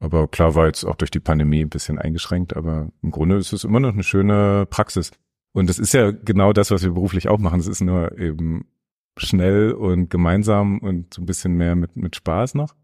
Aber 0.00 0.28
klar 0.28 0.54
war 0.54 0.66
jetzt 0.66 0.84
auch 0.84 0.96
durch 0.96 1.10
die 1.10 1.20
Pandemie 1.20 1.60
ein 1.60 1.70
bisschen 1.70 1.98
eingeschränkt, 1.98 2.56
aber 2.56 2.88
im 3.02 3.10
Grunde 3.10 3.36
ist 3.36 3.52
es 3.52 3.64
immer 3.64 3.80
noch 3.80 3.92
eine 3.92 4.04
schöne 4.04 4.66
Praxis. 4.66 5.10
Und 5.58 5.68
das 5.68 5.78
ist 5.78 5.92
ja 5.92 6.10
genau 6.10 6.52
das, 6.52 6.70
was 6.70 6.82
wir 6.82 6.92
beruflich 6.92 7.28
auch 7.28 7.38
machen. 7.38 7.60
Es 7.60 7.66
ist 7.66 7.80
nur 7.80 8.16
eben 8.18 8.66
schnell 9.16 9.72
und 9.72 10.10
gemeinsam 10.10 10.78
und 10.78 11.12
so 11.12 11.22
ein 11.22 11.26
bisschen 11.26 11.54
mehr 11.54 11.74
mit, 11.74 11.96
mit 11.96 12.16
Spaß 12.16 12.54
noch. 12.54 12.74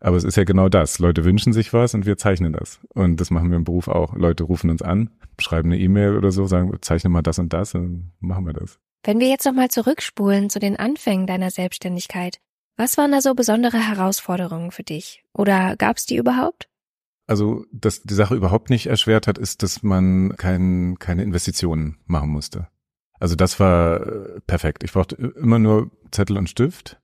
Aber 0.00 0.16
es 0.16 0.24
ist 0.24 0.36
ja 0.36 0.44
genau 0.44 0.68
das. 0.68 0.98
Leute 0.98 1.24
wünschen 1.24 1.52
sich 1.52 1.72
was 1.72 1.94
und 1.94 2.06
wir 2.06 2.16
zeichnen 2.16 2.52
das. 2.52 2.80
Und 2.94 3.20
das 3.20 3.30
machen 3.30 3.50
wir 3.50 3.56
im 3.56 3.64
Beruf 3.64 3.88
auch. 3.88 4.14
Leute 4.14 4.44
rufen 4.44 4.70
uns 4.70 4.82
an, 4.82 5.10
schreiben 5.40 5.72
eine 5.72 5.80
E-Mail 5.80 6.16
oder 6.16 6.30
so, 6.30 6.46
sagen, 6.46 6.70
zeichne 6.82 7.10
mal 7.10 7.22
das 7.22 7.38
und 7.38 7.52
das 7.52 7.74
und 7.74 8.12
machen 8.20 8.46
wir 8.46 8.52
das. 8.52 8.78
Wenn 9.02 9.18
wir 9.18 9.28
jetzt 9.28 9.44
nochmal 9.44 9.68
zurückspulen 9.70 10.50
zu 10.50 10.58
den 10.58 10.76
Anfängen 10.76 11.26
deiner 11.26 11.50
Selbstständigkeit, 11.50 12.38
was 12.76 12.98
waren 12.98 13.12
da 13.12 13.20
so 13.20 13.34
besondere 13.34 13.78
Herausforderungen 13.78 14.72
für 14.72 14.82
dich? 14.82 15.24
Oder 15.32 15.76
gab 15.76 15.96
es 15.96 16.06
die 16.06 16.16
überhaupt? 16.16 16.68
Also, 17.26 17.64
dass 17.72 18.02
die 18.02 18.14
Sache 18.14 18.34
überhaupt 18.34 18.70
nicht 18.70 18.86
erschwert 18.86 19.26
hat, 19.26 19.38
ist, 19.38 19.62
dass 19.62 19.82
man 19.82 20.36
kein, 20.36 20.96
keine 20.98 21.22
Investitionen 21.22 21.96
machen 22.06 22.30
musste. 22.30 22.68
Also 23.18 23.36
das 23.36 23.58
war 23.60 24.06
äh, 24.06 24.40
perfekt. 24.46 24.84
Ich 24.84 24.92
brauchte 24.92 25.16
immer 25.16 25.58
nur 25.58 25.90
Zettel 26.10 26.36
und 26.36 26.50
Stift 26.50 27.00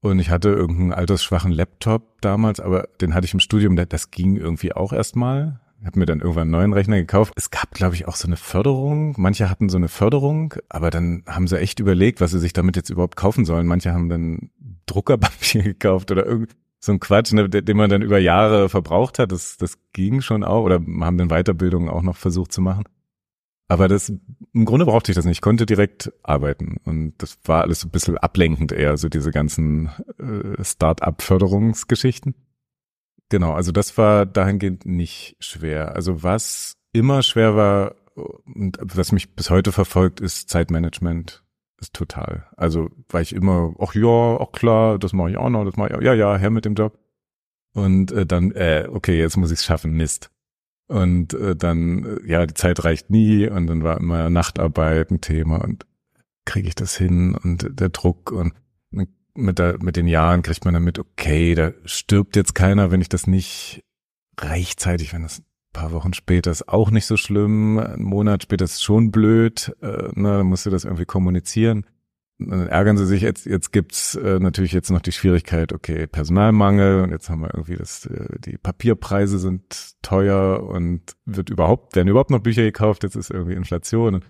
und 0.00 0.18
ich 0.20 0.30
hatte 0.30 0.50
irgendeinen 0.50 0.92
altersschwachen 0.92 1.50
Laptop 1.50 2.20
damals, 2.20 2.60
aber 2.60 2.88
den 3.00 3.14
hatte 3.14 3.24
ich 3.24 3.34
im 3.34 3.40
Studium, 3.40 3.74
das 3.74 4.10
ging 4.10 4.36
irgendwie 4.36 4.72
auch 4.72 4.92
erstmal. 4.92 5.60
habe 5.84 5.98
mir 5.98 6.06
dann 6.06 6.20
irgendwann 6.20 6.42
einen 6.42 6.50
neuen 6.52 6.72
Rechner 6.72 6.98
gekauft. 6.98 7.32
Es 7.36 7.50
gab, 7.50 7.72
glaube 7.72 7.96
ich, 7.96 8.06
auch 8.06 8.16
so 8.16 8.28
eine 8.28 8.36
Förderung. 8.36 9.14
Manche 9.18 9.50
hatten 9.50 9.68
so 9.68 9.76
eine 9.76 9.88
Förderung, 9.88 10.54
aber 10.68 10.90
dann 10.90 11.24
haben 11.26 11.48
sie 11.48 11.58
echt 11.58 11.80
überlegt, 11.80 12.20
was 12.20 12.30
sie 12.30 12.38
sich 12.38 12.52
damit 12.52 12.76
jetzt 12.76 12.90
überhaupt 12.90 13.16
kaufen 13.16 13.44
sollen. 13.44 13.66
Manche 13.66 13.92
haben 13.92 14.08
dann 14.08 14.50
Druckerpapier 14.86 15.62
gekauft 15.64 16.12
oder 16.12 16.26
irgend 16.26 16.54
so 16.78 16.92
ein 16.92 17.00
Quatsch, 17.00 17.32
ne, 17.32 17.48
den 17.48 17.76
man 17.76 17.90
dann 17.90 18.02
über 18.02 18.18
Jahre 18.18 18.68
verbraucht 18.68 19.18
hat. 19.18 19.32
Das, 19.32 19.56
das 19.56 19.78
ging 19.92 20.20
schon 20.20 20.44
auch 20.44 20.62
oder 20.62 20.76
haben 20.76 21.18
dann 21.18 21.28
Weiterbildungen 21.28 21.88
auch 21.88 22.02
noch 22.02 22.16
versucht 22.16 22.52
zu 22.52 22.60
machen. 22.60 22.84
Aber 23.68 23.88
das, 23.88 24.10
im 24.52 24.64
Grunde 24.64 24.86
brauchte 24.86 25.10
ich 25.10 25.16
das 25.16 25.24
nicht. 25.24 25.38
Ich 25.38 25.42
konnte 25.42 25.66
direkt 25.66 26.12
arbeiten. 26.22 26.76
Und 26.84 27.14
das 27.18 27.38
war 27.44 27.62
alles 27.62 27.80
so 27.80 27.88
ein 27.88 27.90
bisschen 27.90 28.16
ablenkend 28.16 28.70
eher, 28.70 28.96
so 28.96 29.08
diese 29.08 29.32
ganzen 29.32 29.90
äh, 30.18 30.62
Start-up-Förderungsgeschichten. 30.62 32.34
Genau, 33.28 33.54
also 33.54 33.72
das 33.72 33.98
war 33.98 34.24
dahingehend 34.24 34.86
nicht 34.86 35.36
schwer. 35.40 35.96
Also 35.96 36.22
was 36.22 36.76
immer 36.92 37.22
schwer 37.22 37.56
war 37.56 37.96
und 38.44 38.78
was 38.80 39.10
mich 39.10 39.34
bis 39.34 39.50
heute 39.50 39.72
verfolgt, 39.72 40.20
ist 40.20 40.48
Zeitmanagement. 40.48 41.42
Ist 41.80 41.94
total. 41.94 42.46
Also 42.56 42.90
war 43.08 43.20
ich 43.20 43.34
immer, 43.34 43.74
ach 43.78 43.94
ja, 43.94 44.02
auch 44.02 44.52
klar, 44.52 44.98
das 44.98 45.12
mache 45.12 45.30
ich 45.30 45.36
auch 45.36 45.50
noch, 45.50 45.64
das 45.64 45.76
mache 45.76 45.90
ich 45.90 45.94
auch, 45.94 46.02
ja, 46.02 46.14
ja, 46.14 46.36
her 46.36 46.50
mit 46.50 46.64
dem 46.64 46.74
Job. 46.74 46.98
Und 47.74 48.12
äh, 48.12 48.24
dann, 48.24 48.52
äh, 48.52 48.88
okay, 48.90 49.18
jetzt 49.18 49.36
muss 49.36 49.50
ich 49.50 49.58
es 49.58 49.64
schaffen, 49.64 49.92
Mist. 49.92 50.30
Und 50.88 51.34
äh, 51.34 51.54
dann, 51.54 52.04
äh, 52.04 52.30
ja, 52.30 52.46
die 52.46 52.54
Zeit 52.54 52.84
reicht 52.84 53.10
nie 53.10 53.48
und 53.48 53.66
dann 53.66 53.82
war 53.82 53.98
immer 53.98 54.30
Nachtarbeit 54.30 55.10
ein 55.10 55.20
Thema 55.20 55.62
und 55.62 55.86
kriege 56.46 56.68
ich 56.68 56.74
das 56.74 56.96
hin 56.96 57.34
und 57.34 57.68
der 57.78 57.90
Druck 57.90 58.32
und 58.32 58.54
mit, 59.36 59.58
der, 59.58 59.82
mit 59.82 59.96
den 59.96 60.08
Jahren 60.08 60.42
kriegt 60.42 60.64
man 60.64 60.74
damit, 60.74 60.98
okay, 60.98 61.54
da 61.54 61.72
stirbt 61.84 62.36
jetzt 62.36 62.54
keiner, 62.54 62.90
wenn 62.90 63.00
ich 63.00 63.08
das 63.08 63.26
nicht 63.26 63.84
rechtzeitig, 64.40 65.12
wenn 65.12 65.22
das 65.22 65.42
paar 65.76 65.92
Wochen 65.92 66.14
später 66.14 66.50
ist 66.50 66.68
auch 66.68 66.90
nicht 66.90 67.04
so 67.04 67.18
schlimm, 67.18 67.78
ein 67.78 68.02
Monat 68.02 68.42
später 68.42 68.64
ist 68.64 68.82
schon 68.82 69.10
blöd, 69.10 69.76
äh, 69.82 70.08
ne, 70.14 70.38
dann 70.38 70.46
musst 70.46 70.64
du 70.64 70.70
das 70.70 70.84
irgendwie 70.84 71.04
kommunizieren. 71.04 71.84
dann 72.38 72.66
ärgern 72.66 72.96
sie 72.96 73.04
sich, 73.04 73.20
jetzt, 73.20 73.44
jetzt 73.44 73.72
gibt's 73.72 74.14
äh, 74.14 74.38
natürlich 74.38 74.72
jetzt 74.72 74.90
noch 74.90 75.02
die 75.02 75.12
Schwierigkeit, 75.12 75.74
okay, 75.74 76.06
Personalmangel 76.06 77.02
und 77.02 77.10
jetzt 77.10 77.28
haben 77.28 77.42
wir 77.42 77.54
irgendwie 77.54 77.76
das, 77.76 78.06
äh, 78.06 78.38
die 78.38 78.56
Papierpreise 78.56 79.38
sind 79.38 79.96
teuer 80.00 80.62
und 80.62 81.02
wird 81.26 81.50
überhaupt, 81.50 81.94
werden 81.94 82.08
überhaupt 82.08 82.30
noch 82.30 82.40
Bücher 82.40 82.62
gekauft, 82.62 83.02
jetzt 83.02 83.14
ist 83.14 83.30
irgendwie 83.30 83.54
Inflation 83.54 84.22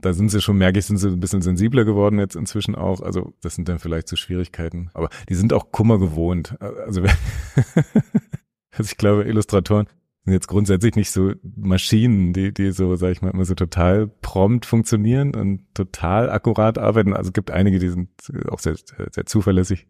da 0.00 0.12
sind 0.12 0.28
sie 0.28 0.40
schon, 0.40 0.58
merke 0.58 0.78
ich, 0.78 0.86
sind 0.86 0.98
sie 0.98 1.08
ein 1.08 1.20
bisschen 1.20 1.42
sensibler 1.42 1.84
geworden 1.84 2.20
jetzt 2.20 2.36
inzwischen 2.36 2.76
auch. 2.76 3.00
Also 3.00 3.32
das 3.40 3.56
sind 3.56 3.68
dann 3.68 3.80
vielleicht 3.80 4.08
so 4.08 4.14
Schwierigkeiten. 4.14 4.90
Aber 4.94 5.08
die 5.28 5.34
sind 5.34 5.52
auch 5.52 5.72
Kummer 5.72 5.98
gewohnt. 5.98 6.54
Also, 6.60 7.02
also 8.70 8.84
ich 8.84 8.96
glaube, 8.96 9.24
Illustratoren 9.24 9.88
sind 10.28 10.34
jetzt 10.34 10.48
grundsätzlich 10.48 10.94
nicht 10.94 11.10
so 11.10 11.32
Maschinen, 11.56 12.32
die, 12.32 12.52
die 12.52 12.70
so, 12.72 12.94
sag 12.96 13.12
ich 13.12 13.22
mal, 13.22 13.30
immer 13.30 13.44
so 13.44 13.54
total 13.54 14.06
prompt 14.06 14.66
funktionieren 14.66 15.34
und 15.34 15.74
total 15.74 16.30
akkurat 16.30 16.78
arbeiten. 16.78 17.14
Also 17.14 17.28
es 17.28 17.32
gibt 17.32 17.50
einige, 17.50 17.78
die 17.78 17.88
sind 17.88 18.10
auch 18.48 18.58
sehr, 18.58 18.76
sehr 19.10 19.26
zuverlässig, 19.26 19.88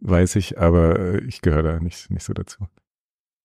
weiß 0.00 0.36
ich, 0.36 0.58
aber 0.58 1.22
ich 1.22 1.40
gehöre 1.40 1.62
da 1.62 1.80
nicht, 1.80 2.10
nicht 2.10 2.24
so 2.24 2.32
dazu. 2.32 2.66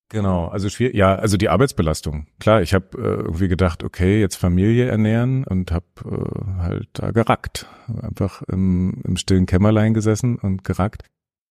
Genau, 0.10 0.48
also 0.48 0.70
schwierig, 0.70 0.96
ja, 0.96 1.16
also 1.16 1.36
die 1.38 1.50
Arbeitsbelastung. 1.50 2.28
Klar, 2.40 2.62
ich 2.62 2.74
habe 2.74 2.98
äh, 2.98 3.22
irgendwie 3.24 3.48
gedacht, 3.48 3.84
okay, 3.84 4.20
jetzt 4.20 4.36
Familie 4.36 4.86
ernähren 4.88 5.46
und 5.46 5.72
habe 5.72 5.86
äh, 6.06 6.62
halt 6.62 6.90
da 6.94 7.12
gerackt. 7.12 7.68
Einfach 8.02 8.44
im, 8.44 9.02
im 9.04 9.18
stillen 9.18 9.48
Kämmerlein 9.48 9.94
gesessen 9.96 10.38
und 10.38 10.64
gerackt. 10.64 11.04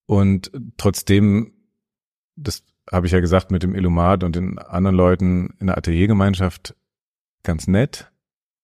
Und 0.06 0.52
trotzdem, 0.76 1.52
das 2.36 2.62
habe 2.90 3.06
ich 3.06 3.12
ja 3.12 3.20
gesagt, 3.20 3.50
mit 3.50 3.62
dem 3.62 3.74
Illumat 3.74 4.24
und 4.24 4.36
den 4.36 4.58
anderen 4.58 4.96
Leuten 4.96 5.54
in 5.60 5.68
der 5.68 5.78
Ateliergemeinschaft 5.78 6.74
ganz 7.42 7.66
nett. 7.66 8.10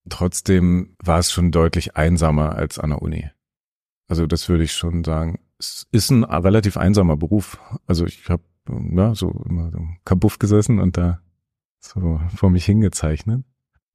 Trotzdem 0.08 0.96
war 1.02 1.18
es 1.18 1.30
schon 1.30 1.50
deutlich 1.50 1.96
einsamer 1.96 2.54
als 2.54 2.78
an 2.78 2.90
der 2.90 3.02
Uni. 3.02 3.30
Also 4.08 4.26
das 4.26 4.48
würde 4.48 4.64
ich 4.64 4.72
schon 4.72 5.04
sagen. 5.04 5.38
Es 5.58 5.86
ist 5.92 6.10
ein 6.10 6.24
relativ 6.24 6.76
einsamer 6.76 7.16
Beruf. 7.16 7.60
Also 7.86 8.06
ich 8.06 8.28
habe 8.28 8.42
ja, 8.68 9.14
so 9.14 9.30
immer 9.49 9.71
so 9.71 9.78
Kabuff 10.04 10.38
gesessen 10.38 10.80
und 10.80 10.97
da 10.97 11.21
so 11.78 12.21
vor 12.34 12.50
mich 12.50 12.64
hingezeichnet. 12.64 13.45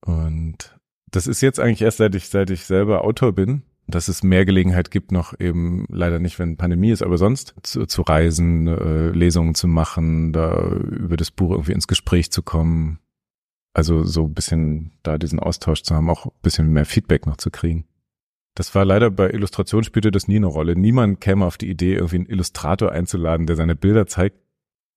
Und 0.02 0.78
das 1.12 1.28
ist 1.28 1.42
jetzt 1.42 1.60
eigentlich 1.60 1.82
erst 1.82 1.98
seit 1.98 2.16
ich, 2.16 2.30
seit 2.30 2.50
ich 2.50 2.66
selber 2.66 3.04
Autor 3.04 3.34
bin, 3.34 3.64
dass 3.88 4.08
es 4.08 4.24
mehr 4.24 4.46
Gelegenheit 4.46 4.90
gibt, 4.90 5.12
noch 5.12 5.40
eben 5.40 5.86
leider 5.90 6.20
nicht, 6.20 6.40
wenn 6.40 6.58
Pandemie 6.58 6.92
ist, 6.92 7.04
aber 7.04 7.18
sonst 7.18 7.56
zu, 7.64 7.86
zu 7.86 8.02
reisen, 8.02 8.68
äh, 8.68 9.10
Lesungen 9.10 9.56
zu 9.56 9.68
machen, 9.68 10.34
da 10.34 10.70
über 10.70 11.18
das 11.18 11.32
Buch 11.32 11.52
irgendwie 11.52 11.74
ins 11.74 11.88
Gespräch 11.88 12.32
zu 12.32 12.42
kommen. 12.42 13.00
Also 13.74 14.04
so 14.04 14.26
ein 14.26 14.34
bisschen 14.34 14.94
da 15.04 15.18
diesen 15.18 15.40
Austausch 15.40 15.84
zu 15.84 15.94
haben, 15.94 16.10
auch 16.10 16.26
ein 16.26 16.32
bisschen 16.42 16.72
mehr 16.72 16.86
Feedback 16.86 17.28
noch 17.28 17.38
zu 17.38 17.52
kriegen. 17.52 17.86
Das 18.56 18.74
war 18.74 18.86
leider 18.86 19.12
bei 19.12 19.30
Illustration 19.30 19.84
spielte 19.84 20.12
das 20.12 20.30
nie 20.30 20.38
eine 20.38 20.46
Rolle. 20.48 20.78
Niemand 20.78 21.20
käme 21.20 21.46
auf 21.46 21.58
die 21.58 21.70
Idee, 21.70 21.96
irgendwie 21.96 22.16
einen 22.16 22.26
Illustrator 22.28 22.92
einzuladen, 22.92 23.48
der 23.48 23.58
seine 23.58 23.76
Bilder 23.76 24.08
zeigt 24.08 24.40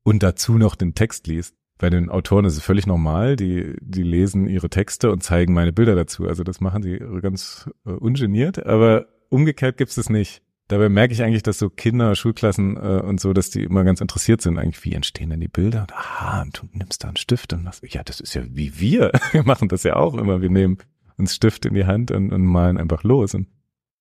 und 0.05 0.23
dazu 0.23 0.59
noch 0.59 0.77
den 0.77 0.95
Text 0.95 1.27
liest. 1.27 1.58
Bei 1.79 1.91
den 1.91 2.11
Autoren 2.11 2.45
ist 2.45 2.57
es 2.57 2.63
völlig 2.63 2.87
normal, 2.87 3.37
die, 3.37 3.77
die 3.81 4.03
lesen 4.03 4.49
ihre 4.49 4.69
Texte 4.69 5.13
und 5.13 5.23
zeigen 5.23 5.55
meine 5.55 5.73
Bilder 5.73 5.95
dazu. 5.95 6.27
Also 6.27 6.43
das 6.43 6.61
machen 6.61 6.83
sie 6.83 6.99
ganz 7.23 7.71
äh, 7.87 7.91
ungeniert, 7.91 8.67
aber 8.67 9.07
umgekehrt 9.29 9.77
gibt's 9.77 9.97
es 9.97 10.11
nicht. 10.11 10.43
Dabei 10.67 10.91
merke 10.91 11.15
ich 11.15 11.23
eigentlich, 11.23 11.45
dass 11.45 11.59
so 11.59 11.71
Kinder, 11.71 12.15
Schulklassen 12.15 12.77
äh, 12.77 13.01
und 13.01 13.21
so, 13.21 13.33
dass 13.33 13.49
die 13.51 13.63
immer 13.63 13.85
ganz 13.85 14.01
interessiert 14.01 14.43
sind, 14.43 14.59
eigentlich, 14.59 14.85
wie 14.85 14.93
entstehen 14.93 15.31
denn 15.31 15.41
die 15.41 15.49
Bilder? 15.49 15.83
Und, 15.83 15.95
aha, 15.95 16.43
und 16.43 16.61
du 16.61 16.69
nimmst 16.73 17.05
da 17.05 17.09
einen 17.09 17.17
Stift 17.17 17.55
und 17.55 17.65
was, 17.65 17.81
ja, 17.89 18.03
das 18.03 18.21
ist 18.21 18.35
ja 18.35 18.43
wie 18.51 18.79
wir. 18.79 19.13
Wir 19.33 19.45
machen 19.45 19.69
das 19.69 19.85
ja 19.85 19.97
auch 19.97 20.15
immer. 20.15 20.43
Wir 20.43 20.51
nehmen 20.51 20.79
uns 21.17 21.35
Stift 21.35 21.65
in 21.65 21.75
die 21.75 21.87
Hand 21.87 22.11
und, 22.11 22.33
und 22.33 22.45
malen 22.45 22.77
einfach 22.77 23.03
los. 23.03 23.35
Und 23.35 23.49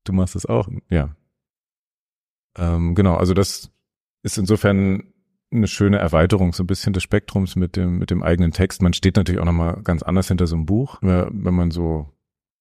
du 0.04 0.14
machst 0.14 0.36
das 0.36 0.46
auch. 0.46 0.68
Ja. 0.90 1.16
Ähm, 2.58 2.96
genau, 2.96 3.16
also 3.16 3.34
das 3.34 3.72
ist 4.24 4.38
insofern 4.38 5.14
eine 5.52 5.68
schöne 5.68 5.98
Erweiterung 5.98 6.54
so 6.54 6.64
ein 6.64 6.68
bisschen 6.68 6.94
des 6.94 7.04
Spektrums 7.04 7.56
mit 7.56 7.76
dem 7.76 7.98
mit 8.00 8.12
dem 8.12 8.24
eigenen 8.24 8.52
Text. 8.52 8.82
Man 8.82 8.94
steht 8.94 9.16
natürlich 9.16 9.42
auch 9.42 9.46
nochmal 9.46 9.82
ganz 9.84 10.04
anders 10.04 10.28
hinter 10.28 10.48
so 10.48 10.56
einem 10.56 10.66
Buch, 10.66 10.98
wenn 11.02 11.54
man 11.54 11.72
so 11.72 12.10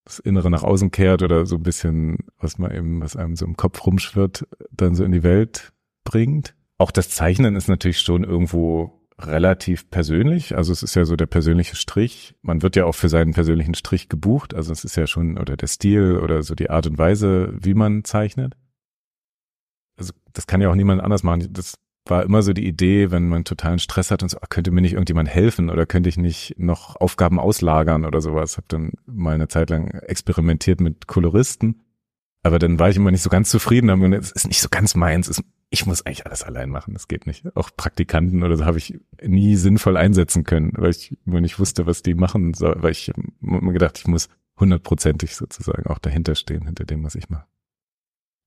das 0.04 0.20
Innere 0.20 0.50
nach 0.50 0.62
außen 0.62 0.92
kehrt 0.92 1.22
oder 1.22 1.46
so 1.46 1.56
ein 1.56 1.62
bisschen, 1.64 2.18
was 2.38 2.58
man 2.58 2.70
eben, 2.70 3.00
was 3.00 3.16
einem 3.16 3.34
so 3.34 3.44
im 3.44 3.56
Kopf 3.56 3.84
rumschwirrt, 3.84 4.46
dann 4.70 4.94
so 4.94 5.04
in 5.04 5.10
die 5.10 5.24
Welt 5.24 5.72
bringt. 6.04 6.54
Auch 6.78 6.92
das 6.92 7.08
Zeichnen 7.08 7.56
ist 7.56 7.68
natürlich 7.68 8.00
schon 8.00 8.22
irgendwo 8.22 9.02
relativ 9.18 9.90
persönlich. 9.90 10.56
Also 10.56 10.72
es 10.72 10.82
ist 10.82 10.94
ja 10.94 11.04
so 11.04 11.16
der 11.16 11.26
persönliche 11.26 11.74
Strich. 11.74 12.36
Man 12.42 12.62
wird 12.62 12.76
ja 12.76 12.84
auch 12.84 12.94
für 12.94 13.08
seinen 13.08 13.32
persönlichen 13.32 13.74
Strich 13.74 14.08
gebucht. 14.08 14.54
Also 14.54 14.72
es 14.72 14.84
ist 14.84 14.94
ja 14.96 15.06
schon, 15.06 15.38
oder 15.38 15.56
der 15.56 15.66
Stil 15.66 16.18
oder 16.22 16.42
so 16.42 16.54
die 16.54 16.70
Art 16.70 16.86
und 16.86 16.98
Weise, 16.98 17.52
wie 17.58 17.74
man 17.74 18.04
zeichnet. 18.04 18.54
Also 19.96 20.12
das 20.34 20.46
kann 20.46 20.60
ja 20.60 20.70
auch 20.70 20.74
niemand 20.74 21.00
anders 21.00 21.22
machen. 21.22 21.48
Das 21.50 21.74
war 22.06 22.22
immer 22.22 22.42
so 22.42 22.52
die 22.52 22.66
Idee, 22.66 23.10
wenn 23.10 23.28
man 23.28 23.44
totalen 23.44 23.78
Stress 23.78 24.10
hat 24.10 24.22
und 24.22 24.28
so, 24.28 24.38
ah, 24.40 24.46
könnte 24.48 24.70
mir 24.70 24.80
nicht 24.80 24.92
irgendjemand 24.92 25.28
helfen 25.28 25.70
oder 25.70 25.86
könnte 25.86 26.08
ich 26.08 26.16
nicht 26.16 26.54
noch 26.58 26.96
Aufgaben 26.96 27.38
auslagern 27.38 28.04
oder 28.04 28.20
sowas. 28.20 28.56
Hab 28.56 28.68
dann 28.68 28.92
mal 29.06 29.34
eine 29.34 29.48
Zeit 29.48 29.70
lang 29.70 29.90
experimentiert 29.90 30.80
mit 30.80 31.06
Koloristen, 31.06 31.82
aber 32.42 32.58
dann 32.58 32.78
war 32.78 32.88
ich 32.88 32.96
immer 32.96 33.10
nicht 33.10 33.22
so 33.22 33.30
ganz 33.30 33.50
zufrieden. 33.50 33.90
Und 33.90 34.12
es 34.12 34.30
ist 34.30 34.46
nicht 34.46 34.60
so 34.60 34.68
ganz 34.70 34.94
meins. 34.94 35.42
ich 35.70 35.86
muss 35.86 36.06
eigentlich 36.06 36.26
alles 36.26 36.44
allein 36.44 36.70
machen. 36.70 36.94
Das 36.94 37.08
geht 37.08 37.26
nicht. 37.26 37.44
Auch 37.56 37.70
Praktikanten 37.76 38.44
oder 38.44 38.56
so 38.56 38.64
habe 38.64 38.78
ich 38.78 39.00
nie 39.20 39.56
sinnvoll 39.56 39.96
einsetzen 39.96 40.44
können, 40.44 40.72
weil 40.76 40.90
ich 40.90 41.18
immer 41.26 41.40
nicht 41.40 41.58
wusste, 41.58 41.86
was 41.86 42.02
die 42.02 42.14
machen 42.14 42.54
soll, 42.54 42.76
weil 42.78 42.92
ich 42.92 43.12
mir 43.40 43.72
gedacht, 43.72 43.98
ich 43.98 44.06
muss 44.06 44.28
hundertprozentig 44.58 45.34
sozusagen 45.34 45.86
auch 45.86 45.98
dahinter 45.98 46.34
stehen, 46.34 46.66
hinter 46.66 46.84
dem, 46.84 47.02
was 47.04 47.14
ich 47.14 47.28
mache. 47.28 47.46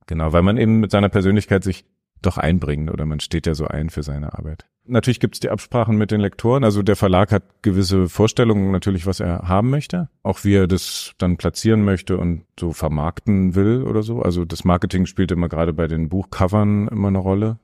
Genau, 0.08 0.34
weil 0.34 0.42
man 0.42 0.58
eben 0.58 0.80
mit 0.80 0.92
seiner 0.92 1.10
Persönlichkeit 1.10 1.64
sich 1.64 1.86
doch 2.22 2.38
einbringen 2.38 2.90
oder 2.90 3.06
man 3.06 3.20
steht 3.20 3.48
ja 3.48 3.56
so 3.56 3.66
ein 3.66 3.90
für 3.90 4.04
seine 4.04 4.34
Arbeit. 4.34 4.66
Natürlich 4.86 5.20
gibt 5.20 5.36
es 5.36 5.40
die 5.40 5.52
Absprachen 5.52 5.98
mit 5.98 6.10
den 6.10 6.20
Lektoren. 6.20 6.64
Also 6.64 6.82
der 6.82 6.96
Verlag 6.96 7.32
hat 7.32 7.44
gewisse 7.62 8.10
Vorstellungen 8.10 8.72
natürlich, 8.72 9.06
was 9.06 9.20
er 9.20 9.48
haben 9.48 9.70
möchte. 9.70 10.10
Auch 10.24 10.44
wie 10.44 10.56
er 10.56 10.68
das 10.68 11.14
dann 11.20 11.38
platzieren 11.38 11.86
möchte 11.86 12.18
und 12.18 12.46
so 12.60 12.74
vermarkten 12.74 13.54
will 13.54 13.84
oder 13.84 14.02
so. 14.02 14.22
Also 14.22 14.46
das 14.46 14.64
Marketing 14.64 15.06
spielt 15.06 15.32
immer 15.32 15.48
gerade 15.48 15.74
bei 15.74 15.88
den 15.88 16.10
Buchcovern 16.10 16.88
immer 16.88 17.10
eine 17.10 17.20
Rolle. 17.20 17.60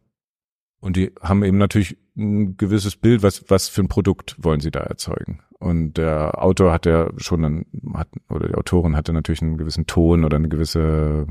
Und 0.81 0.97
die 0.97 1.13
haben 1.19 1.43
eben 1.43 1.57
natürlich 1.57 1.97
ein 2.15 2.57
gewisses 2.57 2.95
Bild, 2.95 3.23
was, 3.23 3.43
was 3.47 3.69
für 3.69 3.81
ein 3.81 3.87
Produkt 3.87 4.35
wollen 4.37 4.59
sie 4.59 4.69
da 4.69 4.81
erzeugen. 4.81 5.39
Und 5.57 5.97
der 5.97 6.43
Autor 6.43 6.71
hat 6.71 6.85
ja 6.85 7.09
schon 7.17 7.43
einen, 7.43 7.65
hat, 7.95 8.09
oder 8.29 8.47
die 8.47 8.53
Autorin 8.53 8.95
hatte 8.95 9.13
natürlich 9.13 9.41
einen 9.41 9.57
gewissen 9.57 9.87
Ton 9.87 10.23
oder 10.23 10.37
eine 10.37 10.47
gewisse 10.47 11.25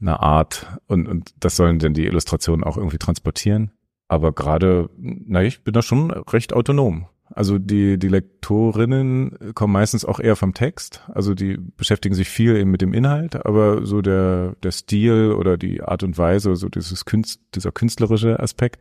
eine 0.00 0.20
Art 0.20 0.78
und, 0.86 1.08
und 1.08 1.34
das 1.40 1.56
sollen 1.56 1.78
denn 1.78 1.94
die 1.94 2.06
Illustrationen 2.06 2.64
auch 2.64 2.76
irgendwie 2.76 2.98
transportieren. 2.98 3.72
Aber 4.08 4.32
gerade, 4.32 4.88
na, 4.96 5.42
ich 5.42 5.62
bin 5.64 5.74
da 5.74 5.82
schon 5.82 6.10
recht 6.10 6.52
autonom. 6.52 7.06
Also 7.30 7.58
die, 7.58 7.98
die 7.98 8.08
Lektorinnen 8.08 9.52
kommen 9.54 9.72
meistens 9.72 10.04
auch 10.04 10.18
eher 10.18 10.36
vom 10.36 10.54
Text. 10.54 11.02
Also 11.12 11.34
die 11.34 11.58
beschäftigen 11.76 12.14
sich 12.14 12.28
viel 12.28 12.56
eben 12.56 12.70
mit 12.70 12.80
dem 12.80 12.94
Inhalt, 12.94 13.44
aber 13.44 13.84
so 13.84 14.00
der, 14.00 14.56
der 14.62 14.70
Stil 14.70 15.32
oder 15.32 15.58
die 15.58 15.82
Art 15.82 16.02
und 16.02 16.16
Weise, 16.16 16.56
so 16.56 16.68
dieses 16.68 17.04
Künst, 17.04 17.42
dieser 17.54 17.70
künstlerische 17.70 18.40
Aspekt, 18.40 18.80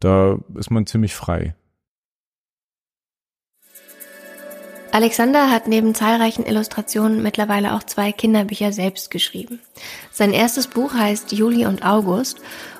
da 0.00 0.38
ist 0.54 0.70
man 0.70 0.86
ziemlich 0.86 1.14
frei. 1.14 1.56
Alexander 4.92 5.50
hat 5.50 5.68
neben 5.68 5.94
zahlreichen 5.94 6.46
Illustrationen 6.46 7.22
mittlerweile 7.22 7.74
auch 7.74 7.82
zwei 7.82 8.12
Kinderbücher 8.12 8.72
selbst 8.72 9.10
geschrieben. 9.10 9.60
Sein 10.12 10.32
erstes 10.32 10.66
Buch 10.66 10.94
heißt 10.94 11.32
Juli 11.32 11.66
und 11.66 11.84
August 11.84 12.38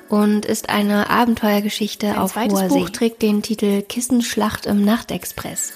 und 0.08 0.46
ist 0.46 0.70
eine 0.70 1.10
Abenteuergeschichte 1.10 2.08
Ein 2.08 2.18
auf 2.18 2.36
hoher 2.36 2.68
Buch 2.68 2.86
See. 2.86 2.92
trägt 2.92 3.22
den 3.22 3.42
Titel 3.42 3.82
Kissenschlacht 3.82 4.66
im 4.66 4.84
Nachtexpress. 4.84 5.72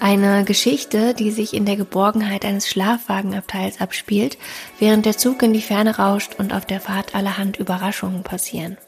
Eine 0.00 0.44
Geschichte, 0.44 1.12
die 1.12 1.30
sich 1.30 1.52
in 1.52 1.66
der 1.66 1.76
Geborgenheit 1.76 2.44
eines 2.44 2.68
Schlafwagenabteils 2.68 3.80
abspielt, 3.80 4.38
während 4.78 5.04
der 5.04 5.18
Zug 5.18 5.42
in 5.42 5.52
die 5.52 5.60
Ferne 5.60 5.96
rauscht 5.98 6.36
und 6.38 6.54
auf 6.54 6.64
der 6.64 6.80
Fahrt 6.80 7.14
allerhand 7.14 7.58
Überraschungen 7.58 8.22
passieren. 8.22 8.78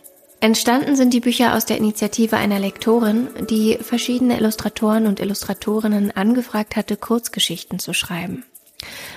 Entstanden 0.42 0.96
sind 0.96 1.14
die 1.14 1.20
Bücher 1.20 1.54
aus 1.54 1.66
der 1.66 1.76
Initiative 1.76 2.36
einer 2.36 2.58
Lektorin, 2.58 3.28
die 3.48 3.78
verschiedene 3.80 4.36
Illustratoren 4.38 5.06
und 5.06 5.20
Illustratorinnen 5.20 6.10
angefragt 6.10 6.74
hatte, 6.74 6.96
Kurzgeschichten 6.96 7.78
zu 7.78 7.94
schreiben. 7.94 8.44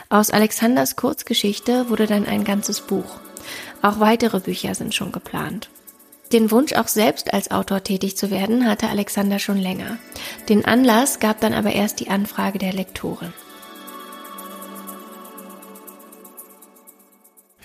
Aus 0.09 0.29
Alexanders 0.29 0.95
Kurzgeschichte 0.95 1.89
wurde 1.89 2.05
dann 2.05 2.27
ein 2.27 2.43
ganzes 2.43 2.81
Buch. 2.81 3.17
Auch 3.81 3.99
weitere 3.99 4.39
Bücher 4.39 4.75
sind 4.75 4.93
schon 4.93 5.11
geplant. 5.11 5.71
Den 6.31 6.51
Wunsch, 6.51 6.73
auch 6.73 6.87
selbst 6.87 7.33
als 7.33 7.49
Autor 7.49 7.83
tätig 7.83 8.15
zu 8.17 8.29
werden, 8.29 8.67
hatte 8.67 8.87
Alexander 8.89 9.39
schon 9.39 9.57
länger. 9.57 9.97
Den 10.47 10.63
Anlass 10.63 11.19
gab 11.19 11.41
dann 11.41 11.55
aber 11.55 11.71
erst 11.71 12.01
die 12.01 12.09
Anfrage 12.09 12.59
der 12.59 12.73
Lektorin. 12.73 13.33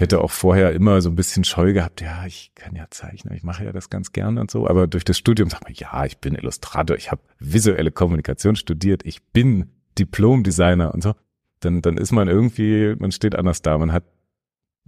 Hätte 0.01 0.21
auch 0.21 0.31
vorher 0.31 0.73
immer 0.73 1.01
so 1.01 1.11
ein 1.11 1.17
bisschen 1.17 1.45
Scheu 1.45 1.73
gehabt, 1.73 2.01
ja, 2.01 2.27
ich 2.27 2.53
kann 2.55 2.75
ja 2.75 2.87
zeichnen, 2.91 3.35
ich 3.35 3.43
mache 3.43 3.65
ja 3.65 3.73
das 3.73 3.91
ganz 3.91 4.13
gerne 4.13 4.41
und 4.41 4.51
so, 4.51 4.67
aber 4.67 4.87
durch 4.87 5.05
das 5.05 5.19
Studium 5.19 5.51
sagt 5.51 5.65
man, 5.65 5.75
ja, 5.75 6.05
ich 6.05 6.19
bin 6.19 6.35
Illustrator, 6.35 6.97
ich 6.97 7.11
habe 7.11 7.23
visuelle 7.39 7.91
Kommunikation 7.91 8.57
studiert, 8.57 9.05
ich 9.05 9.23
bin 9.23 9.71
Diplom-Designer 9.99 10.95
und 10.95 11.03
so, 11.03 11.15
dann, 11.61 11.83
dann 11.83 11.99
ist 11.99 12.13
man 12.13 12.29
irgendwie, 12.29 12.97
man 12.99 13.13
steht 13.13 13.37
anders 13.37 13.63
da, 13.63 13.77
man 13.79 13.93
hat 13.93 14.05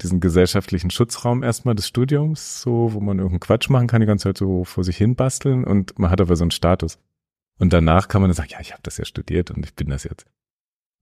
diesen 0.01 0.21
gesellschaftlichen 0.21 0.91
Schutzraum 0.91 1.43
erstmal 1.43 1.75
des 1.75 1.87
Studiums, 1.87 2.63
so, 2.63 2.93
wo 2.93 3.01
man 3.01 3.19
irgendeinen 3.19 3.41
Quatsch 3.41 3.69
machen 3.69 3.89
kann, 3.89 4.01
die 4.01 4.07
ganze 4.07 4.25
Zeit 4.25 4.39
so 4.39 4.65
vor 4.65 4.85
sich 4.85 4.97
hin 4.97 5.15
basteln 5.15 5.65
und 5.65 5.99
man 5.99 6.11
hat 6.11 6.21
aber 6.21 6.35
so 6.35 6.45
einen 6.45 6.51
Status. 6.51 6.99
Und 7.59 7.73
danach 7.73 8.09
kann 8.09 8.23
man 8.23 8.31
dann 8.31 8.37
sagen, 8.37 8.49
ja, 8.51 8.61
ich 8.61 8.73
habe 8.73 8.83
das 8.83 8.97
ja 8.97 9.05
studiert 9.05 9.51
und 9.51 9.65
ich 9.65 9.75
bin 9.75 9.89
das 9.89 10.05
jetzt. 10.05 10.27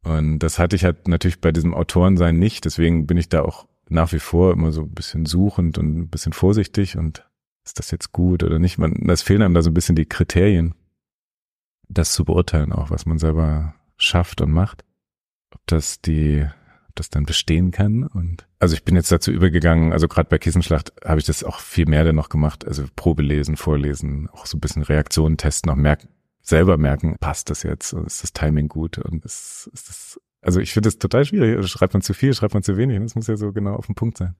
Und 0.02 0.40
das 0.40 0.58
hatte 0.58 0.76
ich 0.76 0.84
halt 0.84 1.06
natürlich 1.08 1.40
bei 1.40 1.52
diesem 1.52 1.74
Autorensein 1.74 2.38
nicht, 2.38 2.64
deswegen 2.64 3.06
bin 3.06 3.16
ich 3.16 3.28
da 3.28 3.42
auch 3.42 3.66
nach 3.90 4.12
wie 4.12 4.18
vor 4.18 4.52
immer 4.52 4.72
so 4.72 4.82
ein 4.82 4.94
bisschen 4.94 5.26
suchend 5.26 5.76
und 5.76 5.98
ein 5.98 6.08
bisschen 6.08 6.32
vorsichtig 6.32 6.96
und 6.96 7.28
ist 7.64 7.78
das 7.78 7.90
jetzt 7.90 8.12
gut 8.12 8.42
oder 8.42 8.58
nicht? 8.58 8.78
Man, 8.78 8.94
das 9.06 9.22
fehlen 9.22 9.42
einem 9.42 9.54
da 9.54 9.62
so 9.62 9.70
ein 9.70 9.74
bisschen 9.74 9.96
die 9.96 10.06
Kriterien, 10.06 10.74
das 11.88 12.12
zu 12.12 12.24
beurteilen 12.24 12.72
auch, 12.72 12.90
was 12.90 13.04
man 13.04 13.18
selber 13.18 13.74
schafft 13.96 14.40
und 14.40 14.52
macht. 14.52 14.84
Ob 15.52 15.60
das 15.66 16.00
die, 16.00 16.46
ob 16.88 16.94
das 16.94 17.10
dann 17.10 17.26
bestehen 17.26 17.72
kann 17.72 18.04
und 18.04 18.46
also 18.60 18.74
ich 18.74 18.84
bin 18.84 18.94
jetzt 18.94 19.10
dazu 19.10 19.32
übergegangen, 19.32 19.92
also 19.92 20.06
gerade 20.06 20.28
bei 20.28 20.38
Kissenschlacht 20.38 20.92
habe 21.04 21.18
ich 21.18 21.26
das 21.26 21.42
auch 21.42 21.60
viel 21.60 21.86
mehr 21.86 22.04
dann 22.04 22.16
noch 22.16 22.28
gemacht, 22.28 22.66
also 22.66 22.84
Probe 22.94 23.22
lesen, 23.22 23.56
vorlesen, 23.56 24.28
auch 24.30 24.46
so 24.46 24.56
ein 24.56 24.60
bisschen 24.60 24.82
Reaktionen 24.82 25.38
testen, 25.38 25.70
auch 25.70 25.76
merken, 25.76 26.10
selber 26.42 26.76
merken, 26.76 27.16
passt 27.18 27.50
das 27.50 27.62
jetzt, 27.62 27.94
ist 27.94 28.22
das 28.22 28.32
Timing 28.32 28.68
gut 28.68 28.98
und 28.98 29.24
ist, 29.24 29.70
ist 29.72 29.88
das 29.88 30.20
also 30.42 30.60
ich 30.60 30.72
finde 30.72 30.88
es 30.88 30.98
total 30.98 31.24
schwierig. 31.24 31.56
Also 31.56 31.68
schreibt 31.68 31.92
man 31.92 32.02
zu 32.02 32.14
viel, 32.14 32.34
schreibt 32.34 32.54
man 32.54 32.62
zu 32.62 32.76
wenig. 32.76 32.98
Das 33.00 33.14
muss 33.14 33.26
ja 33.26 33.36
so 33.36 33.52
genau 33.52 33.74
auf 33.74 33.86
den 33.86 33.94
Punkt 33.94 34.18
sein. 34.18 34.34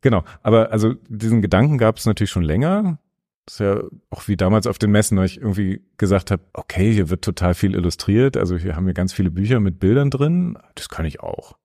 Genau. 0.00 0.24
Aber 0.42 0.70
also 0.72 0.94
diesen 1.08 1.42
Gedanken 1.42 1.78
gab 1.78 1.96
es 1.96 2.06
natürlich 2.06 2.30
schon 2.30 2.42
länger. 2.42 2.98
Das 3.44 3.54
ist 3.54 3.60
ja 3.60 3.82
auch 4.10 4.26
wie 4.28 4.36
damals 4.36 4.66
auf 4.66 4.78
den 4.78 4.90
Messen, 4.90 5.18
weil 5.18 5.26
ich 5.26 5.40
irgendwie 5.40 5.82
gesagt 5.98 6.30
habe, 6.30 6.42
okay, 6.52 6.92
hier 6.92 7.10
wird 7.10 7.22
total 7.22 7.54
viel 7.54 7.74
illustriert. 7.74 8.36
Also 8.36 8.56
hier 8.56 8.76
haben 8.76 8.86
wir 8.86 8.94
ganz 8.94 9.12
viele 9.12 9.30
Bücher 9.30 9.60
mit 9.60 9.78
Bildern 9.78 10.10
drin. 10.10 10.58
Das 10.74 10.88
kann 10.88 11.06
ich 11.06 11.20
auch. 11.20 11.56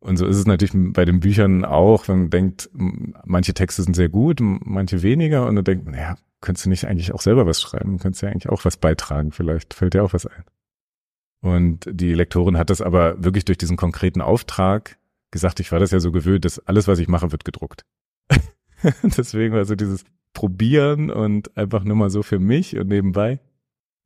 Und 0.00 0.18
so 0.18 0.26
ist 0.26 0.36
es 0.36 0.46
natürlich 0.46 0.74
bei 0.92 1.06
den 1.06 1.20
Büchern 1.20 1.64
auch, 1.64 2.08
wenn 2.08 2.18
man 2.20 2.30
denkt, 2.30 2.68
manche 2.72 3.54
Texte 3.54 3.82
sind 3.82 3.96
sehr 3.96 4.10
gut, 4.10 4.38
manche 4.40 5.02
weniger. 5.02 5.46
Und 5.46 5.56
du 5.56 5.62
denkst, 5.62 5.86
naja, 5.90 6.18
könntest 6.42 6.66
du 6.66 6.70
nicht 6.70 6.86
eigentlich 6.86 7.14
auch 7.14 7.22
selber 7.22 7.46
was 7.46 7.62
schreiben? 7.62 7.98
Könntest 7.98 8.20
du 8.20 8.26
ja 8.26 8.32
eigentlich 8.32 8.50
auch 8.50 8.66
was 8.66 8.76
beitragen? 8.76 9.32
Vielleicht 9.32 9.72
fällt 9.72 9.94
dir 9.94 10.04
auch 10.04 10.12
was 10.12 10.26
ein. 10.26 10.44
Und 11.44 11.80
die 11.92 12.14
Lektorin 12.14 12.56
hat 12.56 12.70
das 12.70 12.80
aber 12.80 13.22
wirklich 13.22 13.44
durch 13.44 13.58
diesen 13.58 13.76
konkreten 13.76 14.22
Auftrag 14.22 14.96
gesagt, 15.30 15.60
ich 15.60 15.72
war 15.72 15.78
das 15.78 15.90
ja 15.90 16.00
so 16.00 16.10
gewöhnt, 16.10 16.46
dass 16.46 16.58
alles, 16.58 16.88
was 16.88 16.98
ich 16.98 17.06
mache, 17.06 17.32
wird 17.32 17.44
gedruckt. 17.44 17.84
Deswegen 19.02 19.54
war 19.54 19.66
so 19.66 19.74
dieses 19.74 20.04
Probieren 20.32 21.10
und 21.10 21.54
einfach 21.54 21.84
nur 21.84 21.96
mal 21.96 22.08
so 22.08 22.22
für 22.22 22.38
mich 22.38 22.78
und 22.78 22.88
nebenbei, 22.88 23.40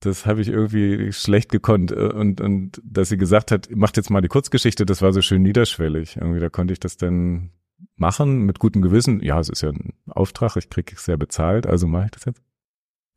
das 0.01 0.27
habe 0.27 0.41
ich 0.41 0.49
irgendwie 0.49 1.13
schlecht 1.13 1.53
gekonnt. 1.53 1.93
Und, 1.93 2.41
und 2.41 2.83
dass 2.83 3.09
sie 3.09 3.17
gesagt 3.17 3.53
hat, 3.53 3.71
macht 3.71 3.97
jetzt 3.97 4.11
mal 4.11 4.21
die 4.21 4.27
Kurzgeschichte, 4.27 4.85
das 4.85 5.01
war 5.01 5.13
so 5.13 5.23
schön 5.23 5.43
niederschwellig. 5.43 6.17
Irgendwie, 6.17 6.41
da 6.41 6.49
konnte 6.49 6.73
ich 6.73 6.81
das 6.81 6.97
dann 6.97 7.51
machen 7.95 8.47
mit 8.47 8.59
gutem 8.59 8.83
Gewissen. 8.83 9.23
Ja, 9.23 9.39
es 9.39 9.49
ist 9.49 9.63
ja 9.63 9.69
ein 9.69 9.93
Auftrag, 10.09 10.57
ich 10.57 10.71
kriege 10.71 10.93
es 10.93 11.05
sehr 11.05 11.17
bezahlt, 11.17 11.69
also 11.69 11.87
mache 11.87 12.07
ich 12.07 12.11
das 12.11 12.25
jetzt. 12.25 12.43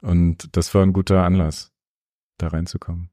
Und 0.02 0.56
das 0.56 0.76
war 0.76 0.84
ein 0.84 0.94
guter 0.94 1.24
Anlass, 1.24 1.72
da 2.38 2.50
reinzukommen. 2.50 3.10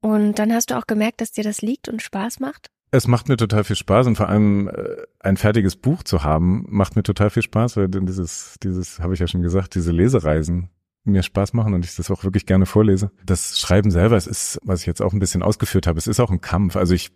Und 0.00 0.38
dann 0.38 0.52
hast 0.52 0.70
du 0.70 0.78
auch 0.78 0.86
gemerkt, 0.86 1.20
dass 1.20 1.32
dir 1.32 1.44
das 1.44 1.60
liegt 1.60 1.88
und 1.88 2.02
Spaß 2.02 2.40
macht? 2.40 2.70
Es 2.92 3.06
macht 3.06 3.28
mir 3.28 3.36
total 3.36 3.64
viel 3.64 3.76
Spaß 3.76 4.08
und 4.08 4.16
vor 4.16 4.28
allem 4.28 4.68
äh, 4.68 4.96
ein 5.20 5.36
fertiges 5.36 5.76
Buch 5.76 6.02
zu 6.02 6.24
haben, 6.24 6.64
macht 6.68 6.96
mir 6.96 7.02
total 7.02 7.30
viel 7.30 7.42
Spaß, 7.42 7.76
weil 7.76 7.88
dieses, 7.88 8.56
dieses, 8.62 8.98
habe 8.98 9.14
ich 9.14 9.20
ja 9.20 9.28
schon 9.28 9.42
gesagt, 9.42 9.76
diese 9.76 9.92
Lesereisen 9.92 10.70
mir 11.04 11.22
Spaß 11.22 11.52
machen 11.52 11.72
und 11.74 11.84
ich 11.84 11.94
das 11.94 12.10
auch 12.10 12.24
wirklich 12.24 12.46
gerne 12.46 12.66
vorlese. 12.66 13.10
Das 13.24 13.58
Schreiben 13.58 13.90
selber, 13.90 14.16
es 14.16 14.26
ist, 14.26 14.58
was 14.64 14.80
ich 14.80 14.86
jetzt 14.86 15.00
auch 15.00 15.12
ein 15.12 15.18
bisschen 15.18 15.42
ausgeführt 15.42 15.86
habe, 15.86 15.98
es 15.98 16.06
ist 16.06 16.20
auch 16.20 16.30
ein 16.30 16.40
Kampf. 16.40 16.76
Also 16.76 16.94
ich, 16.94 17.10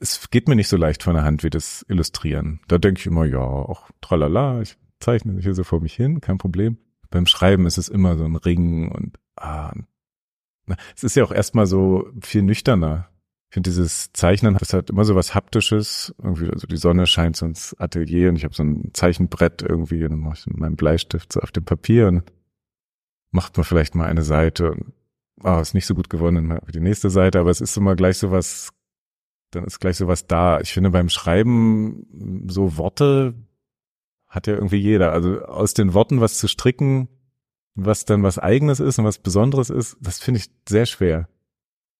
es 0.00 0.30
geht 0.30 0.46
mir 0.48 0.56
nicht 0.56 0.68
so 0.68 0.76
leicht 0.76 1.02
von 1.02 1.14
der 1.14 1.24
Hand 1.24 1.42
wie 1.42 1.50
das 1.50 1.84
Illustrieren. 1.88 2.60
Da 2.68 2.78
denke 2.78 3.00
ich 3.00 3.06
immer, 3.06 3.24
ja, 3.24 3.40
auch 3.40 3.88
tralala, 4.00 4.60
ich 4.60 4.76
zeichne 5.00 5.40
hier 5.40 5.54
so 5.54 5.64
vor 5.64 5.80
mich 5.80 5.94
hin, 5.94 6.20
kein 6.20 6.38
Problem. 6.38 6.78
Beim 7.10 7.26
Schreiben 7.26 7.66
ist 7.66 7.78
es 7.78 7.88
immer 7.88 8.16
so 8.16 8.24
ein 8.24 8.36
Ring 8.36 8.90
und 8.90 9.18
ah, 9.36 9.72
es 10.96 11.04
ist 11.04 11.16
ja 11.16 11.24
auch 11.24 11.32
erstmal 11.32 11.66
so 11.66 12.08
viel 12.20 12.42
nüchterner. 12.42 13.08
Ich 13.50 13.54
finde 13.54 13.70
dieses 13.70 14.12
Zeichnen, 14.12 14.56
das 14.58 14.72
hat 14.72 14.90
immer 14.90 15.04
so 15.04 15.14
was 15.14 15.34
Haptisches. 15.34 16.14
Irgendwie, 16.22 16.50
also 16.50 16.66
die 16.66 16.76
Sonne 16.76 17.06
scheint 17.06 17.36
so 17.36 17.46
ins 17.46 17.74
Atelier 17.78 18.28
und 18.28 18.36
ich 18.36 18.44
habe 18.44 18.54
so 18.54 18.64
ein 18.64 18.90
Zeichenbrett 18.92 19.62
irgendwie 19.62 20.02
und 20.04 20.10
dann 20.10 20.20
mache 20.20 20.38
ich 20.38 20.46
meinen 20.46 20.76
Bleistift 20.76 21.32
so 21.32 21.40
auf 21.40 21.52
dem 21.52 21.64
Papier 21.64 22.08
und 22.08 22.24
macht 23.30 23.56
man 23.56 23.64
vielleicht 23.64 23.94
mal 23.94 24.06
eine 24.06 24.22
Seite 24.22 24.72
und 24.72 24.92
ah, 25.42 25.58
oh, 25.58 25.60
ist 25.60 25.74
nicht 25.74 25.86
so 25.86 25.94
gut 25.94 26.10
geworden, 26.10 26.36
dann 26.36 26.46
mal 26.46 26.60
die 26.72 26.80
nächste 26.80 27.10
Seite, 27.10 27.40
aber 27.40 27.50
es 27.50 27.60
ist 27.60 27.76
immer 27.76 27.96
gleich 27.96 28.18
so 28.18 28.30
was, 28.30 28.70
dann 29.50 29.64
ist 29.64 29.80
gleich 29.80 29.96
so 29.96 30.08
was 30.08 30.26
da. 30.26 30.60
Ich 30.60 30.72
finde 30.72 30.90
beim 30.90 31.08
Schreiben 31.08 32.46
so 32.48 32.76
Worte 32.76 33.34
hat 34.26 34.46
ja 34.46 34.54
irgendwie 34.54 34.78
jeder. 34.78 35.12
Also 35.12 35.42
aus 35.42 35.74
den 35.74 35.94
Worten 35.94 36.20
was 36.20 36.38
zu 36.38 36.48
stricken, 36.48 37.08
was 37.74 38.04
dann 38.04 38.22
was 38.22 38.38
eigenes 38.38 38.80
ist 38.80 38.98
und 38.98 39.04
was 39.04 39.18
Besonderes 39.18 39.70
ist, 39.70 39.96
das 40.00 40.18
finde 40.18 40.40
ich 40.40 40.50
sehr 40.68 40.86
schwer. 40.86 41.28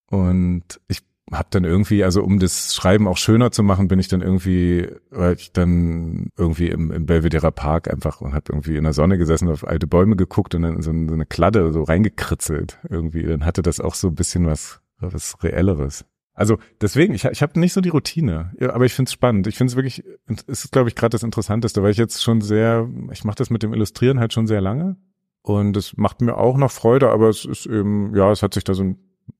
Und 0.08 0.80
ich 0.88 1.02
habe 1.32 1.48
dann 1.50 1.64
irgendwie, 1.64 2.04
also 2.04 2.22
um 2.22 2.38
das 2.38 2.74
Schreiben 2.74 3.08
auch 3.08 3.16
schöner 3.16 3.50
zu 3.50 3.62
machen, 3.62 3.88
bin 3.88 3.98
ich 3.98 4.08
dann 4.08 4.20
irgendwie, 4.20 4.88
weil 5.10 5.34
ich 5.34 5.52
dann 5.52 6.28
irgendwie 6.36 6.68
im, 6.68 6.90
im 6.90 7.06
Belvedere 7.06 7.50
Park 7.50 7.90
einfach 7.90 8.20
und 8.20 8.34
habe 8.34 8.52
irgendwie 8.52 8.76
in 8.76 8.84
der 8.84 8.92
Sonne 8.92 9.18
gesessen, 9.18 9.48
auf 9.48 9.66
alte 9.66 9.86
Bäume 9.86 10.16
geguckt 10.16 10.54
und 10.54 10.62
dann 10.62 10.82
so, 10.82 10.92
so 10.92 11.14
eine 11.14 11.26
Kladde 11.26 11.72
so 11.72 11.82
reingekritzelt 11.82 12.78
irgendwie. 12.88 13.22
Dann 13.22 13.44
hatte 13.44 13.62
das 13.62 13.80
auch 13.80 13.94
so 13.94 14.08
ein 14.08 14.14
bisschen 14.14 14.46
was, 14.46 14.80
was 14.98 15.42
Reelleres. 15.42 16.04
Also 16.34 16.58
deswegen, 16.80 17.14
ich, 17.14 17.24
ich 17.24 17.42
habe 17.42 17.58
nicht 17.58 17.72
so 17.72 17.80
die 17.80 17.90
Routine, 17.90 18.52
ja, 18.58 18.72
aber 18.72 18.84
ich 18.84 18.92
finde 18.92 19.08
es 19.08 19.12
spannend. 19.12 19.46
Ich 19.46 19.56
finde 19.56 19.70
es 19.70 19.76
wirklich, 19.76 20.04
es 20.46 20.64
ist, 20.64 20.72
glaube 20.72 20.88
ich, 20.88 20.94
gerade 20.94 21.12
das 21.12 21.22
Interessanteste, 21.22 21.82
weil 21.82 21.92
ich 21.92 21.96
jetzt 21.96 22.22
schon 22.22 22.40
sehr, 22.40 22.88
ich 23.12 23.24
mache 23.24 23.36
das 23.36 23.50
mit 23.50 23.62
dem 23.62 23.72
Illustrieren 23.72 24.20
halt 24.20 24.32
schon 24.32 24.46
sehr 24.46 24.60
lange 24.60 24.96
und 25.44 25.76
es 25.76 25.94
macht 25.98 26.22
mir 26.22 26.38
auch 26.38 26.56
noch 26.56 26.70
Freude, 26.70 27.10
aber 27.10 27.28
es 27.28 27.44
ist 27.44 27.66
eben, 27.66 28.16
ja, 28.16 28.32
es 28.32 28.42
hat 28.42 28.54
sich 28.54 28.64
da 28.64 28.72
so 28.72 28.82
ein, 28.82 28.98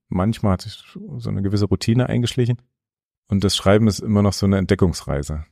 manchmal 0.09 0.53
hat 0.53 0.63
sich 0.63 0.85
so 1.17 1.31
eine 1.31 1.41
gewisse 1.41 1.65
Routine 1.65 2.11
eingeschlichen. 2.11 2.61
Und 3.29 3.43
das 3.43 3.57
Schreiben 3.57 3.89
ist 3.89 4.01
immer 4.01 4.21
noch 4.21 4.35
so 4.35 4.45
eine 4.45 4.59
Entdeckungsreise. 4.59 5.47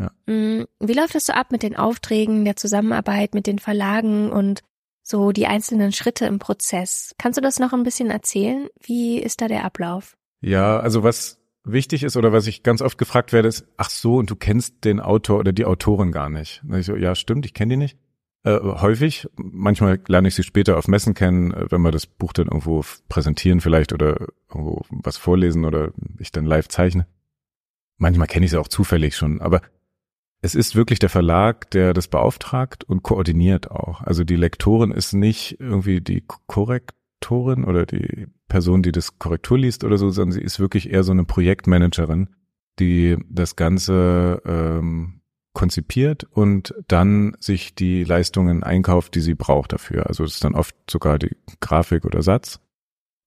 Ja. 0.00 0.10
Mm, 0.26 0.64
wie 0.80 0.92
läuft 0.94 1.14
das 1.14 1.26
so 1.26 1.32
ab 1.32 1.52
mit 1.52 1.62
den 1.62 1.76
Aufträgen, 1.76 2.44
der 2.44 2.56
Zusammenarbeit 2.56 3.34
mit 3.34 3.46
den 3.46 3.60
Verlagen 3.60 4.32
und 4.32 4.62
so 5.04 5.30
die 5.30 5.46
einzelnen 5.46 5.92
Schritte 5.92 6.26
im 6.26 6.40
Prozess? 6.40 7.14
Kannst 7.16 7.36
du 7.36 7.40
das 7.40 7.60
noch 7.60 7.72
ein 7.72 7.84
bisschen 7.84 8.10
erzählen? 8.10 8.66
Wie 8.82 9.20
ist 9.20 9.42
da 9.42 9.46
der 9.46 9.64
Ablauf? 9.64 10.16
Ja, 10.40 10.80
also 10.80 11.04
was 11.04 11.38
wichtig 11.62 12.02
ist 12.02 12.16
oder 12.16 12.32
was 12.32 12.48
ich 12.48 12.64
ganz 12.64 12.82
oft 12.82 12.98
gefragt 12.98 13.32
werde, 13.32 13.46
ist, 13.46 13.64
ach 13.76 13.90
so, 13.90 14.16
und 14.16 14.28
du 14.28 14.34
kennst 14.34 14.84
den 14.84 14.98
Autor 14.98 15.38
oder 15.38 15.52
die 15.52 15.66
Autorin 15.66 16.10
gar 16.10 16.30
nicht. 16.30 16.64
Und 16.68 16.80
ich 16.80 16.86
so, 16.86 16.96
ja, 16.96 17.14
stimmt, 17.14 17.46
ich 17.46 17.54
kenne 17.54 17.74
die 17.74 17.76
nicht. 17.76 17.96
Äh, 18.44 18.58
häufig. 18.62 19.26
Manchmal 19.36 19.98
lerne 20.06 20.28
ich 20.28 20.34
sie 20.34 20.42
später 20.42 20.76
auf 20.76 20.86
Messen 20.86 21.14
kennen, 21.14 21.52
äh, 21.52 21.70
wenn 21.70 21.80
wir 21.80 21.90
das 21.90 22.06
Buch 22.06 22.32
dann 22.32 22.46
irgendwo 22.46 22.84
präsentieren 23.08 23.60
vielleicht 23.60 23.92
oder 23.92 24.28
irgendwo 24.50 24.82
was 24.90 25.16
vorlesen 25.16 25.64
oder 25.64 25.92
ich 26.18 26.30
dann 26.30 26.44
live 26.44 26.68
zeichne. 26.68 27.06
Manchmal 27.96 28.26
kenne 28.26 28.44
ich 28.44 28.50
sie 28.50 28.60
auch 28.60 28.68
zufällig 28.68 29.16
schon, 29.16 29.40
aber 29.40 29.62
es 30.42 30.54
ist 30.54 30.76
wirklich 30.76 30.98
der 30.98 31.08
Verlag, 31.08 31.70
der 31.70 31.94
das 31.94 32.08
beauftragt 32.08 32.84
und 32.84 33.02
koordiniert 33.02 33.70
auch. 33.70 34.02
Also 34.02 34.24
die 34.24 34.36
Lektorin 34.36 34.90
ist 34.90 35.14
nicht 35.14 35.58
irgendwie 35.58 36.02
die 36.02 36.22
Korrektorin 36.46 37.64
oder 37.64 37.86
die 37.86 38.26
Person, 38.48 38.82
die 38.82 38.92
das 38.92 39.18
Korrektur 39.18 39.58
liest 39.58 39.84
oder 39.84 39.96
so, 39.96 40.10
sondern 40.10 40.32
sie 40.32 40.42
ist 40.42 40.60
wirklich 40.60 40.90
eher 40.90 41.02
so 41.02 41.12
eine 41.12 41.24
Projektmanagerin, 41.24 42.28
die 42.78 43.16
das 43.30 43.56
Ganze 43.56 44.42
ähm, 44.44 45.22
konzipiert 45.54 46.24
und 46.24 46.74
dann 46.88 47.36
sich 47.40 47.74
die 47.74 48.04
Leistungen 48.04 48.62
einkauft, 48.62 49.14
die 49.14 49.20
sie 49.20 49.34
braucht 49.34 49.72
dafür. 49.72 50.06
Also 50.06 50.24
es 50.24 50.34
ist 50.34 50.44
dann 50.44 50.54
oft 50.54 50.76
sogar 50.90 51.18
die 51.18 51.36
Grafik 51.60 52.04
oder 52.04 52.22
Satz, 52.22 52.60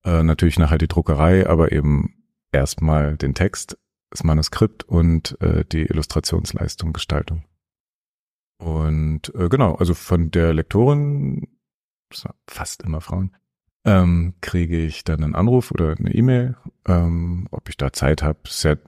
äh, 0.06 0.22
natürlich 0.22 0.60
nachher 0.60 0.78
die 0.78 0.88
Druckerei, 0.88 1.50
aber 1.50 1.72
eben 1.72 2.14
erstmal 2.52 3.18
den 3.18 3.34
Text, 3.34 3.78
das 4.12 4.24
Manuskript 4.24 4.84
und 4.84 5.40
äh, 5.42 5.66
die 5.66 5.86
Illustrationsleistung, 5.86 6.94
Gestaltung. 6.94 7.44
Und 8.60 9.34
äh, 9.36 9.50
genau, 9.50 9.76
also 9.76 9.94
von 9.94 10.32
der 10.32 10.54
Lektorin, 10.54 11.48
fast 12.48 12.84
immer 12.84 13.02
Frauen, 13.02 13.36
ähm, 13.86 14.34
kriege 14.42 14.78
ich 14.78 15.04
dann 15.04 15.24
einen 15.24 15.36
Anruf 15.36 15.72
oder 15.72 15.96
eine 15.98 16.14
E-Mail, 16.14 16.58
ähm, 16.88 17.48
ob 17.52 17.70
ich 17.70 17.78
da 17.78 17.94
Zeit 17.94 18.24
habe. 18.24 18.40
Sehr, 18.48 18.80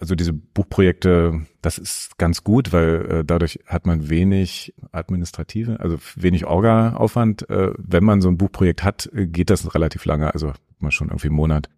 also 0.00 0.14
diese 0.14 0.32
Buchprojekte, 0.32 1.46
das 1.60 1.76
ist 1.76 2.16
ganz 2.16 2.42
gut, 2.42 2.72
weil 2.72 3.06
äh, 3.10 3.24
dadurch 3.24 3.60
hat 3.66 3.86
man 3.86 4.08
wenig 4.08 4.74
administrative, 4.92 5.78
also 5.78 5.98
wenig 6.16 6.46
Orga-Aufwand. 6.46 7.48
Äh, 7.50 7.74
wenn 7.76 8.02
man 8.02 8.22
so 8.22 8.28
ein 8.28 8.38
Buchprojekt 8.38 8.82
hat, 8.82 9.10
geht 9.12 9.50
das 9.50 9.74
relativ 9.74 10.06
lange, 10.06 10.32
also 10.32 10.52
mal 10.78 10.90
schon 10.90 11.08
irgendwie 11.08 11.28
einen 11.28 11.36
Monat 11.36 11.68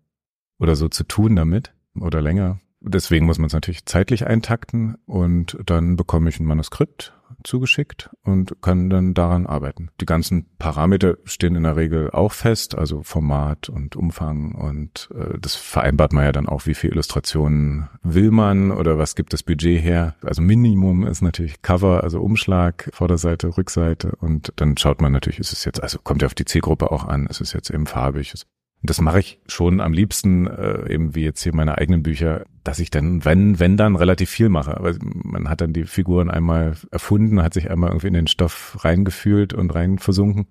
oder 0.61 0.77
so 0.77 0.89
zu 0.89 1.03
tun 1.03 1.35
damit 1.35 1.75
oder 1.99 2.23
länger. 2.23 2.61
Deswegen 2.85 3.27
muss 3.27 3.39
man 3.39 3.47
es 3.47 3.53
natürlich 3.53 3.87
zeitlich 3.87 4.27
eintakten 4.27 4.97
und 5.07 5.57
dann 5.67 5.97
bekomme 5.97 6.29
ich 6.29 6.41
ein 6.41 6.47
Manuskript 6.47 7.15
zugeschickt 7.45 8.11
und 8.25 8.61
kann 8.61 8.91
dann 8.91 9.15
daran 9.15 9.47
arbeiten. 9.47 9.91
Die 10.01 10.07
ganzen 10.07 10.47
Parameter 10.59 11.17
stehen 11.25 11.57
in 11.57 11.63
der 11.63 11.77
Regel 11.77 12.11
auch 12.11 12.33
fest, 12.33 12.77
also 12.77 13.03
Format 13.03 13.69
und 13.69 13.97
Umfang 13.97 14.55
und 14.55 15.09
äh, 15.15 15.39
das 15.41 15.55
vereinbart 15.55 16.13
man 16.13 16.25
ja 16.25 16.33
dann 16.33 16.49
auch, 16.49 16.67
wie 16.67 16.75
viel 16.75 16.91
Illustrationen 16.91 17.89
will 18.03 18.31
man 18.31 18.71
oder 18.71 18.99
was 18.99 19.15
gibt 19.15 19.33
das 19.33 19.43
Budget 19.43 19.83
her. 19.83 20.15
Also 20.23 20.43
Minimum 20.43 21.07
ist 21.07 21.23
natürlich 21.23 21.63
Cover, 21.63 22.03
also 22.03 22.21
Umschlag, 22.21 22.91
Vorderseite, 22.93 23.57
Rückseite 23.57 24.13
und 24.21 24.53
dann 24.57 24.77
schaut 24.77 25.01
man 25.01 25.13
natürlich, 25.13 25.39
ist 25.39 25.53
es 25.53 25.65
jetzt, 25.65 25.83
also 25.83 25.99
kommt 26.03 26.23
ja 26.23 26.27
auf 26.27 26.35
die 26.35 26.45
Zielgruppe 26.45 26.91
auch 26.91 27.05
an, 27.05 27.27
ist 27.27 27.41
es 27.41 27.53
jetzt 27.53 27.71
eben 27.71 27.87
farbig, 27.87 28.35
das 28.83 29.01
mache 29.01 29.21
ich 29.21 29.41
schon 29.47 29.81
am 29.81 29.93
liebsten, 29.93 30.47
äh, 30.49 30.93
eben 30.93 31.15
wie 31.15 31.23
jetzt 31.23 31.43
hier 31.43 31.55
meine 31.55 31.79
eigenen 31.79 32.03
Bücher, 32.03 32.45
dass 32.65 32.81
ich 32.81 32.91
dann, 32.91 33.25
wenn, 33.25 33.61
wenn 33.61 33.77
dann 33.77 33.95
relativ 33.95 34.31
viel 34.31 34.49
mache. 34.49 34.77
Aber 34.77 34.95
man 35.01 35.49
hat 35.49 35.61
dann 35.61 35.73
die 35.73 35.85
Figuren 35.85 36.31
einmal 36.31 36.77
erfunden, 36.91 37.43
hat 37.43 37.55
sich 37.55 37.71
einmal 37.71 37.91
irgendwie 37.91 38.09
in 38.09 38.15
den 38.15 38.27
Stoff 38.27 38.79
reingefühlt 38.85 39.55
und 39.55 39.73
rein 39.75 39.99
versunken, 39.99 40.47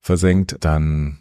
versenkt, 0.00 0.58
dann 0.60 1.18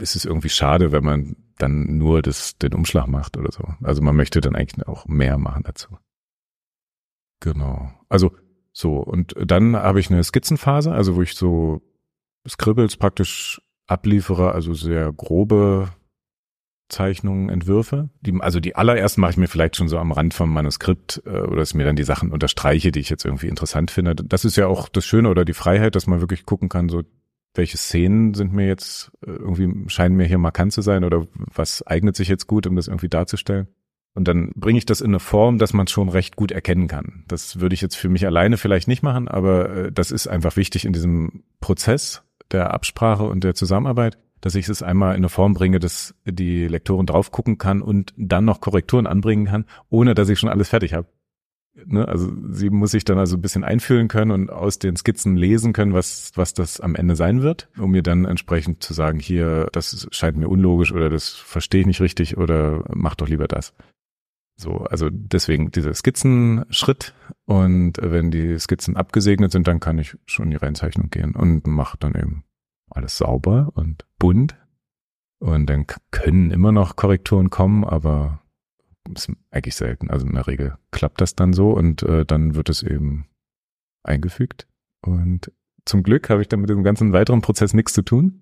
ist 0.00 0.14
es 0.14 0.24
irgendwie 0.24 0.48
schade, 0.48 0.92
wenn 0.92 1.04
man 1.04 1.36
dann 1.58 1.98
nur 1.98 2.22
das, 2.22 2.56
den 2.58 2.74
Umschlag 2.74 3.08
macht 3.08 3.36
oder 3.36 3.50
so. 3.50 3.64
Also 3.82 4.02
man 4.02 4.16
möchte 4.16 4.40
dann 4.40 4.54
eigentlich 4.54 4.86
auch 4.86 5.06
mehr 5.06 5.36
machen 5.36 5.64
dazu. 5.64 5.98
Genau. 7.40 7.92
Also 8.08 8.32
so, 8.72 8.98
und 8.98 9.34
dann 9.38 9.76
habe 9.76 10.00
ich 10.00 10.10
eine 10.10 10.22
Skizzenphase, 10.22 10.92
also 10.92 11.16
wo 11.16 11.22
ich 11.22 11.34
so 11.34 11.82
Scribbles 12.48 12.96
praktisch 12.96 13.60
abliefere, 13.86 14.52
also 14.52 14.74
sehr 14.74 15.12
grobe 15.12 15.88
Zeichnungen, 16.88 17.48
Entwürfe. 17.48 18.10
Die, 18.20 18.34
also 18.40 18.60
die 18.60 18.76
allerersten 18.76 19.20
mache 19.20 19.32
ich 19.32 19.36
mir 19.36 19.48
vielleicht 19.48 19.76
schon 19.76 19.88
so 19.88 19.98
am 19.98 20.12
Rand 20.12 20.34
vom 20.34 20.52
Manuskript 20.52 21.22
äh, 21.26 21.40
oder 21.40 21.56
dass 21.56 21.70
ich 21.70 21.74
mir 21.74 21.84
dann 21.84 21.96
die 21.96 22.04
Sachen 22.04 22.30
unterstreiche, 22.30 22.92
die 22.92 23.00
ich 23.00 23.10
jetzt 23.10 23.24
irgendwie 23.24 23.48
interessant 23.48 23.90
finde. 23.90 24.14
Das 24.14 24.44
ist 24.44 24.56
ja 24.56 24.66
auch 24.66 24.88
das 24.88 25.04
Schöne 25.04 25.28
oder 25.28 25.44
die 25.44 25.54
Freiheit, 25.54 25.94
dass 25.96 26.06
man 26.06 26.20
wirklich 26.20 26.44
gucken 26.44 26.68
kann, 26.68 26.88
so 26.88 27.02
welche 27.54 27.76
Szenen 27.76 28.34
sind 28.34 28.52
mir 28.52 28.66
jetzt 28.66 29.12
äh, 29.26 29.30
irgendwie 29.30 29.88
scheinen 29.88 30.16
mir 30.16 30.26
hier 30.26 30.38
markant 30.38 30.72
zu 30.72 30.82
sein 30.82 31.04
oder 31.04 31.26
was 31.36 31.86
eignet 31.86 32.16
sich 32.16 32.28
jetzt 32.28 32.46
gut, 32.46 32.66
um 32.66 32.76
das 32.76 32.88
irgendwie 32.88 33.08
darzustellen. 33.08 33.68
Und 34.14 34.28
dann 34.28 34.52
bringe 34.54 34.78
ich 34.78 34.86
das 34.86 35.00
in 35.00 35.10
eine 35.10 35.18
Form, 35.18 35.58
dass 35.58 35.72
man 35.72 35.86
es 35.86 35.92
schon 35.92 36.08
recht 36.08 36.36
gut 36.36 36.52
erkennen 36.52 36.86
kann. 36.86 37.24
Das 37.26 37.58
würde 37.58 37.74
ich 37.74 37.80
jetzt 37.80 37.96
für 37.96 38.08
mich 38.08 38.26
alleine 38.26 38.56
vielleicht 38.56 38.86
nicht 38.86 39.02
machen, 39.02 39.26
aber 39.26 39.70
äh, 39.70 39.92
das 39.92 40.10
ist 40.10 40.26
einfach 40.26 40.56
wichtig 40.56 40.84
in 40.84 40.92
diesem 40.92 41.44
Prozess 41.60 42.22
der 42.54 42.72
Absprache 42.72 43.24
und 43.24 43.44
der 43.44 43.54
Zusammenarbeit, 43.54 44.18
dass 44.40 44.54
ich 44.54 44.68
es 44.68 44.82
einmal 44.82 45.12
in 45.12 45.18
eine 45.18 45.28
Form 45.28 45.54
bringe, 45.54 45.78
dass 45.78 46.14
die 46.24 46.66
Lektorin 46.66 47.06
drauf 47.06 47.30
gucken 47.30 47.58
kann 47.58 47.82
und 47.82 48.14
dann 48.16 48.44
noch 48.44 48.60
Korrekturen 48.60 49.06
anbringen 49.06 49.46
kann, 49.46 49.64
ohne 49.90 50.14
dass 50.14 50.28
ich 50.28 50.38
schon 50.38 50.48
alles 50.48 50.68
fertig 50.68 50.94
habe. 50.94 51.08
Ne? 51.86 52.06
Also 52.06 52.30
sie 52.50 52.70
muss 52.70 52.92
sich 52.92 53.04
dann 53.04 53.18
also 53.18 53.36
ein 53.36 53.42
bisschen 53.42 53.64
einfühlen 53.64 54.08
können 54.08 54.30
und 54.30 54.50
aus 54.50 54.78
den 54.78 54.96
Skizzen 54.96 55.36
lesen 55.36 55.72
können, 55.72 55.92
was, 55.92 56.32
was 56.36 56.54
das 56.54 56.80
am 56.80 56.94
Ende 56.94 57.16
sein 57.16 57.42
wird, 57.42 57.68
um 57.78 57.90
mir 57.90 58.02
dann 58.02 58.24
entsprechend 58.24 58.82
zu 58.82 58.94
sagen, 58.94 59.18
hier, 59.18 59.68
das 59.72 60.06
scheint 60.12 60.36
mir 60.36 60.48
unlogisch 60.48 60.92
oder 60.92 61.10
das 61.10 61.30
verstehe 61.30 61.80
ich 61.80 61.86
nicht 61.86 62.00
richtig 62.00 62.36
oder 62.36 62.84
mach 62.94 63.16
doch 63.16 63.28
lieber 63.28 63.48
das. 63.48 63.74
So, 64.56 64.78
also 64.84 65.08
deswegen 65.10 65.70
dieser 65.72 65.94
Skizzenschritt 65.94 67.12
und 67.44 67.94
wenn 68.00 68.30
die 68.30 68.58
Skizzen 68.58 68.96
abgesegnet 68.96 69.50
sind, 69.52 69.66
dann 69.66 69.80
kann 69.80 69.98
ich 69.98 70.16
schon 70.26 70.46
in 70.46 70.50
die 70.52 70.56
Reinzeichnung 70.56 71.10
gehen 71.10 71.34
und 71.34 71.66
mache 71.66 71.98
dann 71.98 72.14
eben 72.14 72.44
alles 72.90 73.18
sauber 73.18 73.72
und 73.74 74.06
bunt. 74.18 74.56
Und 75.40 75.66
dann 75.66 75.86
können 76.10 76.50
immer 76.50 76.72
noch 76.72 76.96
Korrekturen 76.96 77.50
kommen, 77.50 77.84
aber 77.84 78.40
ist 79.12 79.30
eigentlich 79.50 79.74
selten. 79.74 80.08
Also 80.08 80.26
in 80.26 80.34
der 80.34 80.46
Regel 80.46 80.78
klappt 80.90 81.20
das 81.20 81.34
dann 81.34 81.52
so 81.52 81.72
und 81.72 82.02
äh, 82.02 82.24
dann 82.24 82.54
wird 82.54 82.70
es 82.70 82.82
eben 82.82 83.26
eingefügt. 84.02 84.66
Und 85.02 85.52
zum 85.84 86.02
Glück 86.02 86.30
habe 86.30 86.40
ich 86.40 86.48
dann 86.48 86.60
mit 86.60 86.70
dem 86.70 86.82
ganzen 86.82 87.12
weiteren 87.12 87.42
Prozess 87.42 87.74
nichts 87.74 87.92
zu 87.92 88.02
tun. 88.02 88.40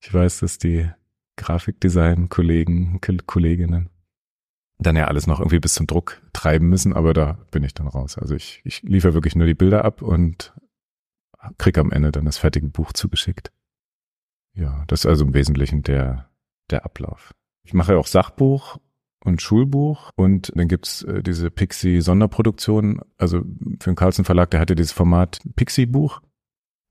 Ich 0.00 0.12
weiß, 0.12 0.40
dass 0.40 0.58
die 0.58 0.88
Grafikdesign-Kollegen, 1.36 3.00
Kolleginnen 3.26 3.90
dann 4.78 4.96
ja 4.96 5.06
alles 5.06 5.26
noch 5.26 5.40
irgendwie 5.40 5.60
bis 5.60 5.74
zum 5.74 5.86
Druck 5.86 6.22
treiben 6.32 6.68
müssen, 6.68 6.92
aber 6.92 7.14
da 7.14 7.38
bin 7.50 7.64
ich 7.64 7.74
dann 7.74 7.88
raus. 7.88 8.18
Also 8.18 8.34
ich, 8.34 8.60
ich 8.64 8.82
liefere 8.82 9.14
wirklich 9.14 9.36
nur 9.36 9.46
die 9.46 9.54
Bilder 9.54 9.84
ab 9.84 10.02
und 10.02 10.54
krieg 11.58 11.78
am 11.78 11.92
Ende 11.92 12.12
dann 12.12 12.24
das 12.24 12.38
fertige 12.38 12.68
Buch 12.68 12.92
zugeschickt. 12.92 13.52
Ja, 14.54 14.84
das 14.86 15.00
ist 15.00 15.06
also 15.06 15.24
im 15.24 15.34
Wesentlichen 15.34 15.82
der, 15.82 16.28
der 16.70 16.84
Ablauf. 16.84 17.34
Ich 17.62 17.74
mache 17.74 17.96
auch 17.98 18.06
Sachbuch 18.06 18.78
und 19.24 19.42
Schulbuch 19.42 20.10
und 20.16 20.52
dann 20.54 20.68
gibt's 20.68 21.02
äh, 21.02 21.22
diese 21.22 21.50
Pixie 21.50 22.00
Sonderproduktion, 22.00 23.00
also 23.18 23.42
für 23.80 23.90
den 23.90 23.96
Carlsen 23.96 24.24
Verlag, 24.24 24.50
der 24.50 24.60
hatte 24.60 24.74
dieses 24.74 24.92
Format 24.92 25.40
Pixie 25.56 25.86
Buch 25.86 26.20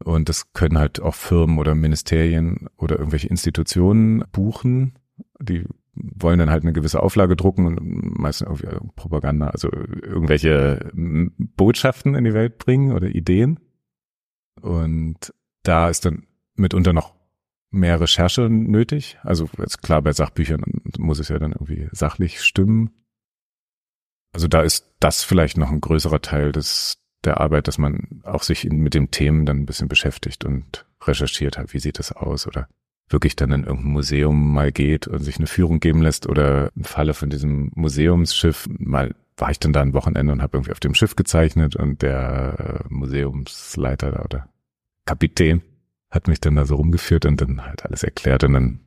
und 0.04 0.30
das 0.30 0.52
können 0.54 0.78
halt 0.78 1.00
auch 1.02 1.16
Firmen 1.16 1.58
oder 1.58 1.76
Ministerien 1.76 2.68
oder 2.78 2.98
irgendwelche 2.98 3.28
Institutionen 3.28 4.24
buchen, 4.32 5.00
die 5.40 5.66
wollen 5.96 6.40
dann 6.40 6.50
halt 6.50 6.64
eine 6.64 6.74
gewisse 6.74 7.02
Auflage 7.02 7.36
drucken 7.36 7.66
und 7.66 8.20
meistens 8.20 8.48
irgendwie 8.48 8.92
Propaganda, 8.96 9.48
also 9.48 9.70
irgendwelche 9.72 10.92
Botschaften 10.94 12.16
in 12.16 12.24
die 12.24 12.34
Welt 12.34 12.58
bringen 12.58 12.92
oder 12.92 13.08
Ideen. 13.08 13.60
Und 14.62 15.34
da 15.64 15.90
ist 15.90 16.06
dann 16.06 16.28
mitunter 16.56 16.94
noch 16.94 17.16
mehr 17.72 18.00
Recherche 18.00 18.50
nötig. 18.50 19.18
Also 19.24 19.50
jetzt 19.58 19.82
klar, 19.82 20.02
bei 20.02 20.14
Sachbüchern 20.14 20.64
muss 20.98 21.20
es 21.20 21.30
ja 21.30 21.40
dann 21.40 21.52
irgendwie 21.52 21.88
sachlich 21.92 22.42
stimmen. 22.42 22.92
Also 24.34 24.48
da 24.48 24.62
ist 24.62 24.94
das 25.00 25.24
vielleicht 25.24 25.58
noch 25.58 25.72
ein 25.72 25.82
größerer 25.82 26.22
Teil 26.22 26.52
des, 26.52 26.98
der 27.24 27.40
Arbeit, 27.40 27.68
dass 27.68 27.78
man 27.78 28.22
auch 28.24 28.44
sich 28.44 28.66
mit 28.66 28.94
dem 28.94 29.12
Themen 29.12 29.46
dann 29.46 29.60
ein 29.60 29.66
bisschen 29.66 29.88
beschäftigt 29.88 30.46
und 30.46 30.86
recherchiert 31.02 31.58
hat, 31.58 31.74
wie 31.74 31.80
sieht 31.80 32.00
das 32.00 32.12
aus 32.12 32.48
oder 32.48 32.68
wirklich 33.10 33.36
dann 33.36 33.52
in 33.52 33.64
irgendein 33.64 33.92
Museum 33.92 34.54
mal 34.54 34.72
geht 34.72 35.08
und 35.08 35.20
sich 35.20 35.38
eine 35.38 35.48
Führung 35.48 35.80
geben 35.80 36.02
lässt 36.02 36.28
oder 36.28 36.72
im 36.76 36.84
Falle 36.84 37.14
von 37.14 37.30
diesem 37.30 37.72
Museumsschiff 37.76 38.68
mal 38.78 39.16
war 39.38 39.52
ich 39.52 39.60
dann 39.60 39.74
da 39.74 39.82
ein 39.82 39.94
Wochenende 39.94 40.32
und 40.32 40.42
habe 40.42 40.58
irgendwie 40.58 40.72
auf 40.72 40.80
dem 40.80 40.96
Schiff 40.96 41.16
gezeichnet 41.16 41.76
und 41.76 42.02
der 42.02 42.84
äh, 42.86 42.94
Museumsleiter 42.94 44.12
da 44.12 44.24
oder 44.24 44.50
Kapitän 45.06 45.62
hat 46.10 46.28
mich 46.28 46.40
dann 46.40 46.56
da 46.56 46.66
so 46.66 46.76
rumgeführt 46.76 47.26
und 47.26 47.42
dann 47.42 47.66
halt 47.66 47.86
alles 47.86 48.04
erklärt 48.04 48.44
und 48.46 48.54
dann 48.54 48.80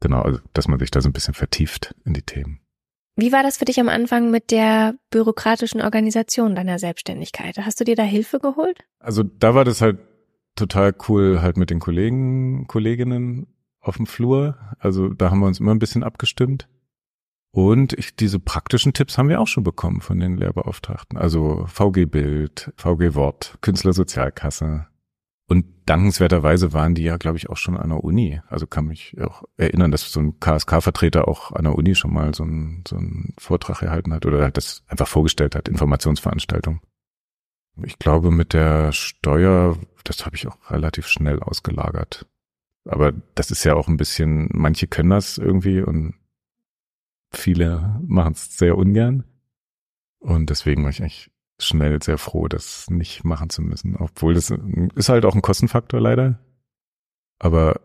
genau, 0.00 0.20
also, 0.20 0.40
dass 0.52 0.68
man 0.68 0.78
sich 0.78 0.90
da 0.90 1.00
so 1.00 1.08
ein 1.08 1.14
bisschen 1.14 1.34
vertieft 1.34 1.94
in 2.04 2.12
die 2.12 2.22
Themen. 2.22 2.60
Wie 3.16 3.32
war 3.32 3.42
das 3.42 3.58
für 3.58 3.64
dich 3.64 3.78
am 3.80 3.88
Anfang 3.88 4.30
mit 4.30 4.50
der 4.50 4.96
bürokratischen 5.10 5.80
Organisation 5.80 6.54
deiner 6.54 6.78
Selbstständigkeit? 6.78 7.56
Hast 7.58 7.80
du 7.80 7.84
dir 7.84 7.94
da 7.94 8.02
Hilfe 8.02 8.40
geholt? 8.40 8.84
Also 8.98 9.22
da 9.22 9.54
war 9.54 9.64
das 9.64 9.80
halt 9.80 9.98
total 10.54 10.94
cool 11.08 11.42
halt 11.42 11.56
mit 11.56 11.70
den 11.70 11.80
Kollegen, 11.80 12.66
Kolleginnen 12.66 13.46
auf 13.80 13.96
dem 13.96 14.06
Flur. 14.06 14.58
Also 14.78 15.08
da 15.08 15.30
haben 15.30 15.40
wir 15.40 15.46
uns 15.46 15.60
immer 15.60 15.74
ein 15.74 15.78
bisschen 15.78 16.02
abgestimmt. 16.02 16.68
Und 17.50 17.92
ich, 17.92 18.16
diese 18.16 18.40
praktischen 18.40 18.94
Tipps 18.94 19.16
haben 19.16 19.28
wir 19.28 19.40
auch 19.40 19.46
schon 19.46 19.62
bekommen 19.62 20.00
von 20.00 20.18
den 20.18 20.36
Lehrbeauftragten. 20.36 21.16
Also 21.16 21.66
VG 21.66 22.06
Bild, 22.06 22.72
VG 22.76 23.14
Wort, 23.14 23.58
Künstlersozialkasse. 23.60 24.88
Und 25.46 25.66
dankenswerterweise 25.86 26.72
waren 26.72 26.94
die 26.96 27.04
ja, 27.04 27.16
glaube 27.16 27.36
ich, 27.36 27.50
auch 27.50 27.56
schon 27.56 27.76
an 27.76 27.90
der 27.90 28.02
Uni. 28.02 28.40
Also 28.48 28.66
kann 28.66 28.86
mich 28.86 29.16
auch 29.20 29.44
erinnern, 29.56 29.92
dass 29.92 30.10
so 30.10 30.18
ein 30.18 30.40
KSK-Vertreter 30.40 31.28
auch 31.28 31.52
an 31.52 31.64
der 31.64 31.76
Uni 31.76 31.94
schon 31.94 32.12
mal 32.12 32.34
so 32.34 32.42
einen, 32.42 32.82
so 32.88 32.96
einen 32.96 33.34
Vortrag 33.38 33.82
erhalten 33.82 34.12
hat 34.12 34.26
oder 34.26 34.50
das 34.50 34.82
einfach 34.88 35.06
vorgestellt 35.06 35.54
hat, 35.54 35.68
Informationsveranstaltung. 35.68 36.80
Ich 37.84 37.98
glaube, 37.98 38.30
mit 38.30 38.52
der 38.52 38.90
Steuer, 38.92 39.78
das 40.04 40.24
habe 40.24 40.36
ich 40.36 40.46
auch 40.46 40.70
relativ 40.70 41.06
schnell 41.06 41.40
ausgelagert. 41.40 42.26
Aber 42.86 43.12
das 43.34 43.50
ist 43.50 43.64
ja 43.64 43.74
auch 43.74 43.88
ein 43.88 43.96
bisschen, 43.96 44.48
manche 44.52 44.86
können 44.86 45.10
das 45.10 45.38
irgendwie 45.38 45.80
und 45.80 46.14
viele 47.32 48.00
machen 48.06 48.34
es 48.34 48.56
sehr 48.56 48.76
ungern. 48.76 49.24
Und 50.18 50.50
deswegen 50.50 50.82
war 50.82 50.90
ich 50.90 51.00
eigentlich 51.00 51.30
schnell 51.58 52.02
sehr 52.02 52.18
froh, 52.18 52.48
das 52.48 52.88
nicht 52.90 53.24
machen 53.24 53.50
zu 53.50 53.62
müssen. 53.62 53.96
Obwohl 53.96 54.34
das 54.34 54.52
ist 54.94 55.08
halt 55.08 55.24
auch 55.24 55.34
ein 55.34 55.42
Kostenfaktor 55.42 56.00
leider. 56.00 56.38
Aber 57.38 57.80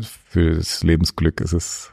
für 0.00 0.54
das 0.54 0.82
Lebensglück 0.82 1.40
ist 1.40 1.52
es 1.52 1.92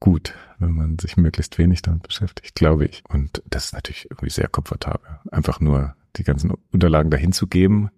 gut, 0.00 0.34
wenn 0.58 0.72
man 0.72 0.98
sich 0.98 1.16
möglichst 1.16 1.58
wenig 1.58 1.82
damit 1.82 2.02
beschäftigt, 2.02 2.54
glaube 2.54 2.86
ich. 2.86 3.02
Und 3.08 3.42
das 3.46 3.66
ist 3.66 3.72
natürlich 3.74 4.10
irgendwie 4.10 4.30
sehr 4.30 4.48
komfortabel. 4.48 5.20
Einfach 5.30 5.60
nur 5.60 5.94
die 6.16 6.24
ganzen 6.24 6.52
Unterlagen 6.72 7.10
dahin 7.10 7.32
zu 7.32 7.46
geben. 7.46 7.90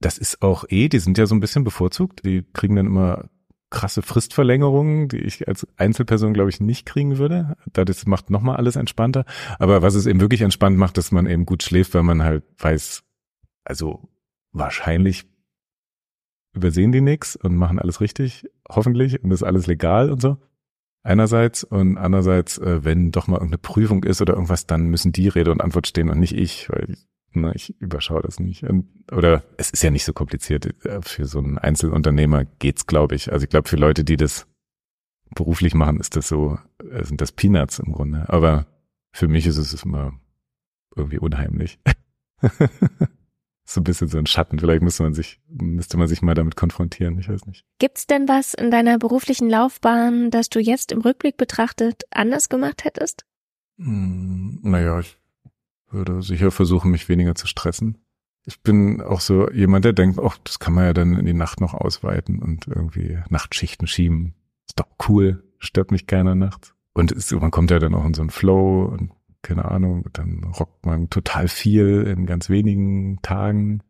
Das 0.00 0.18
ist 0.18 0.42
auch 0.42 0.64
eh, 0.68 0.88
die 0.88 0.98
sind 0.98 1.18
ja 1.18 1.26
so 1.26 1.34
ein 1.34 1.40
bisschen 1.40 1.64
bevorzugt. 1.64 2.24
Die 2.24 2.44
kriegen 2.52 2.76
dann 2.76 2.86
immer 2.86 3.28
krasse 3.70 4.02
Fristverlängerungen, 4.02 5.08
die 5.08 5.18
ich 5.18 5.48
als 5.48 5.66
Einzelperson, 5.76 6.34
glaube 6.34 6.50
ich, 6.50 6.60
nicht 6.60 6.86
kriegen 6.86 7.18
würde. 7.18 7.56
Das 7.72 8.06
macht 8.06 8.30
nochmal 8.30 8.56
alles 8.56 8.76
entspannter. 8.76 9.24
Aber 9.58 9.82
was 9.82 9.94
es 9.94 10.06
eben 10.06 10.20
wirklich 10.20 10.42
entspannt 10.42 10.78
macht, 10.78 10.96
dass 10.98 11.12
man 11.12 11.26
eben 11.26 11.46
gut 11.46 11.62
schläft, 11.62 11.94
weil 11.94 12.02
man 12.02 12.22
halt 12.22 12.44
weiß, 12.58 13.02
also 13.64 14.08
wahrscheinlich 14.52 15.26
übersehen 16.54 16.92
die 16.92 17.00
nichts 17.00 17.36
und 17.36 17.56
machen 17.56 17.78
alles 17.78 18.00
richtig, 18.00 18.48
hoffentlich, 18.68 19.22
und 19.22 19.30
ist 19.30 19.42
alles 19.42 19.66
legal 19.66 20.10
und 20.10 20.22
so. 20.22 20.38
Einerseits 21.02 21.62
und 21.62 21.98
andererseits, 21.98 22.58
äh, 22.58 22.82
wenn 22.84 23.12
doch 23.12 23.28
mal 23.28 23.36
irgendeine 23.36 23.58
Prüfung 23.58 24.02
ist 24.02 24.20
oder 24.20 24.34
irgendwas, 24.34 24.66
dann 24.66 24.86
müssen 24.86 25.12
die 25.12 25.28
Rede 25.28 25.52
und 25.52 25.60
Antwort 25.60 25.86
stehen 25.86 26.08
und 26.08 26.18
nicht 26.18 26.34
ich, 26.34 26.68
weil 26.70 26.96
na, 27.32 27.54
ich 27.54 27.80
überschaue 27.80 28.22
das 28.22 28.40
nicht. 28.40 28.62
Und, 28.64 28.88
oder 29.12 29.44
es 29.56 29.70
ist 29.70 29.82
ja 29.82 29.90
nicht 29.90 30.04
so 30.04 30.12
kompliziert. 30.12 30.84
Äh, 30.84 31.02
für 31.02 31.26
so 31.26 31.38
einen 31.38 31.58
Einzelunternehmer 31.58 32.44
geht's, 32.44 32.86
glaube 32.86 33.14
ich. 33.14 33.32
Also 33.32 33.44
ich 33.44 33.50
glaube, 33.50 33.68
für 33.68 33.76
Leute, 33.76 34.04
die 34.04 34.16
das 34.16 34.46
beruflich 35.34 35.74
machen, 35.74 36.00
ist 36.00 36.16
das 36.16 36.28
so, 36.28 36.58
äh, 36.90 37.04
sind 37.04 37.20
das 37.20 37.32
Peanuts 37.32 37.78
im 37.78 37.92
Grunde. 37.92 38.24
Aber 38.28 38.66
für 39.12 39.28
mich 39.28 39.46
ist 39.46 39.58
es 39.58 39.82
immer 39.82 40.12
irgendwie 40.94 41.18
unheimlich. 41.18 41.78
so 43.64 43.80
ein 43.80 43.84
bisschen 43.84 44.08
so 44.08 44.18
ein 44.18 44.26
Schatten. 44.26 44.58
Vielleicht 44.58 44.82
müsste 44.82 45.02
man 45.02 45.12
sich, 45.12 45.40
müsste 45.48 45.96
man 45.98 46.08
sich 46.08 46.22
mal 46.22 46.34
damit 46.34 46.56
konfrontieren. 46.56 47.18
Ich 47.18 47.28
weiß 47.28 47.46
nicht. 47.46 47.64
Gibt's 47.78 48.06
denn 48.06 48.28
was 48.28 48.54
in 48.54 48.70
deiner 48.70 48.98
beruflichen 48.98 49.50
Laufbahn, 49.50 50.30
das 50.30 50.48
du 50.48 50.60
jetzt 50.60 50.92
im 50.92 51.00
Rückblick 51.00 51.36
betrachtet 51.36 52.04
anders 52.10 52.48
gemacht 52.48 52.84
hättest? 52.84 53.26
Hm, 53.78 54.60
naja, 54.62 55.00
ich 55.00 55.18
würde 55.96 56.22
sicher 56.22 56.50
versuchen, 56.50 56.90
mich 56.90 57.08
weniger 57.08 57.34
zu 57.34 57.46
stressen. 57.46 57.98
Ich 58.44 58.62
bin 58.62 59.00
auch 59.02 59.20
so 59.20 59.50
jemand, 59.50 59.84
der 59.84 59.92
denkt, 59.92 60.20
ach, 60.22 60.38
das 60.44 60.60
kann 60.60 60.74
man 60.74 60.84
ja 60.84 60.92
dann 60.92 61.14
in 61.14 61.26
die 61.26 61.34
Nacht 61.34 61.60
noch 61.60 61.74
ausweiten 61.74 62.40
und 62.40 62.68
irgendwie 62.68 63.18
Nachtschichten 63.28 63.88
schieben. 63.88 64.34
Ist 64.68 64.78
doch 64.78 64.86
cool, 65.08 65.42
stört 65.58 65.90
mich 65.90 66.06
keiner 66.06 66.34
nachts. 66.34 66.74
Und 66.92 67.12
ist, 67.12 67.32
man 67.32 67.50
kommt 67.50 67.70
ja 67.70 67.78
dann 67.78 67.94
auch 67.94 68.04
in 68.04 68.14
so 68.14 68.22
einen 68.22 68.30
Flow 68.30 68.84
und 68.84 69.10
keine 69.42 69.66
Ahnung, 69.66 70.06
dann 70.12 70.44
rockt 70.44 70.86
man 70.86 71.10
total 71.10 71.48
viel 71.48 72.02
in 72.02 72.26
ganz 72.26 72.48
wenigen 72.48 73.20
Tagen. 73.22 73.82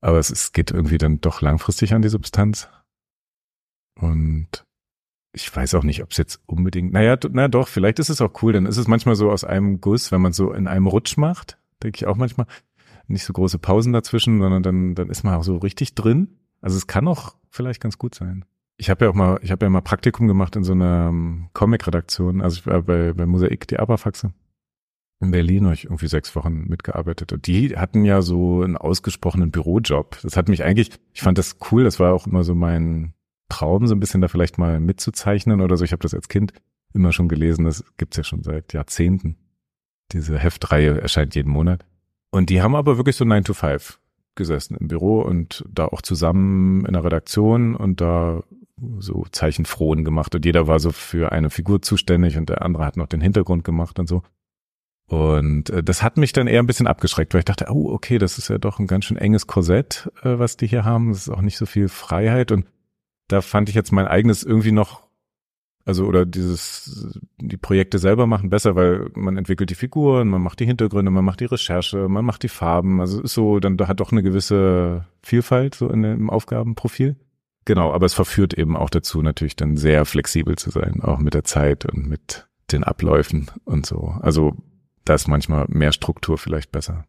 Aber 0.00 0.18
es, 0.18 0.30
es 0.30 0.52
geht 0.52 0.70
irgendwie 0.70 0.98
dann 0.98 1.20
doch 1.20 1.40
langfristig 1.40 1.94
an 1.94 2.02
die 2.02 2.08
Substanz. 2.08 2.68
Und 3.98 4.64
ich 5.32 5.54
weiß 5.54 5.74
auch 5.74 5.84
nicht, 5.84 6.02
ob 6.02 6.10
es 6.10 6.18
jetzt 6.18 6.40
unbedingt, 6.46 6.92
naja, 6.92 7.16
na 7.30 7.48
doch, 7.48 7.68
vielleicht 7.68 7.98
ist 7.98 8.10
es 8.10 8.20
auch 8.20 8.42
cool, 8.42 8.52
dann 8.52 8.66
ist 8.66 8.76
es 8.76 8.88
manchmal 8.88 9.14
so 9.14 9.30
aus 9.30 9.44
einem 9.44 9.80
Guss, 9.80 10.12
wenn 10.12 10.20
man 10.20 10.32
so 10.32 10.52
in 10.52 10.68
einem 10.68 10.86
Rutsch 10.86 11.16
macht, 11.16 11.58
denke 11.82 11.96
ich 11.96 12.06
auch 12.06 12.16
manchmal, 12.16 12.46
nicht 13.08 13.24
so 13.24 13.32
große 13.32 13.58
Pausen 13.58 13.92
dazwischen, 13.92 14.40
sondern 14.40 14.62
dann, 14.62 14.94
dann 14.94 15.10
ist 15.10 15.24
man 15.24 15.34
auch 15.34 15.42
so 15.42 15.56
richtig 15.56 15.94
drin. 15.94 16.38
Also 16.60 16.76
es 16.76 16.86
kann 16.86 17.08
auch 17.08 17.34
vielleicht 17.50 17.82
ganz 17.82 17.98
gut 17.98 18.14
sein. 18.14 18.44
Ich 18.76 18.90
habe 18.90 19.04
ja 19.04 19.10
auch 19.10 19.14
mal, 19.14 19.38
ich 19.42 19.50
habe 19.50 19.66
ja 19.66 19.70
mal 19.70 19.80
Praktikum 19.80 20.28
gemacht 20.28 20.56
in 20.56 20.64
so 20.64 20.72
einer 20.72 21.08
um, 21.08 21.48
Comic-Redaktion, 21.52 22.40
also 22.40 22.58
ich 22.58 22.66
war 22.66 22.82
bei, 22.82 23.12
bei 23.12 23.26
Mosaik, 23.26 23.66
die 23.68 23.78
Aberfaxe 23.78 24.32
in 25.22 25.30
Berlin 25.30 25.64
habe 25.64 25.74
ich 25.74 25.84
irgendwie 25.84 26.08
sechs 26.08 26.34
Wochen 26.34 26.64
mitgearbeitet. 26.68 27.32
Und 27.32 27.46
die 27.46 27.76
hatten 27.76 28.04
ja 28.04 28.22
so 28.22 28.62
einen 28.62 28.76
ausgesprochenen 28.76 29.50
Bürojob. 29.50 30.18
Das 30.22 30.36
hat 30.36 30.48
mich 30.48 30.64
eigentlich, 30.64 30.90
ich 31.12 31.22
fand 31.22 31.38
das 31.38 31.56
cool, 31.70 31.84
das 31.84 32.00
war 32.00 32.12
auch 32.12 32.26
immer 32.26 32.44
so 32.44 32.54
mein 32.54 33.14
Traum, 33.52 33.86
so 33.86 33.94
ein 33.94 34.00
bisschen 34.00 34.22
da 34.22 34.28
vielleicht 34.28 34.56
mal 34.56 34.80
mitzuzeichnen 34.80 35.60
oder 35.60 35.76
so. 35.76 35.84
Ich 35.84 35.92
habe 35.92 36.02
das 36.02 36.14
als 36.14 36.28
Kind 36.28 36.54
immer 36.94 37.12
schon 37.12 37.28
gelesen, 37.28 37.66
das 37.66 37.84
gibt's 37.98 38.16
ja 38.16 38.24
schon 38.24 38.42
seit 38.42 38.72
Jahrzehnten. 38.72 39.36
Diese 40.12 40.38
Heftreihe 40.38 41.00
erscheint 41.00 41.34
jeden 41.34 41.52
Monat. 41.52 41.84
Und 42.30 42.48
die 42.48 42.62
haben 42.62 42.74
aber 42.74 42.96
wirklich 42.96 43.16
so 43.16 43.24
9 43.24 43.44
to 43.44 43.54
5 43.54 43.98
gesessen 44.34 44.76
im 44.78 44.88
Büro 44.88 45.20
und 45.20 45.64
da 45.70 45.86
auch 45.86 46.00
zusammen 46.00 46.86
in 46.86 46.94
der 46.94 47.04
Redaktion 47.04 47.76
und 47.76 48.00
da 48.00 48.42
so 48.98 49.26
Zeichenfrohen 49.30 50.04
gemacht. 50.04 50.34
Und 50.34 50.46
jeder 50.46 50.66
war 50.66 50.80
so 50.80 50.92
für 50.92 51.32
eine 51.32 51.50
Figur 51.50 51.82
zuständig 51.82 52.38
und 52.38 52.48
der 52.48 52.62
andere 52.62 52.86
hat 52.86 52.96
noch 52.96 53.06
den 53.06 53.20
Hintergrund 53.20 53.64
gemacht 53.64 53.98
und 53.98 54.08
so. 54.08 54.22
Und 55.08 55.68
äh, 55.68 55.82
das 55.82 56.02
hat 56.02 56.16
mich 56.16 56.32
dann 56.32 56.46
eher 56.46 56.62
ein 56.62 56.66
bisschen 56.66 56.86
abgeschreckt, 56.86 57.34
weil 57.34 57.40
ich 57.40 57.44
dachte, 57.44 57.66
oh, 57.68 57.92
okay, 57.92 58.16
das 58.16 58.38
ist 58.38 58.48
ja 58.48 58.56
doch 58.56 58.78
ein 58.78 58.86
ganz 58.86 59.04
schön 59.04 59.18
enges 59.18 59.46
Korsett, 59.46 60.10
äh, 60.22 60.38
was 60.38 60.56
die 60.56 60.66
hier 60.66 60.86
haben. 60.86 61.10
Es 61.10 61.26
ist 61.26 61.28
auch 61.28 61.42
nicht 61.42 61.58
so 61.58 61.66
viel 61.66 61.88
Freiheit. 61.88 62.50
Und 62.50 62.64
da 63.32 63.40
fand 63.40 63.68
ich 63.68 63.74
jetzt 63.74 63.92
mein 63.92 64.06
eigenes 64.06 64.42
irgendwie 64.42 64.72
noch, 64.72 65.02
also 65.84 66.04
oder 66.06 66.26
dieses, 66.26 67.18
die 67.38 67.56
Projekte 67.56 67.98
selber 67.98 68.26
machen 68.26 68.50
besser, 68.50 68.76
weil 68.76 69.10
man 69.14 69.36
entwickelt 69.36 69.70
die 69.70 69.74
Figuren, 69.74 70.28
man 70.28 70.42
macht 70.42 70.60
die 70.60 70.66
Hintergründe, 70.66 71.10
man 71.10 71.24
macht 71.24 71.40
die 71.40 71.46
Recherche, 71.46 72.08
man 72.08 72.24
macht 72.24 72.42
die 72.42 72.48
Farben. 72.48 73.00
Also 73.00 73.22
ist 73.22 73.34
so, 73.34 73.58
dann 73.58 73.76
da 73.76 73.88
hat 73.88 74.00
doch 74.00 74.12
eine 74.12 74.22
gewisse 74.22 75.06
Vielfalt 75.22 75.74
so 75.74 75.88
in 75.88 76.02
dem 76.02 76.30
Aufgabenprofil. 76.30 77.16
Genau, 77.64 77.92
aber 77.92 78.06
es 78.06 78.14
verführt 78.14 78.54
eben 78.54 78.76
auch 78.76 78.90
dazu, 78.90 79.22
natürlich 79.22 79.56
dann 79.56 79.76
sehr 79.76 80.04
flexibel 80.04 80.56
zu 80.56 80.70
sein, 80.70 81.00
auch 81.00 81.18
mit 81.18 81.34
der 81.34 81.44
Zeit 81.44 81.86
und 81.86 82.08
mit 82.08 82.48
den 82.72 82.84
Abläufen 82.84 83.50
und 83.64 83.86
so. 83.86 84.14
Also 84.20 84.56
da 85.04 85.14
ist 85.14 85.28
manchmal 85.28 85.66
mehr 85.68 85.92
Struktur 85.92 86.38
vielleicht 86.38 86.72
besser. 86.72 87.04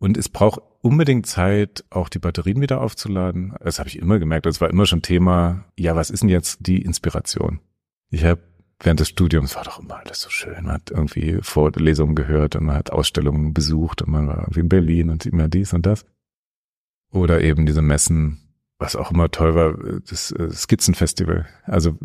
Und 0.00 0.16
es 0.16 0.30
braucht 0.30 0.62
unbedingt 0.80 1.26
Zeit, 1.26 1.84
auch 1.90 2.08
die 2.08 2.18
Batterien 2.18 2.62
wieder 2.62 2.80
aufzuladen. 2.80 3.54
Das 3.60 3.78
habe 3.78 3.90
ich 3.90 3.98
immer 3.98 4.18
gemerkt. 4.18 4.46
Das 4.46 4.60
war 4.60 4.70
immer 4.70 4.86
schon 4.86 5.02
Thema, 5.02 5.66
ja, 5.78 5.94
was 5.94 6.08
ist 6.08 6.22
denn 6.22 6.30
jetzt 6.30 6.66
die 6.66 6.80
Inspiration? 6.80 7.60
Ich 8.08 8.24
habe 8.24 8.40
während 8.80 8.98
des 8.98 9.08
Studiums 9.08 9.54
war 9.56 9.64
doch 9.64 9.78
immer 9.78 9.98
alles 9.98 10.22
so 10.22 10.30
schön. 10.30 10.64
Man 10.64 10.72
hat 10.72 10.90
irgendwie 10.90 11.38
Vorlesungen 11.42 12.14
gehört 12.14 12.56
und 12.56 12.64
man 12.64 12.76
hat 12.76 12.90
Ausstellungen 12.90 13.52
besucht 13.52 14.00
und 14.00 14.10
man 14.10 14.26
war 14.26 14.38
irgendwie 14.38 14.60
in 14.60 14.68
Berlin 14.70 15.10
und 15.10 15.26
immer 15.26 15.48
dies 15.48 15.74
und 15.74 15.84
das. 15.84 16.06
Oder 17.12 17.42
eben 17.42 17.66
diese 17.66 17.82
Messen, 17.82 18.38
was 18.78 18.96
auch 18.96 19.10
immer 19.10 19.30
toll 19.30 19.54
war, 19.54 20.00
das 20.08 20.32
äh, 20.32 20.50
Skizzenfestival. 20.50 21.46
Also 21.64 21.98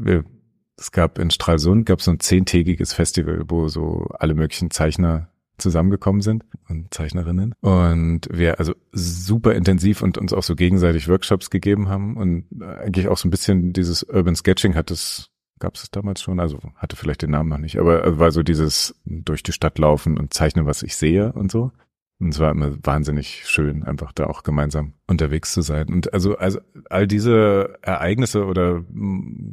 es 0.75 0.91
gab 0.91 1.17
in 1.17 1.31
Stralsund 1.31 1.85
gab 1.85 2.01
so 2.01 2.11
ein 2.11 2.19
zehntägiges 2.19 2.91
Festival, 2.91 3.43
wo 3.47 3.69
so 3.69 4.07
alle 4.19 4.33
möglichen 4.33 4.69
Zeichner 4.69 5.29
zusammengekommen 5.57 6.21
sind 6.21 6.43
und 6.67 6.93
Zeichnerinnen 6.93 7.53
und 7.61 8.27
wir 8.31 8.59
also 8.59 8.73
super 8.91 9.53
intensiv 9.53 10.01
und 10.01 10.17
uns 10.17 10.33
auch 10.33 10.43
so 10.43 10.55
gegenseitig 10.55 11.07
Workshops 11.07 11.49
gegeben 11.49 11.89
haben 11.89 12.17
und 12.17 12.45
eigentlich 12.61 13.07
auch 13.07 13.17
so 13.17 13.27
ein 13.27 13.31
bisschen 13.31 13.73
dieses 13.73 14.03
Urban 14.03 14.35
Sketching 14.35 14.75
hat 14.75 14.91
es 14.91 15.31
gab 15.59 15.75
es 15.75 15.89
damals 15.89 16.21
schon, 16.21 16.39
also 16.39 16.59
hatte 16.75 16.95
vielleicht 16.95 17.21
den 17.21 17.31
Namen 17.31 17.49
noch 17.49 17.57
nicht, 17.57 17.79
aber 17.79 18.19
war 18.19 18.31
so 18.31 18.43
dieses 18.43 18.95
durch 19.05 19.41
die 19.43 19.53
Stadt 19.53 19.77
laufen 19.79 20.17
und 20.17 20.33
zeichnen, 20.33 20.65
was 20.65 20.83
ich 20.83 20.95
sehe 20.95 21.31
und 21.33 21.51
so. 21.51 21.71
Und 22.19 22.29
es 22.29 22.39
war 22.39 22.51
immer 22.51 22.71
wahnsinnig 22.83 23.43
schön, 23.45 23.83
einfach 23.83 24.13
da 24.13 24.27
auch 24.27 24.43
gemeinsam 24.43 24.93
unterwegs 25.05 25.51
zu 25.53 25.61
sein. 25.61 25.89
Und 25.89 26.13
also, 26.13 26.37
also 26.37 26.59
all 26.89 27.07
diese 27.07 27.77
Ereignisse 27.81 28.45
oder 28.45 28.83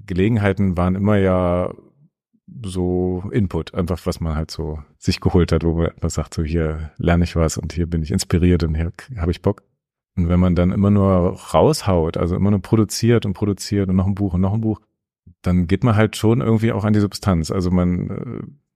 Gelegenheiten 0.07 0.77
waren 0.77 0.95
immer 0.95 1.17
ja 1.17 1.73
so 2.65 3.25
Input, 3.33 3.75
einfach 3.75 4.05
was 4.05 4.21
man 4.21 4.35
halt 4.35 4.51
so 4.51 4.79
sich 4.99 5.21
geholt 5.21 5.53
hat, 5.53 5.65
wo 5.65 5.75
man 5.75 6.11
sagt, 6.11 6.35
so 6.35 6.43
hier 6.43 6.93
lerne 6.97 7.25
ich 7.25 7.37
was 7.37 7.59
und 7.59 7.73
hier 7.73 7.87
bin 7.87 8.03
ich 8.03 8.11
inspiriert 8.11 8.63
und 8.65 8.75
hier 8.75 8.93
habe 9.17 9.31
ich 9.31 9.43
Bock. 9.43 9.63
Und 10.17 10.29
wenn 10.29 10.41
man 10.41 10.55
dann 10.55 10.73
immer 10.73 10.91
nur 10.91 11.39
raushaut, 11.55 12.17
also 12.17 12.37
immer 12.37 12.51
nur 12.51 12.61
produziert 12.61 13.25
und 13.25 13.33
produziert 13.33 13.89
und 13.89 13.97
noch 13.97 14.07
ein 14.07 14.15
Buch 14.15 14.35
und 14.35 14.43
noch 14.43 14.53
ein 14.53 14.61
Buch, 14.61 14.81
dann 15.41 15.67
geht 15.67 15.85
man 15.85 15.97
halt 15.97 16.17
schon 16.17 16.41
irgendwie 16.41 16.73
auch 16.73 16.85
an 16.85 16.93
die 16.93 17.01
Substanz. 17.01 17.51
Also 17.51 17.71
man, 17.71 18.11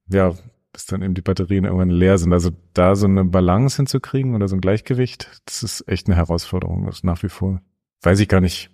äh, 0.09 0.15
ja, 0.15 0.33
bis 0.73 0.85
dann 0.85 1.01
eben 1.01 1.13
die 1.13 1.21
Batterien 1.21 1.65
irgendwann 1.65 1.89
leer 1.89 2.17
sind. 2.17 2.33
Also 2.33 2.51
da 2.73 2.95
so 2.95 3.07
eine 3.07 3.23
Balance 3.23 3.77
hinzukriegen 3.77 4.35
oder 4.35 4.47
so 4.47 4.55
ein 4.55 4.61
Gleichgewicht, 4.61 5.41
das 5.45 5.63
ist 5.63 5.87
echt 5.87 6.07
eine 6.07 6.15
Herausforderung. 6.15 6.85
Das 6.85 6.97
ist 6.97 7.03
nach 7.03 7.23
wie 7.23 7.29
vor, 7.29 7.61
weiß 8.01 8.19
ich 8.19 8.27
gar 8.27 8.41
nicht, 8.41 8.71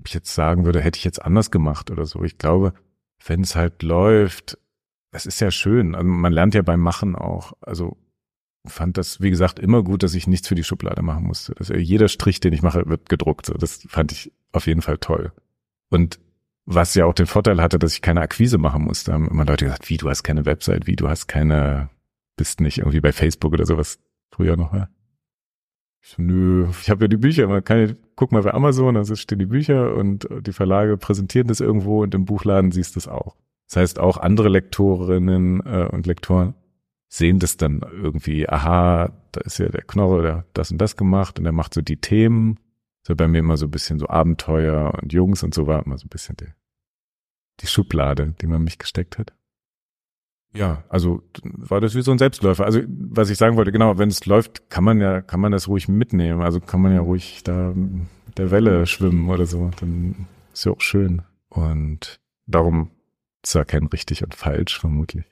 ob 0.00 0.08
ich 0.08 0.14
jetzt 0.14 0.34
sagen 0.34 0.64
würde, 0.64 0.80
hätte 0.80 0.98
ich 0.98 1.04
jetzt 1.04 1.24
anders 1.24 1.50
gemacht 1.50 1.90
oder 1.90 2.04
so. 2.04 2.22
Ich 2.24 2.38
glaube, 2.38 2.74
wenn 3.26 3.42
es 3.42 3.56
halt 3.56 3.82
läuft, 3.82 4.58
das 5.10 5.26
ist 5.26 5.40
ja 5.40 5.50
schön. 5.50 5.94
Also 5.94 6.06
man 6.06 6.32
lernt 6.32 6.54
ja 6.54 6.62
beim 6.62 6.80
Machen 6.80 7.14
auch. 7.14 7.52
Also 7.60 7.96
fand 8.66 8.96
das, 8.96 9.20
wie 9.20 9.30
gesagt, 9.30 9.58
immer 9.58 9.82
gut, 9.82 10.02
dass 10.02 10.14
ich 10.14 10.26
nichts 10.26 10.48
für 10.48 10.54
die 10.54 10.64
Schublade 10.64 11.02
machen 11.02 11.26
musste. 11.26 11.54
Dass 11.54 11.68
jeder 11.68 12.08
Strich, 12.08 12.40
den 12.40 12.52
ich 12.52 12.62
mache, 12.62 12.86
wird 12.86 13.08
gedruckt. 13.08 13.46
So, 13.46 13.54
das 13.54 13.86
fand 13.88 14.12
ich 14.12 14.32
auf 14.52 14.66
jeden 14.66 14.82
Fall 14.82 14.98
toll. 14.98 15.32
Und 15.90 16.18
was 16.64 16.94
ja 16.94 17.06
auch 17.06 17.14
den 17.14 17.26
Vorteil 17.26 17.60
hatte, 17.60 17.78
dass 17.78 17.94
ich 17.94 18.02
keine 18.02 18.20
Akquise 18.20 18.58
machen 18.58 18.84
musste. 18.84 19.12
haben 19.12 19.28
immer 19.28 19.44
Leute 19.44 19.64
gesagt, 19.64 19.90
wie, 19.90 19.96
du 19.96 20.08
hast 20.08 20.22
keine 20.22 20.46
Website, 20.46 20.86
wie, 20.86 20.96
du 20.96 21.08
hast 21.08 21.26
keine, 21.26 21.90
bist 22.36 22.60
nicht 22.60 22.78
irgendwie 22.78 23.00
bei 23.00 23.12
Facebook 23.12 23.52
oder 23.52 23.66
sowas 23.66 23.98
früher 24.30 24.56
noch 24.56 24.72
war. 24.72 24.88
Ich 26.02 26.10
so, 26.10 26.22
nö, 26.22 26.68
ich 26.80 26.90
habe 26.90 27.04
ja 27.04 27.08
die 27.08 27.16
Bücher, 27.16 27.46
man 27.46 27.62
kann 27.62 27.86
ja, 27.86 27.94
guck 28.16 28.32
mal 28.32 28.42
bei 28.42 28.52
Amazon, 28.52 28.96
also 28.96 29.14
stehen 29.14 29.38
die 29.38 29.46
Bücher 29.46 29.94
und 29.94 30.28
die 30.40 30.52
Verlage 30.52 30.96
präsentieren 30.96 31.46
das 31.46 31.60
irgendwo 31.60 32.02
und 32.02 32.14
im 32.14 32.24
Buchladen 32.24 32.72
siehst 32.72 32.96
du 32.96 32.98
es 32.98 33.06
auch. 33.06 33.36
Das 33.68 33.76
heißt, 33.76 34.00
auch 34.00 34.18
andere 34.18 34.48
Lektorinnen 34.48 35.60
äh, 35.64 35.88
und 35.90 36.06
Lektoren 36.06 36.54
sehen 37.08 37.38
das 37.38 37.56
dann 37.56 37.80
irgendwie, 37.80 38.48
aha, 38.48 39.12
da 39.32 39.40
ist 39.42 39.58
ja 39.58 39.68
der 39.68 39.82
Knorre, 39.82 40.22
der 40.22 40.36
hat 40.38 40.46
das 40.54 40.70
und 40.72 40.78
das 40.78 40.96
gemacht 40.96 41.38
und 41.38 41.44
der 41.44 41.52
macht 41.52 41.74
so 41.74 41.80
die 41.80 41.98
Themen. 41.98 42.58
So 43.06 43.16
bei 43.16 43.28
mir 43.28 43.38
immer 43.38 43.56
so 43.56 43.66
ein 43.66 43.70
bisschen 43.70 43.98
so 43.98 44.08
Abenteuer 44.08 44.94
und 45.00 45.12
Jungs 45.12 45.42
und 45.42 45.54
so 45.54 45.66
war 45.66 45.84
immer 45.84 45.98
so 45.98 46.06
ein 46.06 46.08
bisschen 46.08 46.36
die, 46.36 46.52
die 47.60 47.66
Schublade, 47.66 48.34
die 48.40 48.46
man 48.46 48.62
mich 48.62 48.78
gesteckt 48.78 49.18
hat. 49.18 49.34
Ja, 50.54 50.84
also 50.88 51.22
war 51.32 51.80
das 51.80 51.94
wie 51.94 52.02
so 52.02 52.12
ein 52.12 52.18
Selbstläufer. 52.18 52.64
Also 52.64 52.80
was 52.86 53.30
ich 53.30 53.38
sagen 53.38 53.56
wollte, 53.56 53.72
genau, 53.72 53.98
wenn 53.98 54.10
es 54.10 54.26
läuft, 54.26 54.68
kann 54.70 54.84
man 54.84 55.00
ja, 55.00 55.22
kann 55.22 55.40
man 55.40 55.52
das 55.52 55.68
ruhig 55.68 55.88
mitnehmen. 55.88 56.42
Also 56.42 56.60
kann 56.60 56.82
man 56.82 56.92
ja 56.92 57.00
ruhig 57.00 57.42
da 57.44 57.72
mit 57.74 58.38
der 58.38 58.50
Welle 58.50 58.86
schwimmen 58.86 59.30
oder 59.30 59.46
so. 59.46 59.70
Dann 59.80 60.26
ist 60.52 60.64
ja 60.64 60.72
auch 60.72 60.80
schön. 60.80 61.22
Und 61.48 62.20
darum 62.46 62.90
ja 63.50 63.64
kein 63.64 63.86
richtig 63.86 64.22
und 64.22 64.34
falsch, 64.34 64.78
vermutlich. 64.78 65.24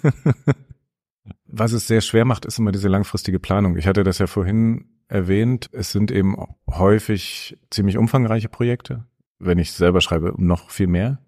was 1.46 1.72
es 1.72 1.86
sehr 1.86 2.00
schwer 2.00 2.24
macht, 2.24 2.44
ist 2.44 2.58
immer 2.58 2.72
diese 2.72 2.88
langfristige 2.88 3.38
Planung. 3.38 3.76
Ich 3.76 3.86
hatte 3.86 4.04
das 4.04 4.18
ja 4.18 4.26
vorhin 4.26 4.86
erwähnt. 5.08 5.68
Es 5.72 5.92
sind 5.92 6.10
eben 6.10 6.36
häufig 6.68 7.58
ziemlich 7.70 7.98
umfangreiche 7.98 8.48
Projekte. 8.48 9.06
Wenn 9.38 9.58
ich 9.58 9.72
selber 9.72 10.00
schreibe, 10.00 10.34
noch 10.36 10.70
viel 10.70 10.86
mehr. 10.86 11.18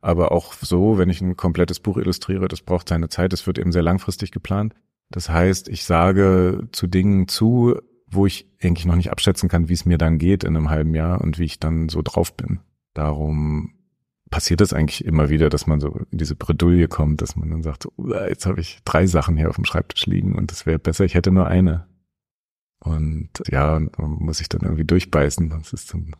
Aber 0.00 0.32
auch 0.32 0.52
so, 0.52 0.98
wenn 0.98 1.10
ich 1.10 1.20
ein 1.20 1.36
komplettes 1.36 1.80
Buch 1.80 1.96
illustriere, 1.96 2.48
das 2.48 2.62
braucht 2.62 2.88
seine 2.88 3.08
Zeit, 3.08 3.32
es 3.32 3.46
wird 3.46 3.58
eben 3.58 3.72
sehr 3.72 3.82
langfristig 3.82 4.30
geplant. 4.30 4.74
Das 5.10 5.28
heißt, 5.28 5.68
ich 5.68 5.84
sage 5.84 6.68
zu 6.72 6.86
Dingen 6.86 7.28
zu, 7.28 7.76
wo 8.08 8.26
ich 8.26 8.48
eigentlich 8.62 8.86
noch 8.86 8.96
nicht 8.96 9.10
abschätzen 9.10 9.48
kann, 9.48 9.68
wie 9.68 9.72
es 9.74 9.84
mir 9.84 9.98
dann 9.98 10.18
geht 10.18 10.44
in 10.44 10.56
einem 10.56 10.70
halben 10.70 10.94
Jahr 10.94 11.20
und 11.20 11.38
wie 11.38 11.44
ich 11.44 11.58
dann 11.58 11.88
so 11.88 12.02
drauf 12.02 12.36
bin. 12.36 12.60
Darum 12.94 13.74
passiert 14.30 14.60
es 14.60 14.72
eigentlich 14.72 15.04
immer 15.04 15.28
wieder, 15.28 15.48
dass 15.48 15.66
man 15.66 15.80
so 15.80 16.00
in 16.10 16.18
diese 16.18 16.34
Bredouille 16.34 16.88
kommt, 16.88 17.22
dass 17.22 17.36
man 17.36 17.50
dann 17.50 17.62
sagt, 17.62 17.84
so, 17.84 17.92
jetzt 18.28 18.46
habe 18.46 18.60
ich 18.60 18.80
drei 18.84 19.06
Sachen 19.06 19.36
hier 19.36 19.48
auf 19.48 19.56
dem 19.56 19.64
Schreibtisch 19.64 20.06
liegen 20.06 20.34
und 20.34 20.52
es 20.52 20.66
wäre 20.66 20.78
besser, 20.78 21.04
ich 21.04 21.14
hätte 21.14 21.30
nur 21.30 21.46
eine. 21.46 21.86
Und 22.80 23.30
ja, 23.48 23.80
muss 23.98 24.40
ich 24.40 24.48
dann 24.48 24.62
irgendwie 24.62 24.84
durchbeißen. 24.84 25.50
Das 25.50 25.72
ist 25.72 25.92
dann 25.92 26.14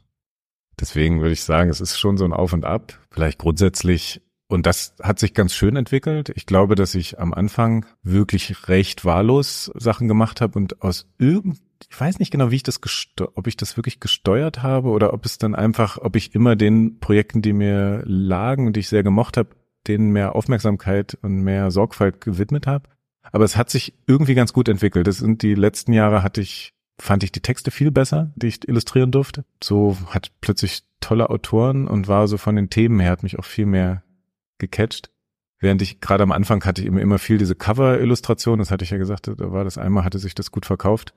Deswegen 0.80 1.20
würde 1.20 1.32
ich 1.32 1.42
sagen, 1.42 1.70
es 1.70 1.80
ist 1.80 1.98
schon 1.98 2.16
so 2.16 2.24
ein 2.24 2.32
Auf 2.32 2.52
und 2.52 2.64
Ab. 2.64 2.98
Vielleicht 3.10 3.38
grundsätzlich 3.38 4.20
und 4.48 4.66
das 4.66 4.94
hat 5.02 5.18
sich 5.18 5.34
ganz 5.34 5.54
schön 5.54 5.74
entwickelt. 5.74 6.32
Ich 6.36 6.46
glaube, 6.46 6.76
dass 6.76 6.94
ich 6.94 7.18
am 7.18 7.34
Anfang 7.34 7.84
wirklich 8.02 8.68
recht 8.68 9.04
wahllos 9.04 9.72
Sachen 9.74 10.06
gemacht 10.06 10.40
habe 10.40 10.56
und 10.58 10.82
aus 10.82 11.08
irgend, 11.18 11.58
ich 11.90 12.00
weiß 12.00 12.20
nicht 12.20 12.30
genau, 12.30 12.50
wie 12.52 12.56
ich 12.56 12.62
das 12.62 12.80
ob 13.34 13.46
ich 13.48 13.56
das 13.56 13.76
wirklich 13.76 13.98
gesteuert 13.98 14.62
habe 14.62 14.88
oder 14.90 15.12
ob 15.12 15.24
es 15.24 15.38
dann 15.38 15.56
einfach, 15.56 15.98
ob 15.98 16.14
ich 16.14 16.34
immer 16.34 16.54
den 16.54 17.00
Projekten, 17.00 17.42
die 17.42 17.52
mir 17.52 18.02
lagen 18.06 18.68
und 18.68 18.76
die 18.76 18.80
ich 18.80 18.88
sehr 18.88 19.02
gemocht 19.02 19.36
habe, 19.36 19.50
denen 19.88 20.10
mehr 20.10 20.36
Aufmerksamkeit 20.36 21.18
und 21.22 21.42
mehr 21.42 21.72
Sorgfalt 21.72 22.20
gewidmet 22.20 22.68
habe. 22.68 22.88
Aber 23.32 23.44
es 23.44 23.56
hat 23.56 23.70
sich 23.70 23.94
irgendwie 24.06 24.34
ganz 24.34 24.52
gut 24.52 24.68
entwickelt. 24.68 25.08
Das 25.08 25.18
sind 25.18 25.42
die 25.42 25.56
letzten 25.56 25.92
Jahre 25.92 26.22
hatte 26.22 26.40
ich 26.40 26.72
fand 26.98 27.22
ich 27.22 27.32
die 27.32 27.40
Texte 27.40 27.70
viel 27.70 27.90
besser, 27.90 28.32
die 28.36 28.46
ich 28.48 28.66
illustrieren 28.66 29.10
durfte. 29.10 29.44
So 29.62 29.96
hat 30.08 30.32
plötzlich 30.40 30.82
tolle 31.00 31.30
Autoren 31.30 31.86
und 31.86 32.08
war 32.08 32.26
so 32.28 32.38
von 32.38 32.56
den 32.56 32.70
Themen 32.70 33.00
her, 33.00 33.10
hat 33.10 33.22
mich 33.22 33.38
auch 33.38 33.44
viel 33.44 33.66
mehr 33.66 34.02
gecatcht. 34.58 35.10
Während 35.58 35.82
ich 35.82 36.00
gerade 36.00 36.22
am 36.22 36.32
Anfang 36.32 36.64
hatte 36.64 36.82
ich 36.82 36.86
immer, 36.86 37.00
immer 37.00 37.18
viel 37.18 37.38
diese 37.38 37.54
Cover-Illustration, 37.54 38.58
das 38.58 38.70
hatte 38.70 38.84
ich 38.84 38.90
ja 38.90 38.98
gesagt, 38.98 39.28
da 39.28 39.52
war 39.52 39.64
das 39.64 39.78
einmal, 39.78 40.04
hatte 40.04 40.18
sich 40.18 40.34
das 40.34 40.50
gut 40.50 40.66
verkauft. 40.66 41.14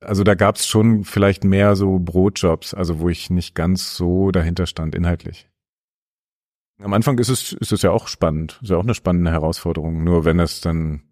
Also 0.00 0.24
da 0.24 0.34
gab 0.34 0.56
es 0.56 0.66
schon 0.66 1.04
vielleicht 1.04 1.44
mehr 1.44 1.76
so 1.76 1.98
Brotjobs, 1.98 2.72
also 2.72 3.00
wo 3.00 3.08
ich 3.08 3.30
nicht 3.30 3.54
ganz 3.54 3.96
so 3.96 4.30
dahinter 4.30 4.66
stand, 4.66 4.94
inhaltlich. 4.94 5.48
Am 6.82 6.94
Anfang 6.94 7.18
ist 7.18 7.28
es, 7.28 7.52
ist 7.52 7.72
es 7.72 7.82
ja 7.82 7.90
auch 7.90 8.08
spannend, 8.08 8.58
ist 8.62 8.70
ja 8.70 8.78
auch 8.78 8.82
eine 8.82 8.94
spannende 8.94 9.30
Herausforderung. 9.30 10.02
Nur 10.02 10.24
wenn 10.24 10.40
es 10.40 10.62
dann, 10.62 11.02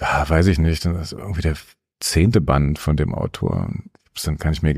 ja, 0.00 0.28
weiß 0.28 0.48
ich 0.48 0.58
nicht, 0.58 0.84
dann 0.84 0.96
ist 0.96 1.12
irgendwie 1.12 1.42
der 1.42 1.56
zehnte 2.00 2.40
Band 2.40 2.78
von 2.78 2.96
dem 2.96 3.14
Autor. 3.14 3.68
Ich 4.04 4.10
hab's 4.10 4.22
dann 4.24 4.36
gar 4.36 4.50
nicht 4.50 4.62
mehr, 4.62 4.74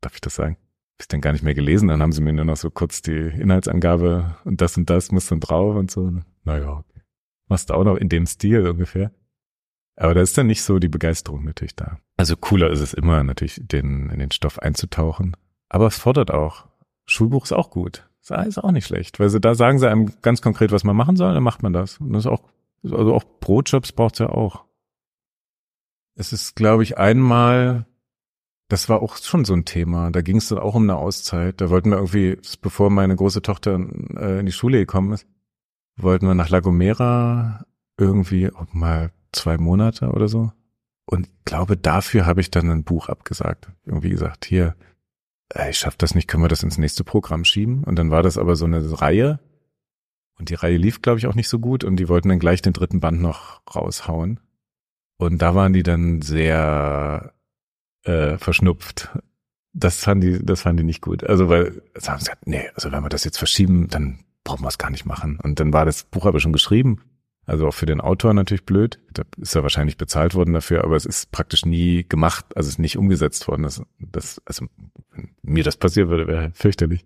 darf 0.00 0.14
ich 0.14 0.20
das 0.20 0.34
sagen? 0.34 0.56
Hab 0.56 1.02
ich 1.02 1.08
dann 1.08 1.20
gar 1.20 1.32
nicht 1.32 1.42
mehr 1.42 1.54
gelesen. 1.54 1.88
Dann 1.88 2.02
haben 2.02 2.12
sie 2.12 2.22
mir 2.22 2.32
nur 2.32 2.44
noch 2.44 2.56
so 2.56 2.70
kurz 2.70 3.02
die 3.02 3.12
Inhaltsangabe 3.12 4.36
und 4.44 4.60
das 4.60 4.76
und 4.76 4.88
das 4.88 5.12
muss 5.12 5.26
dann 5.26 5.40
drauf 5.40 5.76
und 5.76 5.90
so. 5.90 6.12
Naja, 6.44 6.70
okay. 6.70 7.02
Machst 7.48 7.70
du 7.70 7.74
auch 7.74 7.84
noch 7.84 7.96
in 7.96 8.08
dem 8.08 8.26
Stil 8.26 8.66
ungefähr. 8.66 9.12
Aber 9.96 10.14
da 10.14 10.20
ist 10.20 10.36
dann 10.36 10.46
nicht 10.46 10.62
so 10.62 10.78
die 10.78 10.88
Begeisterung 10.88 11.44
natürlich 11.44 11.74
da. 11.74 11.98
Also 12.16 12.36
cooler 12.36 12.70
ist 12.70 12.80
es 12.80 12.92
immer 12.92 13.22
natürlich, 13.24 13.60
den, 13.62 14.10
in 14.10 14.18
den 14.18 14.30
Stoff 14.30 14.58
einzutauchen. 14.58 15.36
Aber 15.68 15.86
es 15.86 15.96
fordert 15.96 16.30
auch. 16.30 16.66
Schulbuch 17.06 17.44
ist 17.44 17.52
auch 17.52 17.70
gut. 17.70 18.08
Ist 18.20 18.58
auch 18.58 18.72
nicht 18.72 18.86
schlecht. 18.86 19.20
Weil 19.20 19.28
sie, 19.28 19.40
da 19.40 19.54
sagen 19.54 19.78
sie 19.78 19.88
einem 19.88 20.10
ganz 20.20 20.42
konkret, 20.42 20.72
was 20.72 20.84
man 20.84 20.96
machen 20.96 21.16
soll, 21.16 21.32
dann 21.32 21.42
macht 21.42 21.62
man 21.62 21.72
das. 21.72 21.98
Und 21.98 22.12
das 22.12 22.24
ist 22.24 22.30
auch, 22.30 22.42
also 22.82 23.14
auch 23.14 23.24
Brotjobs 23.40 23.92
braucht's 23.92 24.18
ja 24.18 24.28
auch. 24.28 24.65
Es 26.16 26.32
ist, 26.32 26.56
glaube 26.56 26.82
ich, 26.82 26.98
einmal, 26.98 27.86
das 28.68 28.88
war 28.88 29.02
auch 29.02 29.16
schon 29.16 29.44
so 29.44 29.54
ein 29.54 29.66
Thema. 29.66 30.10
Da 30.10 30.22
ging 30.22 30.38
es 30.38 30.48
dann 30.48 30.58
auch 30.58 30.74
um 30.74 30.84
eine 30.84 30.96
Auszeit. 30.96 31.60
Da 31.60 31.70
wollten 31.70 31.90
wir 31.90 31.98
irgendwie, 31.98 32.38
bevor 32.62 32.90
meine 32.90 33.14
große 33.14 33.42
Tochter 33.42 33.78
äh, 34.16 34.40
in 34.40 34.46
die 34.46 34.52
Schule 34.52 34.78
gekommen 34.78 35.12
ist, 35.12 35.26
wollten 35.96 36.26
wir 36.26 36.34
nach 36.34 36.48
La 36.48 36.60
Gomera 36.60 37.64
irgendwie 37.98 38.50
auch 38.52 38.72
mal 38.72 39.12
zwei 39.32 39.58
Monate 39.58 40.08
oder 40.10 40.28
so. 40.28 40.52
Und 41.04 41.28
glaube, 41.44 41.76
dafür 41.76 42.26
habe 42.26 42.40
ich 42.40 42.50
dann 42.50 42.70
ein 42.70 42.82
Buch 42.84 43.08
abgesagt. 43.08 43.70
Irgendwie 43.84 44.10
gesagt, 44.10 44.46
hier, 44.46 44.74
ich 45.68 45.78
schaff 45.78 45.96
das 45.96 46.14
nicht, 46.14 46.28
können 46.28 46.42
wir 46.42 46.48
das 46.48 46.62
ins 46.62 46.78
nächste 46.78 47.04
Programm 47.04 47.44
schieben? 47.44 47.84
Und 47.84 47.96
dann 47.96 48.10
war 48.10 48.22
das 48.22 48.38
aber 48.38 48.56
so 48.56 48.64
eine 48.64 49.00
Reihe. 49.00 49.38
Und 50.38 50.48
die 50.48 50.54
Reihe 50.54 50.76
lief, 50.76 51.02
glaube 51.02 51.18
ich, 51.18 51.26
auch 51.26 51.34
nicht 51.34 51.48
so 51.48 51.58
gut. 51.58 51.84
Und 51.84 51.96
die 51.96 52.08
wollten 52.08 52.30
dann 52.30 52.38
gleich 52.38 52.62
den 52.62 52.72
dritten 52.72 53.00
Band 53.00 53.20
noch 53.20 53.60
raushauen. 53.74 54.40
Und 55.18 55.40
da 55.40 55.54
waren 55.54 55.72
die 55.72 55.82
dann 55.82 56.22
sehr 56.22 57.32
äh, 58.04 58.38
verschnupft. 58.38 59.10
Das 59.72 60.02
fanden 60.04 60.20
die, 60.20 60.44
das 60.44 60.62
fanden 60.62 60.78
die 60.78 60.84
nicht 60.84 61.02
gut. 61.02 61.24
Also 61.24 61.48
weil, 61.48 61.82
also 61.94 62.08
haben 62.10 62.18
sie 62.18 62.26
gesagt, 62.26 62.46
nee, 62.46 62.68
also 62.74 62.92
wenn 62.92 63.02
wir 63.02 63.08
das 63.08 63.24
jetzt 63.24 63.38
verschieben, 63.38 63.88
dann 63.88 64.20
brauchen 64.44 64.62
wir 64.62 64.68
es 64.68 64.78
gar 64.78 64.90
nicht 64.90 65.04
machen. 65.04 65.38
Und 65.42 65.60
dann 65.60 65.72
war 65.72 65.84
das 65.84 66.04
Buch 66.04 66.26
aber 66.26 66.40
schon 66.40 66.52
geschrieben. 66.52 67.02
Also 67.46 67.68
auch 67.68 67.74
für 67.74 67.86
den 67.86 68.00
Autor 68.00 68.34
natürlich 68.34 68.66
blöd. 68.66 68.98
Da 69.12 69.22
ist 69.40 69.54
er 69.54 69.62
wahrscheinlich 69.62 69.96
bezahlt 69.96 70.34
worden 70.34 70.52
dafür, 70.52 70.82
aber 70.82 70.96
es 70.96 71.06
ist 71.06 71.30
praktisch 71.30 71.64
nie 71.64 72.04
gemacht, 72.08 72.44
also 72.56 72.66
es 72.66 72.74
ist 72.74 72.78
nicht 72.80 72.98
umgesetzt 72.98 73.46
worden. 73.46 73.62
Das, 73.62 73.82
das, 73.98 74.42
also 74.44 74.66
wenn 75.12 75.30
mir 75.42 75.62
das 75.62 75.76
passieren 75.76 76.08
würde, 76.08 76.26
wäre 76.26 76.50
fürchterlich. 76.54 77.04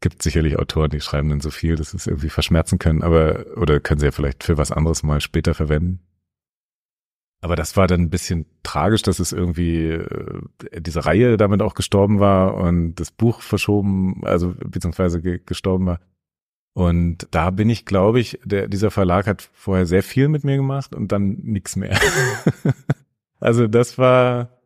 Gibt 0.00 0.22
sicherlich 0.22 0.58
Autoren, 0.58 0.90
die 0.90 1.00
schreiben 1.00 1.28
dann 1.28 1.40
so 1.40 1.50
viel, 1.50 1.76
dass 1.76 1.90
sie 1.90 1.98
es 1.98 2.06
irgendwie 2.06 2.28
verschmerzen 2.28 2.78
können, 2.78 3.02
aber 3.02 3.44
oder 3.56 3.80
können 3.80 3.98
sie 3.98 4.06
ja 4.06 4.12
vielleicht 4.12 4.44
für 4.44 4.58
was 4.58 4.72
anderes 4.72 5.02
mal 5.02 5.20
später 5.20 5.54
verwenden. 5.54 6.00
Aber 7.46 7.54
das 7.54 7.76
war 7.76 7.86
dann 7.86 8.00
ein 8.00 8.10
bisschen 8.10 8.44
tragisch, 8.64 9.02
dass 9.02 9.20
es 9.20 9.30
irgendwie 9.30 9.90
äh, 9.90 10.40
diese 10.80 11.06
Reihe 11.06 11.36
damit 11.36 11.62
auch 11.62 11.74
gestorben 11.74 12.18
war 12.18 12.56
und 12.56 12.96
das 12.96 13.12
Buch 13.12 13.40
verschoben, 13.40 14.22
also 14.24 14.52
beziehungsweise 14.64 15.22
ge 15.22 15.40
gestorben 15.46 15.86
war. 15.86 16.00
Und 16.72 17.28
da 17.30 17.50
bin 17.50 17.70
ich, 17.70 17.84
glaube 17.84 18.18
ich, 18.18 18.40
der, 18.44 18.66
dieser 18.66 18.90
Verlag 18.90 19.28
hat 19.28 19.48
vorher 19.52 19.86
sehr 19.86 20.02
viel 20.02 20.26
mit 20.26 20.42
mir 20.42 20.56
gemacht 20.56 20.92
und 20.92 21.12
dann 21.12 21.36
nichts 21.44 21.76
mehr. 21.76 21.96
also 23.38 23.68
das 23.68 23.96
war 23.96 24.58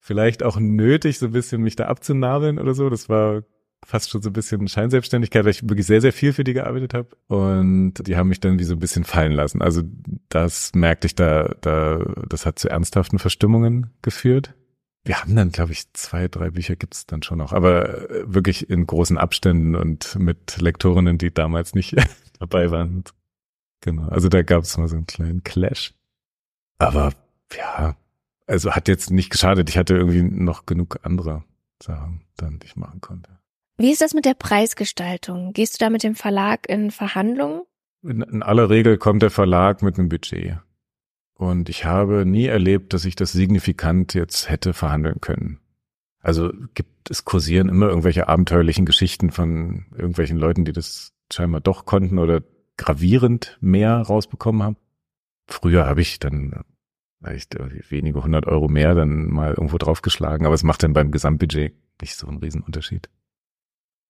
vielleicht 0.00 0.42
auch 0.42 0.58
nötig, 0.58 1.20
so 1.20 1.26
ein 1.26 1.32
bisschen 1.32 1.62
mich 1.62 1.76
da 1.76 1.86
abzunabeln 1.86 2.58
oder 2.58 2.74
so. 2.74 2.90
Das 2.90 3.08
war 3.08 3.44
fast 3.84 4.10
schon 4.10 4.22
so 4.22 4.30
ein 4.30 4.32
bisschen 4.32 4.66
Scheinselbstständigkeit, 4.68 5.44
weil 5.44 5.50
ich 5.50 5.62
wirklich 5.62 5.86
sehr, 5.86 6.00
sehr 6.00 6.12
viel 6.12 6.32
für 6.32 6.44
die 6.44 6.54
gearbeitet 6.54 6.94
habe. 6.94 7.08
Und 7.28 7.94
die 8.06 8.16
haben 8.16 8.28
mich 8.28 8.40
dann 8.40 8.58
wie 8.58 8.64
so 8.64 8.74
ein 8.74 8.80
bisschen 8.80 9.04
fallen 9.04 9.32
lassen. 9.32 9.62
Also 9.62 9.82
das 10.28 10.72
merkte 10.74 11.06
ich 11.06 11.14
da, 11.14 11.54
da, 11.60 12.04
das 12.28 12.46
hat 12.46 12.58
zu 12.58 12.68
ernsthaften 12.68 13.18
Verstimmungen 13.18 13.90
geführt. 14.02 14.54
Wir 15.04 15.20
haben 15.20 15.36
dann, 15.36 15.50
glaube 15.50 15.72
ich, 15.72 15.92
zwei, 15.92 16.28
drei 16.28 16.50
Bücher 16.50 16.76
gibt's 16.76 17.06
dann 17.06 17.22
schon 17.22 17.38
noch, 17.38 17.52
aber 17.52 18.10
äh, 18.10 18.24
wirklich 18.26 18.70
in 18.70 18.86
großen 18.86 19.18
Abständen 19.18 19.74
und 19.76 20.18
mit 20.18 20.60
Lektorinnen, 20.60 21.18
die 21.18 21.32
damals 21.32 21.74
nicht 21.74 21.94
dabei 22.38 22.70
waren. 22.70 23.04
Genau. 23.82 24.08
Also 24.08 24.30
da 24.30 24.42
gab's 24.42 24.76
mal 24.78 24.88
so 24.88 24.96
einen 24.96 25.06
kleinen 25.06 25.44
Clash. 25.44 25.92
Aber 26.78 27.12
ja, 27.54 27.96
also 28.46 28.72
hat 28.72 28.88
jetzt 28.88 29.10
nicht 29.10 29.28
geschadet. 29.28 29.68
Ich 29.68 29.76
hatte 29.76 29.94
irgendwie 29.94 30.22
noch 30.22 30.64
genug 30.64 31.00
andere 31.02 31.44
Sachen, 31.82 32.22
dann 32.36 32.58
die 32.58 32.66
ich 32.66 32.76
machen 32.76 33.02
konnte. 33.02 33.30
Wie 33.76 33.90
ist 33.90 34.00
das 34.00 34.14
mit 34.14 34.24
der 34.24 34.34
Preisgestaltung? 34.34 35.52
Gehst 35.52 35.74
du 35.74 35.84
da 35.84 35.90
mit 35.90 36.04
dem 36.04 36.14
Verlag 36.14 36.68
in 36.68 36.90
Verhandlungen? 36.90 37.62
In, 38.02 38.22
in 38.22 38.42
aller 38.42 38.70
Regel 38.70 38.98
kommt 38.98 39.22
der 39.22 39.30
Verlag 39.30 39.82
mit 39.82 39.98
einem 39.98 40.08
Budget. 40.08 40.58
Und 41.34 41.68
ich 41.68 41.84
habe 41.84 42.24
nie 42.24 42.46
erlebt, 42.46 42.92
dass 42.92 43.04
ich 43.04 43.16
das 43.16 43.32
signifikant 43.32 44.14
jetzt 44.14 44.48
hätte 44.48 44.72
verhandeln 44.72 45.20
können. 45.20 45.58
Also 46.20 46.52
gibt 46.74 47.10
es 47.10 47.24
kursieren 47.24 47.68
immer 47.68 47.88
irgendwelche 47.88 48.28
abenteuerlichen 48.28 48.86
Geschichten 48.86 49.30
von 49.30 49.86
irgendwelchen 49.90 50.38
Leuten, 50.38 50.64
die 50.64 50.72
das 50.72 51.12
scheinbar 51.32 51.60
doch 51.60 51.84
konnten 51.84 52.18
oder 52.18 52.42
gravierend 52.76 53.58
mehr 53.60 53.98
rausbekommen 53.98 54.62
haben. 54.62 54.76
Früher 55.48 55.86
habe 55.86 56.00
ich 56.00 56.20
dann 56.20 56.62
vielleicht 57.18 57.56
wenige 57.90 58.22
hundert 58.22 58.46
Euro 58.46 58.68
mehr 58.68 58.94
dann 58.94 59.28
mal 59.28 59.50
irgendwo 59.50 59.78
draufgeschlagen, 59.78 60.46
aber 60.46 60.54
es 60.54 60.62
macht 60.62 60.82
dann 60.82 60.92
beim 60.92 61.10
Gesamtbudget 61.10 61.74
nicht 62.00 62.16
so 62.16 62.26
einen 62.26 62.38
Riesenunterschied. 62.38 63.08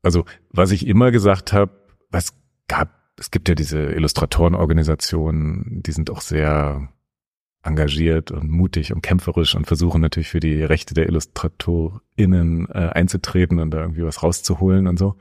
Also, 0.05 0.27
was 0.51 0.71
ich 0.71 0.87
immer 0.87 1.11
gesagt 1.11 1.53
habe, 1.53 1.73
was 2.11 2.35
gab, 2.69 2.91
es 3.19 3.31
gibt 3.31 3.49
ja 3.49 3.55
diese 3.55 3.79
Illustratorenorganisationen, 3.79 5.83
die 5.83 5.93
sind 5.93 6.11
auch 6.11 6.21
sehr 6.21 6.89
engagiert 7.63 8.31
und 8.31 8.51
mutig 8.51 8.93
und 8.93 9.01
kämpferisch 9.01 9.55
und 9.55 9.67
versuchen 9.67 10.03
natürlich 10.03 10.29
für 10.29 10.41
die 10.41 10.63
Rechte 10.63 10.93
der 10.93 11.09
IllustratorInnen 11.09 12.69
äh, 12.69 12.91
einzutreten 12.93 13.59
und 13.59 13.71
da 13.71 13.81
irgendwie 13.81 14.05
was 14.05 14.23
rauszuholen 14.23 14.87
und 14.87 14.99
so. 14.99 15.17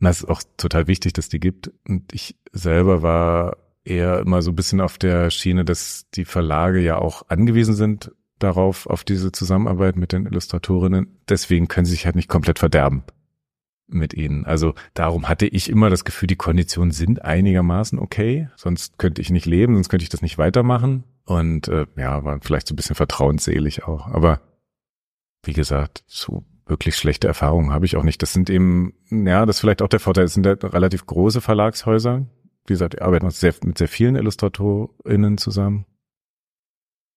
Und 0.00 0.04
das 0.04 0.20
ist 0.20 0.28
auch 0.28 0.42
total 0.58 0.86
wichtig, 0.86 1.14
dass 1.14 1.30
die 1.30 1.40
gibt. 1.40 1.72
Und 1.88 2.12
ich 2.12 2.36
selber 2.52 3.02
war 3.02 3.56
eher 3.82 4.18
immer 4.18 4.42
so 4.42 4.50
ein 4.50 4.56
bisschen 4.56 4.82
auf 4.82 4.98
der 4.98 5.30
Schiene, 5.30 5.64
dass 5.64 6.04
die 6.14 6.26
Verlage 6.26 6.80
ja 6.80 6.98
auch 6.98 7.22
angewiesen 7.28 7.74
sind 7.74 8.12
darauf, 8.38 8.86
auf 8.86 9.04
diese 9.04 9.32
Zusammenarbeit 9.32 9.96
mit 9.96 10.12
den 10.12 10.26
Illustratorinnen. 10.26 11.18
Deswegen 11.30 11.66
können 11.66 11.86
sie 11.86 11.92
sich 11.92 12.04
halt 12.04 12.14
nicht 12.14 12.28
komplett 12.28 12.58
verderben 12.58 13.04
mit 13.88 14.14
ihnen. 14.14 14.44
Also 14.44 14.74
darum 14.94 15.28
hatte 15.28 15.46
ich 15.46 15.68
immer 15.68 15.90
das 15.90 16.04
Gefühl, 16.04 16.26
die 16.26 16.36
Konditionen 16.36 16.90
sind 16.90 17.24
einigermaßen 17.24 17.98
okay. 17.98 18.48
Sonst 18.56 18.98
könnte 18.98 19.22
ich 19.22 19.30
nicht 19.30 19.46
leben, 19.46 19.74
sonst 19.74 19.88
könnte 19.88 20.02
ich 20.02 20.10
das 20.10 20.22
nicht 20.22 20.38
weitermachen. 20.38 21.04
Und 21.24 21.68
äh, 21.68 21.86
ja, 21.96 22.24
war 22.24 22.38
vielleicht 22.40 22.68
so 22.68 22.74
ein 22.74 22.76
bisschen 22.76 22.96
vertrauensselig 22.96 23.84
auch. 23.84 24.06
Aber 24.06 24.40
wie 25.44 25.52
gesagt, 25.52 26.04
so 26.06 26.44
wirklich 26.66 26.96
schlechte 26.96 27.26
Erfahrungen 27.26 27.72
habe 27.72 27.86
ich 27.86 27.96
auch 27.96 28.02
nicht. 28.02 28.22
Das 28.22 28.32
sind 28.32 28.50
eben, 28.50 28.92
ja, 29.10 29.46
das 29.46 29.56
ist 29.56 29.60
vielleicht 29.60 29.82
auch 29.82 29.88
der 29.88 30.00
Vorteil. 30.00 30.24
Es 30.24 30.34
sind 30.34 30.46
halt 30.46 30.64
relativ 30.64 31.06
große 31.06 31.40
Verlagshäuser. 31.40 32.26
Wie 32.66 32.72
gesagt, 32.72 32.94
wir 32.94 33.02
arbeiten 33.02 33.30
sehr, 33.30 33.54
mit 33.64 33.78
sehr 33.78 33.88
vielen 33.88 34.16
IllustratorInnen 34.16 35.38
zusammen 35.38 35.86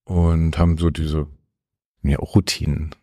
und 0.05 0.57
haben 0.57 0.77
so 0.77 0.89
diese, 0.89 1.27
ja, 2.03 2.19
auch 2.19 2.35
Routinen. 2.35 2.95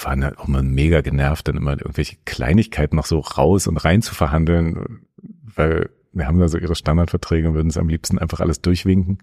Die 0.00 0.04
waren 0.04 0.24
halt 0.24 0.38
auch 0.38 0.48
immer 0.48 0.62
mega 0.62 1.00
genervt, 1.00 1.48
dann 1.48 1.56
immer 1.56 1.72
irgendwelche 1.72 2.16
Kleinigkeiten 2.24 2.96
noch 2.96 3.06
so 3.06 3.18
raus 3.18 3.66
und 3.66 3.76
rein 3.76 4.02
zu 4.02 4.14
verhandeln, 4.14 5.06
weil 5.42 5.90
wir 6.12 6.26
haben 6.26 6.40
da 6.40 6.48
so 6.48 6.58
ihre 6.58 6.74
Standardverträge 6.74 7.48
und 7.48 7.54
würden 7.54 7.68
es 7.68 7.76
am 7.76 7.88
liebsten 7.88 8.18
einfach 8.18 8.40
alles 8.40 8.60
durchwinken. 8.62 9.22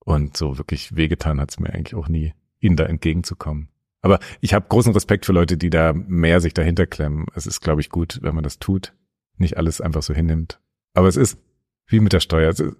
Und 0.00 0.36
so 0.36 0.58
wirklich 0.58 0.96
wehgetan 0.96 1.40
hat 1.40 1.50
es 1.50 1.60
mir 1.60 1.72
eigentlich 1.72 1.94
auch 1.94 2.08
nie, 2.08 2.32
ihnen 2.60 2.76
da 2.76 2.84
entgegenzukommen. 2.84 3.68
Aber 4.00 4.20
ich 4.40 4.54
habe 4.54 4.66
großen 4.68 4.92
Respekt 4.92 5.26
für 5.26 5.32
Leute, 5.32 5.56
die 5.56 5.70
da 5.70 5.92
mehr 5.92 6.40
sich 6.40 6.54
dahinter 6.54 6.86
klemmen. 6.86 7.26
Es 7.34 7.46
ist, 7.46 7.60
glaube 7.60 7.80
ich, 7.80 7.90
gut, 7.90 8.20
wenn 8.22 8.34
man 8.34 8.44
das 8.44 8.58
tut, 8.58 8.94
nicht 9.36 9.56
alles 9.56 9.80
einfach 9.80 10.02
so 10.02 10.14
hinnimmt. 10.14 10.60
Aber 10.94 11.08
es 11.08 11.16
ist 11.16 11.38
wie 11.86 12.00
mit 12.00 12.12
der 12.12 12.20
Steuer. 12.20 12.48
Also 12.48 12.72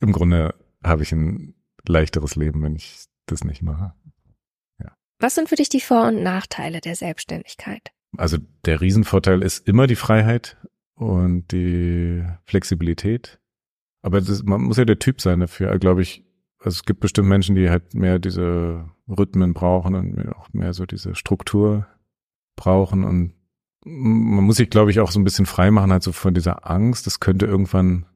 Im 0.00 0.12
Grunde 0.12 0.54
habe 0.82 1.02
ich 1.02 1.12
ein 1.12 1.54
leichteres 1.86 2.36
Leben, 2.36 2.62
wenn 2.62 2.76
ich 2.76 3.06
das 3.26 3.44
nicht 3.44 3.62
mache. 3.62 3.94
Was 5.18 5.34
sind 5.34 5.48
für 5.48 5.56
dich 5.56 5.68
die 5.68 5.80
Vor- 5.80 6.08
und 6.08 6.22
Nachteile 6.22 6.80
der 6.80 6.94
Selbstständigkeit? 6.94 7.90
Also 8.16 8.38
der 8.64 8.80
Riesenvorteil 8.80 9.42
ist 9.42 9.66
immer 9.66 9.86
die 9.86 9.96
Freiheit 9.96 10.56
und 10.94 11.50
die 11.52 12.24
Flexibilität. 12.44 13.40
Aber 14.02 14.20
das, 14.20 14.42
man 14.44 14.62
muss 14.62 14.76
ja 14.76 14.84
der 14.84 14.98
Typ 14.98 15.20
sein 15.20 15.40
dafür, 15.40 15.76
glaube 15.78 16.02
ich. 16.02 16.24
Also 16.60 16.76
es 16.76 16.84
gibt 16.84 17.00
bestimmt 17.00 17.28
Menschen, 17.28 17.54
die 17.54 17.70
halt 17.70 17.94
mehr 17.94 18.18
diese 18.18 18.88
Rhythmen 19.08 19.54
brauchen 19.54 19.94
und 19.94 20.28
auch 20.34 20.48
mehr 20.52 20.72
so 20.72 20.86
diese 20.86 21.14
Struktur 21.14 21.86
brauchen 22.56 23.04
und 23.04 23.34
man 23.84 24.44
muss 24.44 24.56
sich, 24.56 24.70
glaube 24.70 24.90
ich, 24.90 25.00
auch 25.00 25.10
so 25.10 25.20
ein 25.20 25.24
bisschen 25.24 25.46
frei 25.46 25.70
machen, 25.70 25.92
halt 25.92 26.02
so 26.02 26.12
von 26.12 26.34
dieser 26.34 26.68
Angst. 26.68 27.06
Das 27.06 27.20
könnte 27.20 27.46
irgendwann 27.46 28.06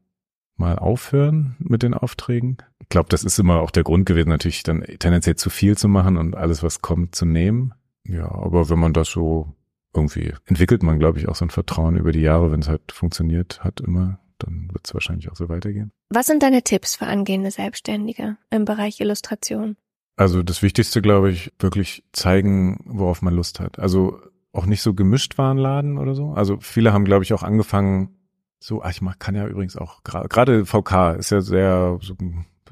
mal 0.56 0.76
aufhören 0.78 1.56
mit 1.60 1.82
den 1.82 1.94
Aufträgen. 1.94 2.58
Ich 2.92 2.94
glaube, 2.94 3.08
das 3.08 3.24
ist 3.24 3.38
immer 3.38 3.62
auch 3.62 3.70
der 3.70 3.84
Grund 3.84 4.04
gewesen, 4.04 4.28
natürlich 4.28 4.64
dann 4.64 4.82
tendenziell 4.82 5.36
zu 5.36 5.48
viel 5.48 5.78
zu 5.78 5.88
machen 5.88 6.18
und 6.18 6.36
alles, 6.36 6.62
was 6.62 6.82
kommt, 6.82 7.14
zu 7.14 7.24
nehmen. 7.24 7.72
Ja, 8.06 8.30
aber 8.30 8.68
wenn 8.68 8.78
man 8.78 8.92
das 8.92 9.08
so 9.08 9.54
irgendwie 9.94 10.34
entwickelt 10.44 10.82
man, 10.82 10.98
glaube 10.98 11.18
ich, 11.18 11.26
auch 11.26 11.34
so 11.34 11.46
ein 11.46 11.50
Vertrauen 11.50 11.96
über 11.96 12.12
die 12.12 12.20
Jahre, 12.20 12.52
wenn 12.52 12.60
es 12.60 12.68
halt 12.68 12.92
funktioniert 12.92 13.64
hat 13.64 13.80
immer, 13.80 14.18
dann 14.36 14.68
wird 14.74 14.86
es 14.86 14.92
wahrscheinlich 14.92 15.30
auch 15.32 15.36
so 15.36 15.48
weitergehen. 15.48 15.90
Was 16.10 16.26
sind 16.26 16.42
deine 16.42 16.64
Tipps 16.64 16.94
für 16.94 17.06
angehende 17.06 17.50
Selbstständige 17.50 18.36
im 18.50 18.66
Bereich 18.66 19.00
Illustration? 19.00 19.78
Also 20.16 20.42
das 20.42 20.60
Wichtigste, 20.60 21.00
glaube 21.00 21.30
ich, 21.30 21.50
wirklich 21.58 22.04
zeigen, 22.12 22.78
worauf 22.84 23.22
man 23.22 23.32
Lust 23.32 23.58
hat. 23.58 23.78
Also 23.78 24.20
auch 24.52 24.66
nicht 24.66 24.82
so 24.82 24.92
gemischt 24.92 25.38
Warenladen 25.38 25.96
oder 25.96 26.14
so. 26.14 26.32
Also 26.32 26.58
viele 26.60 26.92
haben, 26.92 27.06
glaube 27.06 27.24
ich, 27.24 27.32
auch 27.32 27.42
angefangen, 27.42 28.18
so, 28.60 28.82
ach, 28.82 28.90
ich 28.90 29.00
mach, 29.00 29.18
kann 29.18 29.34
ja 29.34 29.46
übrigens 29.46 29.78
auch 29.78 30.04
gerade 30.04 30.66
VK 30.66 31.16
ist 31.18 31.30
ja 31.30 31.40
sehr 31.40 31.98
so 32.02 32.14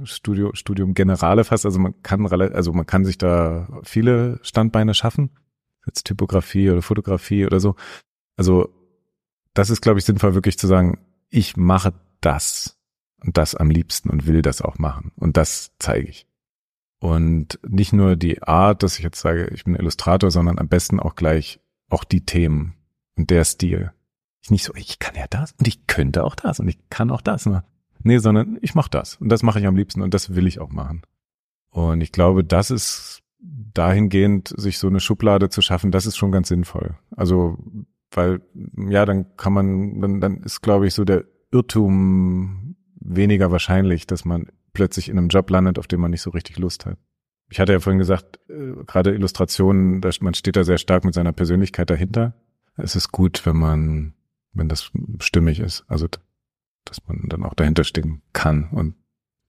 Studio, 0.04 0.50
Studium 0.54 0.94
Generale 0.94 1.44
fast, 1.44 1.64
also 1.66 1.78
man 1.78 2.02
kann 2.02 2.26
also 2.26 2.72
man 2.72 2.86
kann 2.86 3.04
sich 3.04 3.18
da 3.18 3.68
viele 3.82 4.38
Standbeine 4.42 4.94
schaffen, 4.94 5.30
jetzt 5.86 6.04
Typografie 6.04 6.70
oder 6.70 6.82
Fotografie 6.82 7.46
oder 7.46 7.60
so. 7.60 7.76
Also 8.36 8.68
das 9.54 9.70
ist, 9.70 9.80
glaube 9.80 9.98
ich, 9.98 10.04
sinnvoll, 10.04 10.34
wirklich 10.34 10.58
zu 10.58 10.66
sagen, 10.66 10.98
ich 11.28 11.56
mache 11.56 11.92
das 12.20 12.78
und 13.24 13.36
das 13.36 13.54
am 13.54 13.70
liebsten 13.70 14.10
und 14.10 14.26
will 14.26 14.42
das 14.42 14.62
auch 14.62 14.78
machen 14.78 15.12
und 15.16 15.36
das 15.36 15.72
zeige 15.78 16.08
ich. 16.08 16.26
Und 17.00 17.58
nicht 17.66 17.92
nur 17.92 18.16
die 18.16 18.42
Art, 18.42 18.82
dass 18.82 18.98
ich 18.98 19.04
jetzt 19.04 19.20
sage, 19.20 19.48
ich 19.54 19.64
bin 19.64 19.74
Illustrator, 19.74 20.30
sondern 20.30 20.58
am 20.58 20.68
besten 20.68 21.00
auch 21.00 21.14
gleich 21.14 21.60
auch 21.88 22.04
die 22.04 22.24
Themen 22.24 22.74
und 23.16 23.30
der 23.30 23.44
Stil. 23.44 23.92
Ich 24.42 24.50
nicht 24.50 24.64
so, 24.64 24.74
ich 24.74 24.98
kann 24.98 25.14
ja 25.14 25.26
das 25.28 25.52
und 25.52 25.66
ich 25.66 25.86
könnte 25.86 26.24
auch 26.24 26.34
das 26.34 26.60
und 26.60 26.68
ich 26.68 26.78
kann 26.90 27.10
auch 27.10 27.22
das. 27.22 27.46
Ne? 27.46 27.64
Nee, 28.02 28.18
sondern 28.18 28.58
ich 28.62 28.74
mache 28.74 28.90
das 28.90 29.16
und 29.16 29.28
das 29.28 29.42
mache 29.42 29.60
ich 29.60 29.66
am 29.66 29.76
liebsten 29.76 30.02
und 30.02 30.14
das 30.14 30.34
will 30.34 30.46
ich 30.46 30.60
auch 30.60 30.70
machen. 30.70 31.02
Und 31.70 32.00
ich 32.00 32.12
glaube, 32.12 32.44
das 32.44 32.70
ist 32.70 33.22
dahingehend, 33.38 34.52
sich 34.56 34.78
so 34.78 34.88
eine 34.88 35.00
Schublade 35.00 35.48
zu 35.48 35.62
schaffen, 35.62 35.90
das 35.90 36.06
ist 36.06 36.16
schon 36.16 36.32
ganz 36.32 36.48
sinnvoll. 36.48 36.96
Also, 37.14 37.58
weil, 38.10 38.40
ja, 38.76 39.06
dann 39.06 39.36
kann 39.36 39.52
man, 39.52 40.00
dann, 40.00 40.20
dann 40.20 40.42
ist, 40.42 40.62
glaube 40.62 40.86
ich, 40.86 40.94
so 40.94 41.04
der 41.04 41.24
Irrtum 41.52 42.76
weniger 43.00 43.50
wahrscheinlich, 43.50 44.06
dass 44.06 44.24
man 44.24 44.48
plötzlich 44.72 45.08
in 45.08 45.18
einem 45.18 45.28
Job 45.28 45.48
landet, 45.50 45.78
auf 45.78 45.86
den 45.86 46.00
man 46.00 46.10
nicht 46.10 46.22
so 46.22 46.30
richtig 46.30 46.58
Lust 46.58 46.86
hat. 46.86 46.98
Ich 47.50 47.60
hatte 47.60 47.72
ja 47.72 47.80
vorhin 47.80 47.98
gesagt, 47.98 48.38
äh, 48.48 48.84
gerade 48.86 49.14
Illustrationen, 49.14 50.00
man 50.20 50.34
steht 50.34 50.56
da 50.56 50.64
sehr 50.64 50.78
stark 50.78 51.04
mit 51.04 51.14
seiner 51.14 51.32
Persönlichkeit 51.32 51.90
dahinter. 51.90 52.34
Es 52.76 52.94
ist 52.94 53.10
gut, 53.10 53.44
wenn 53.46 53.56
man 53.56 54.14
wenn 54.52 54.68
das 54.68 54.90
stimmig 55.20 55.60
ist. 55.60 55.84
Also, 55.88 56.08
dass 56.84 57.06
man 57.06 57.28
dann 57.28 57.44
auch 57.44 57.54
dahinter 57.54 57.84
stehen 57.84 58.22
kann 58.32 58.68
und 58.70 58.94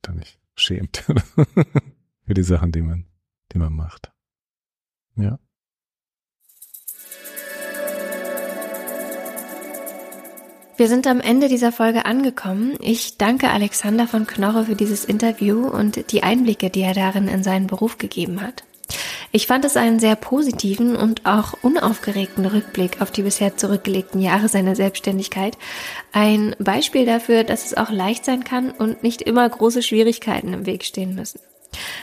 dann 0.02 0.18
nicht 0.18 0.40
schämt 0.56 0.98
für 2.26 2.34
die 2.34 2.44
Sachen, 2.44 2.72
die 2.72 2.82
man, 2.82 3.06
die 3.52 3.58
man 3.58 3.74
macht. 3.74 4.12
Ja. 5.16 5.40
Wir 10.78 10.88
sind 10.88 11.06
am 11.06 11.22
Ende 11.22 11.48
dieser 11.48 11.72
Folge 11.72 12.06
angekommen. 12.06 12.76
Ich 12.80 13.20
danke 13.20 13.52
Alexander 13.52 14.08
von 14.08 14.26
Knorre 14.26 14.66
für 14.66 14.76
dieses 14.76 15.06
Interview 15.06 15.68
und 15.68 16.12
die 16.12 16.24
Einblicke, 16.24 16.72
die 16.72 16.82
er 16.82 16.96
darin 16.96 17.28
in 17.28 17.44
seinen 17.44 17.68
Beruf 17.68 18.00
gegeben 18.00 18.42
hat. 18.42 18.64
Ich 19.32 19.48
fand 19.48 19.64
es 19.64 19.78
einen 19.78 20.00
sehr 20.00 20.16
positiven 20.16 20.96
und 20.96 21.26
auch 21.26 21.54
unaufgeregten 21.62 22.46
Rückblick 22.46 23.02
auf 23.02 23.12
die 23.12 23.22
bisher 23.22 23.56
zurückgelegten 23.56 24.22
Jahre 24.22 24.50
seiner 24.50 24.76
Selbstständigkeit. 24.76 25.58
Ein 26.12 26.56
Beispiel 26.60 27.06
dafür, 27.06 27.44
dass 27.44 27.66
es 27.66 27.78
auch 27.78 27.92
leicht 27.92 28.26
sein 28.26 28.44
kann 28.44 28.72
und 28.72 29.04
nicht 29.04 29.22
immer 29.22 29.48
große 29.48 29.84
Schwierigkeiten 29.84 30.54
im 30.54 30.66
Weg 30.66 30.84
stehen 30.84 31.16
müssen. 31.16 31.40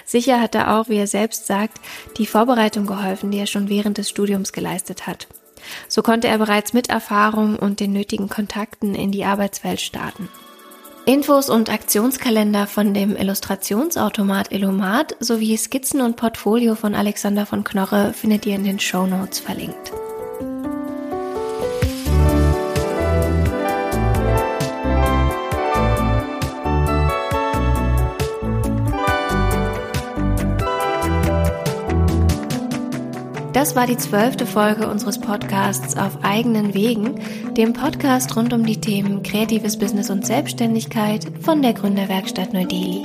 Sicher 0.05 0.41
hat 0.41 0.55
er 0.55 0.79
auch, 0.79 0.89
wie 0.89 0.97
er 0.97 1.07
selbst 1.07 1.47
sagt, 1.47 1.79
die 2.17 2.27
Vorbereitung 2.27 2.87
geholfen, 2.87 3.31
die 3.31 3.39
er 3.39 3.47
schon 3.47 3.69
während 3.69 3.99
des 3.99 4.09
Studiums 4.09 4.53
geleistet 4.53 5.07
hat. 5.07 5.29
So 5.89 6.03
konnte 6.03 6.29
er 6.29 6.39
bereits 6.39 6.73
mit 6.73 6.89
Erfahrung 6.89 7.57
und 7.57 7.81
den 7.81 7.93
nötigen 7.93 8.31
Kontakten 8.31 8.95
in 8.95 9.13
die 9.13 9.25
Arbeitswelt 9.25 9.81
starten. 9.81 10.29
Infos 11.09 11.49
und 11.49 11.71
Aktionskalender 11.71 12.67
von 12.67 12.93
dem 12.93 13.17
Illustrationsautomat 13.17 14.53
Illumat 14.53 15.17
sowie 15.21 15.57
Skizzen 15.57 16.03
und 16.03 16.17
Portfolio 16.17 16.75
von 16.75 16.95
Alexander 16.95 17.47
von 17.47 17.65
Knorre 17.65 18.13
findet 18.13 18.45
ihr 18.45 18.57
in 18.57 18.65
den 18.65 18.79
Show 18.79 19.07
Notes 19.07 19.39
verlinkt. 19.39 19.91
Das 33.59 33.75
war 33.75 33.89
die 33.89 33.97
zwölfte 33.97 34.47
Folge 34.47 34.89
unseres 34.89 35.19
Podcasts 35.19 35.97
Auf 35.97 36.23
eigenen 36.23 36.75
Wegen, 36.75 37.21
dem 37.55 37.73
Podcast 37.73 38.37
rund 38.37 38.53
um 38.53 38.65
die 38.65 38.81
Themen 38.81 39.25
kreatives 39.25 39.77
Business 39.77 40.11
und 40.11 40.25
Selbstständigkeit 40.25 41.27
von 41.41 41.61
der 41.61 41.73
Gründerwerkstatt 41.73 42.53
Neu-Delhi. 42.53 43.05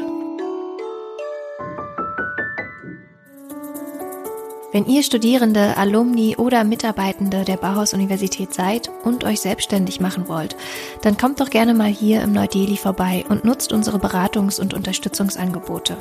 Wenn 4.71 4.85
ihr 4.85 5.01
Studierende, 5.01 5.75
Alumni 5.75 6.35
oder 6.37 6.63
Mitarbeitende 6.63 7.45
der 7.45 7.57
Bauhaus-Universität 7.57 8.53
seid 8.53 8.91
und 9.03 9.23
euch 9.23 9.41
selbstständig 9.41 10.01
machen 10.01 10.27
wollt, 10.27 10.55
dann 11.01 11.17
kommt 11.17 11.39
doch 11.39 11.49
gerne 11.49 11.73
mal 11.73 11.89
hier 11.89 12.21
im 12.21 12.31
Neu-Delhi 12.31 12.77
vorbei 12.77 13.25
und 13.27 13.43
nutzt 13.43 13.73
unsere 13.73 13.97
Beratungs- 13.97 14.61
und 14.61 14.75
Unterstützungsangebote. 14.75 15.97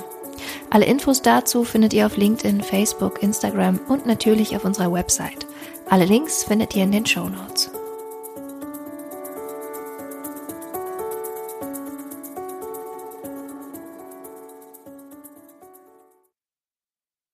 Alle 0.71 0.87
Infos 0.87 1.23
dazu 1.23 1.65
findet 1.65 1.93
ihr 1.93 2.07
auf 2.07 2.17
LinkedIn, 2.17 2.63
Facebook, 2.63 3.23
Instagram 3.23 3.81
und 3.89 4.07
natürlich 4.07 4.57
auf 4.57 4.65
unserer 4.65 4.93
Website. 4.93 5.47
Alle 5.91 6.05
Links 6.05 6.45
findet 6.45 6.75
ihr 6.75 6.85
in 6.85 6.93
den 6.93 7.07
Show 7.07 7.29
Notes. 7.29 7.71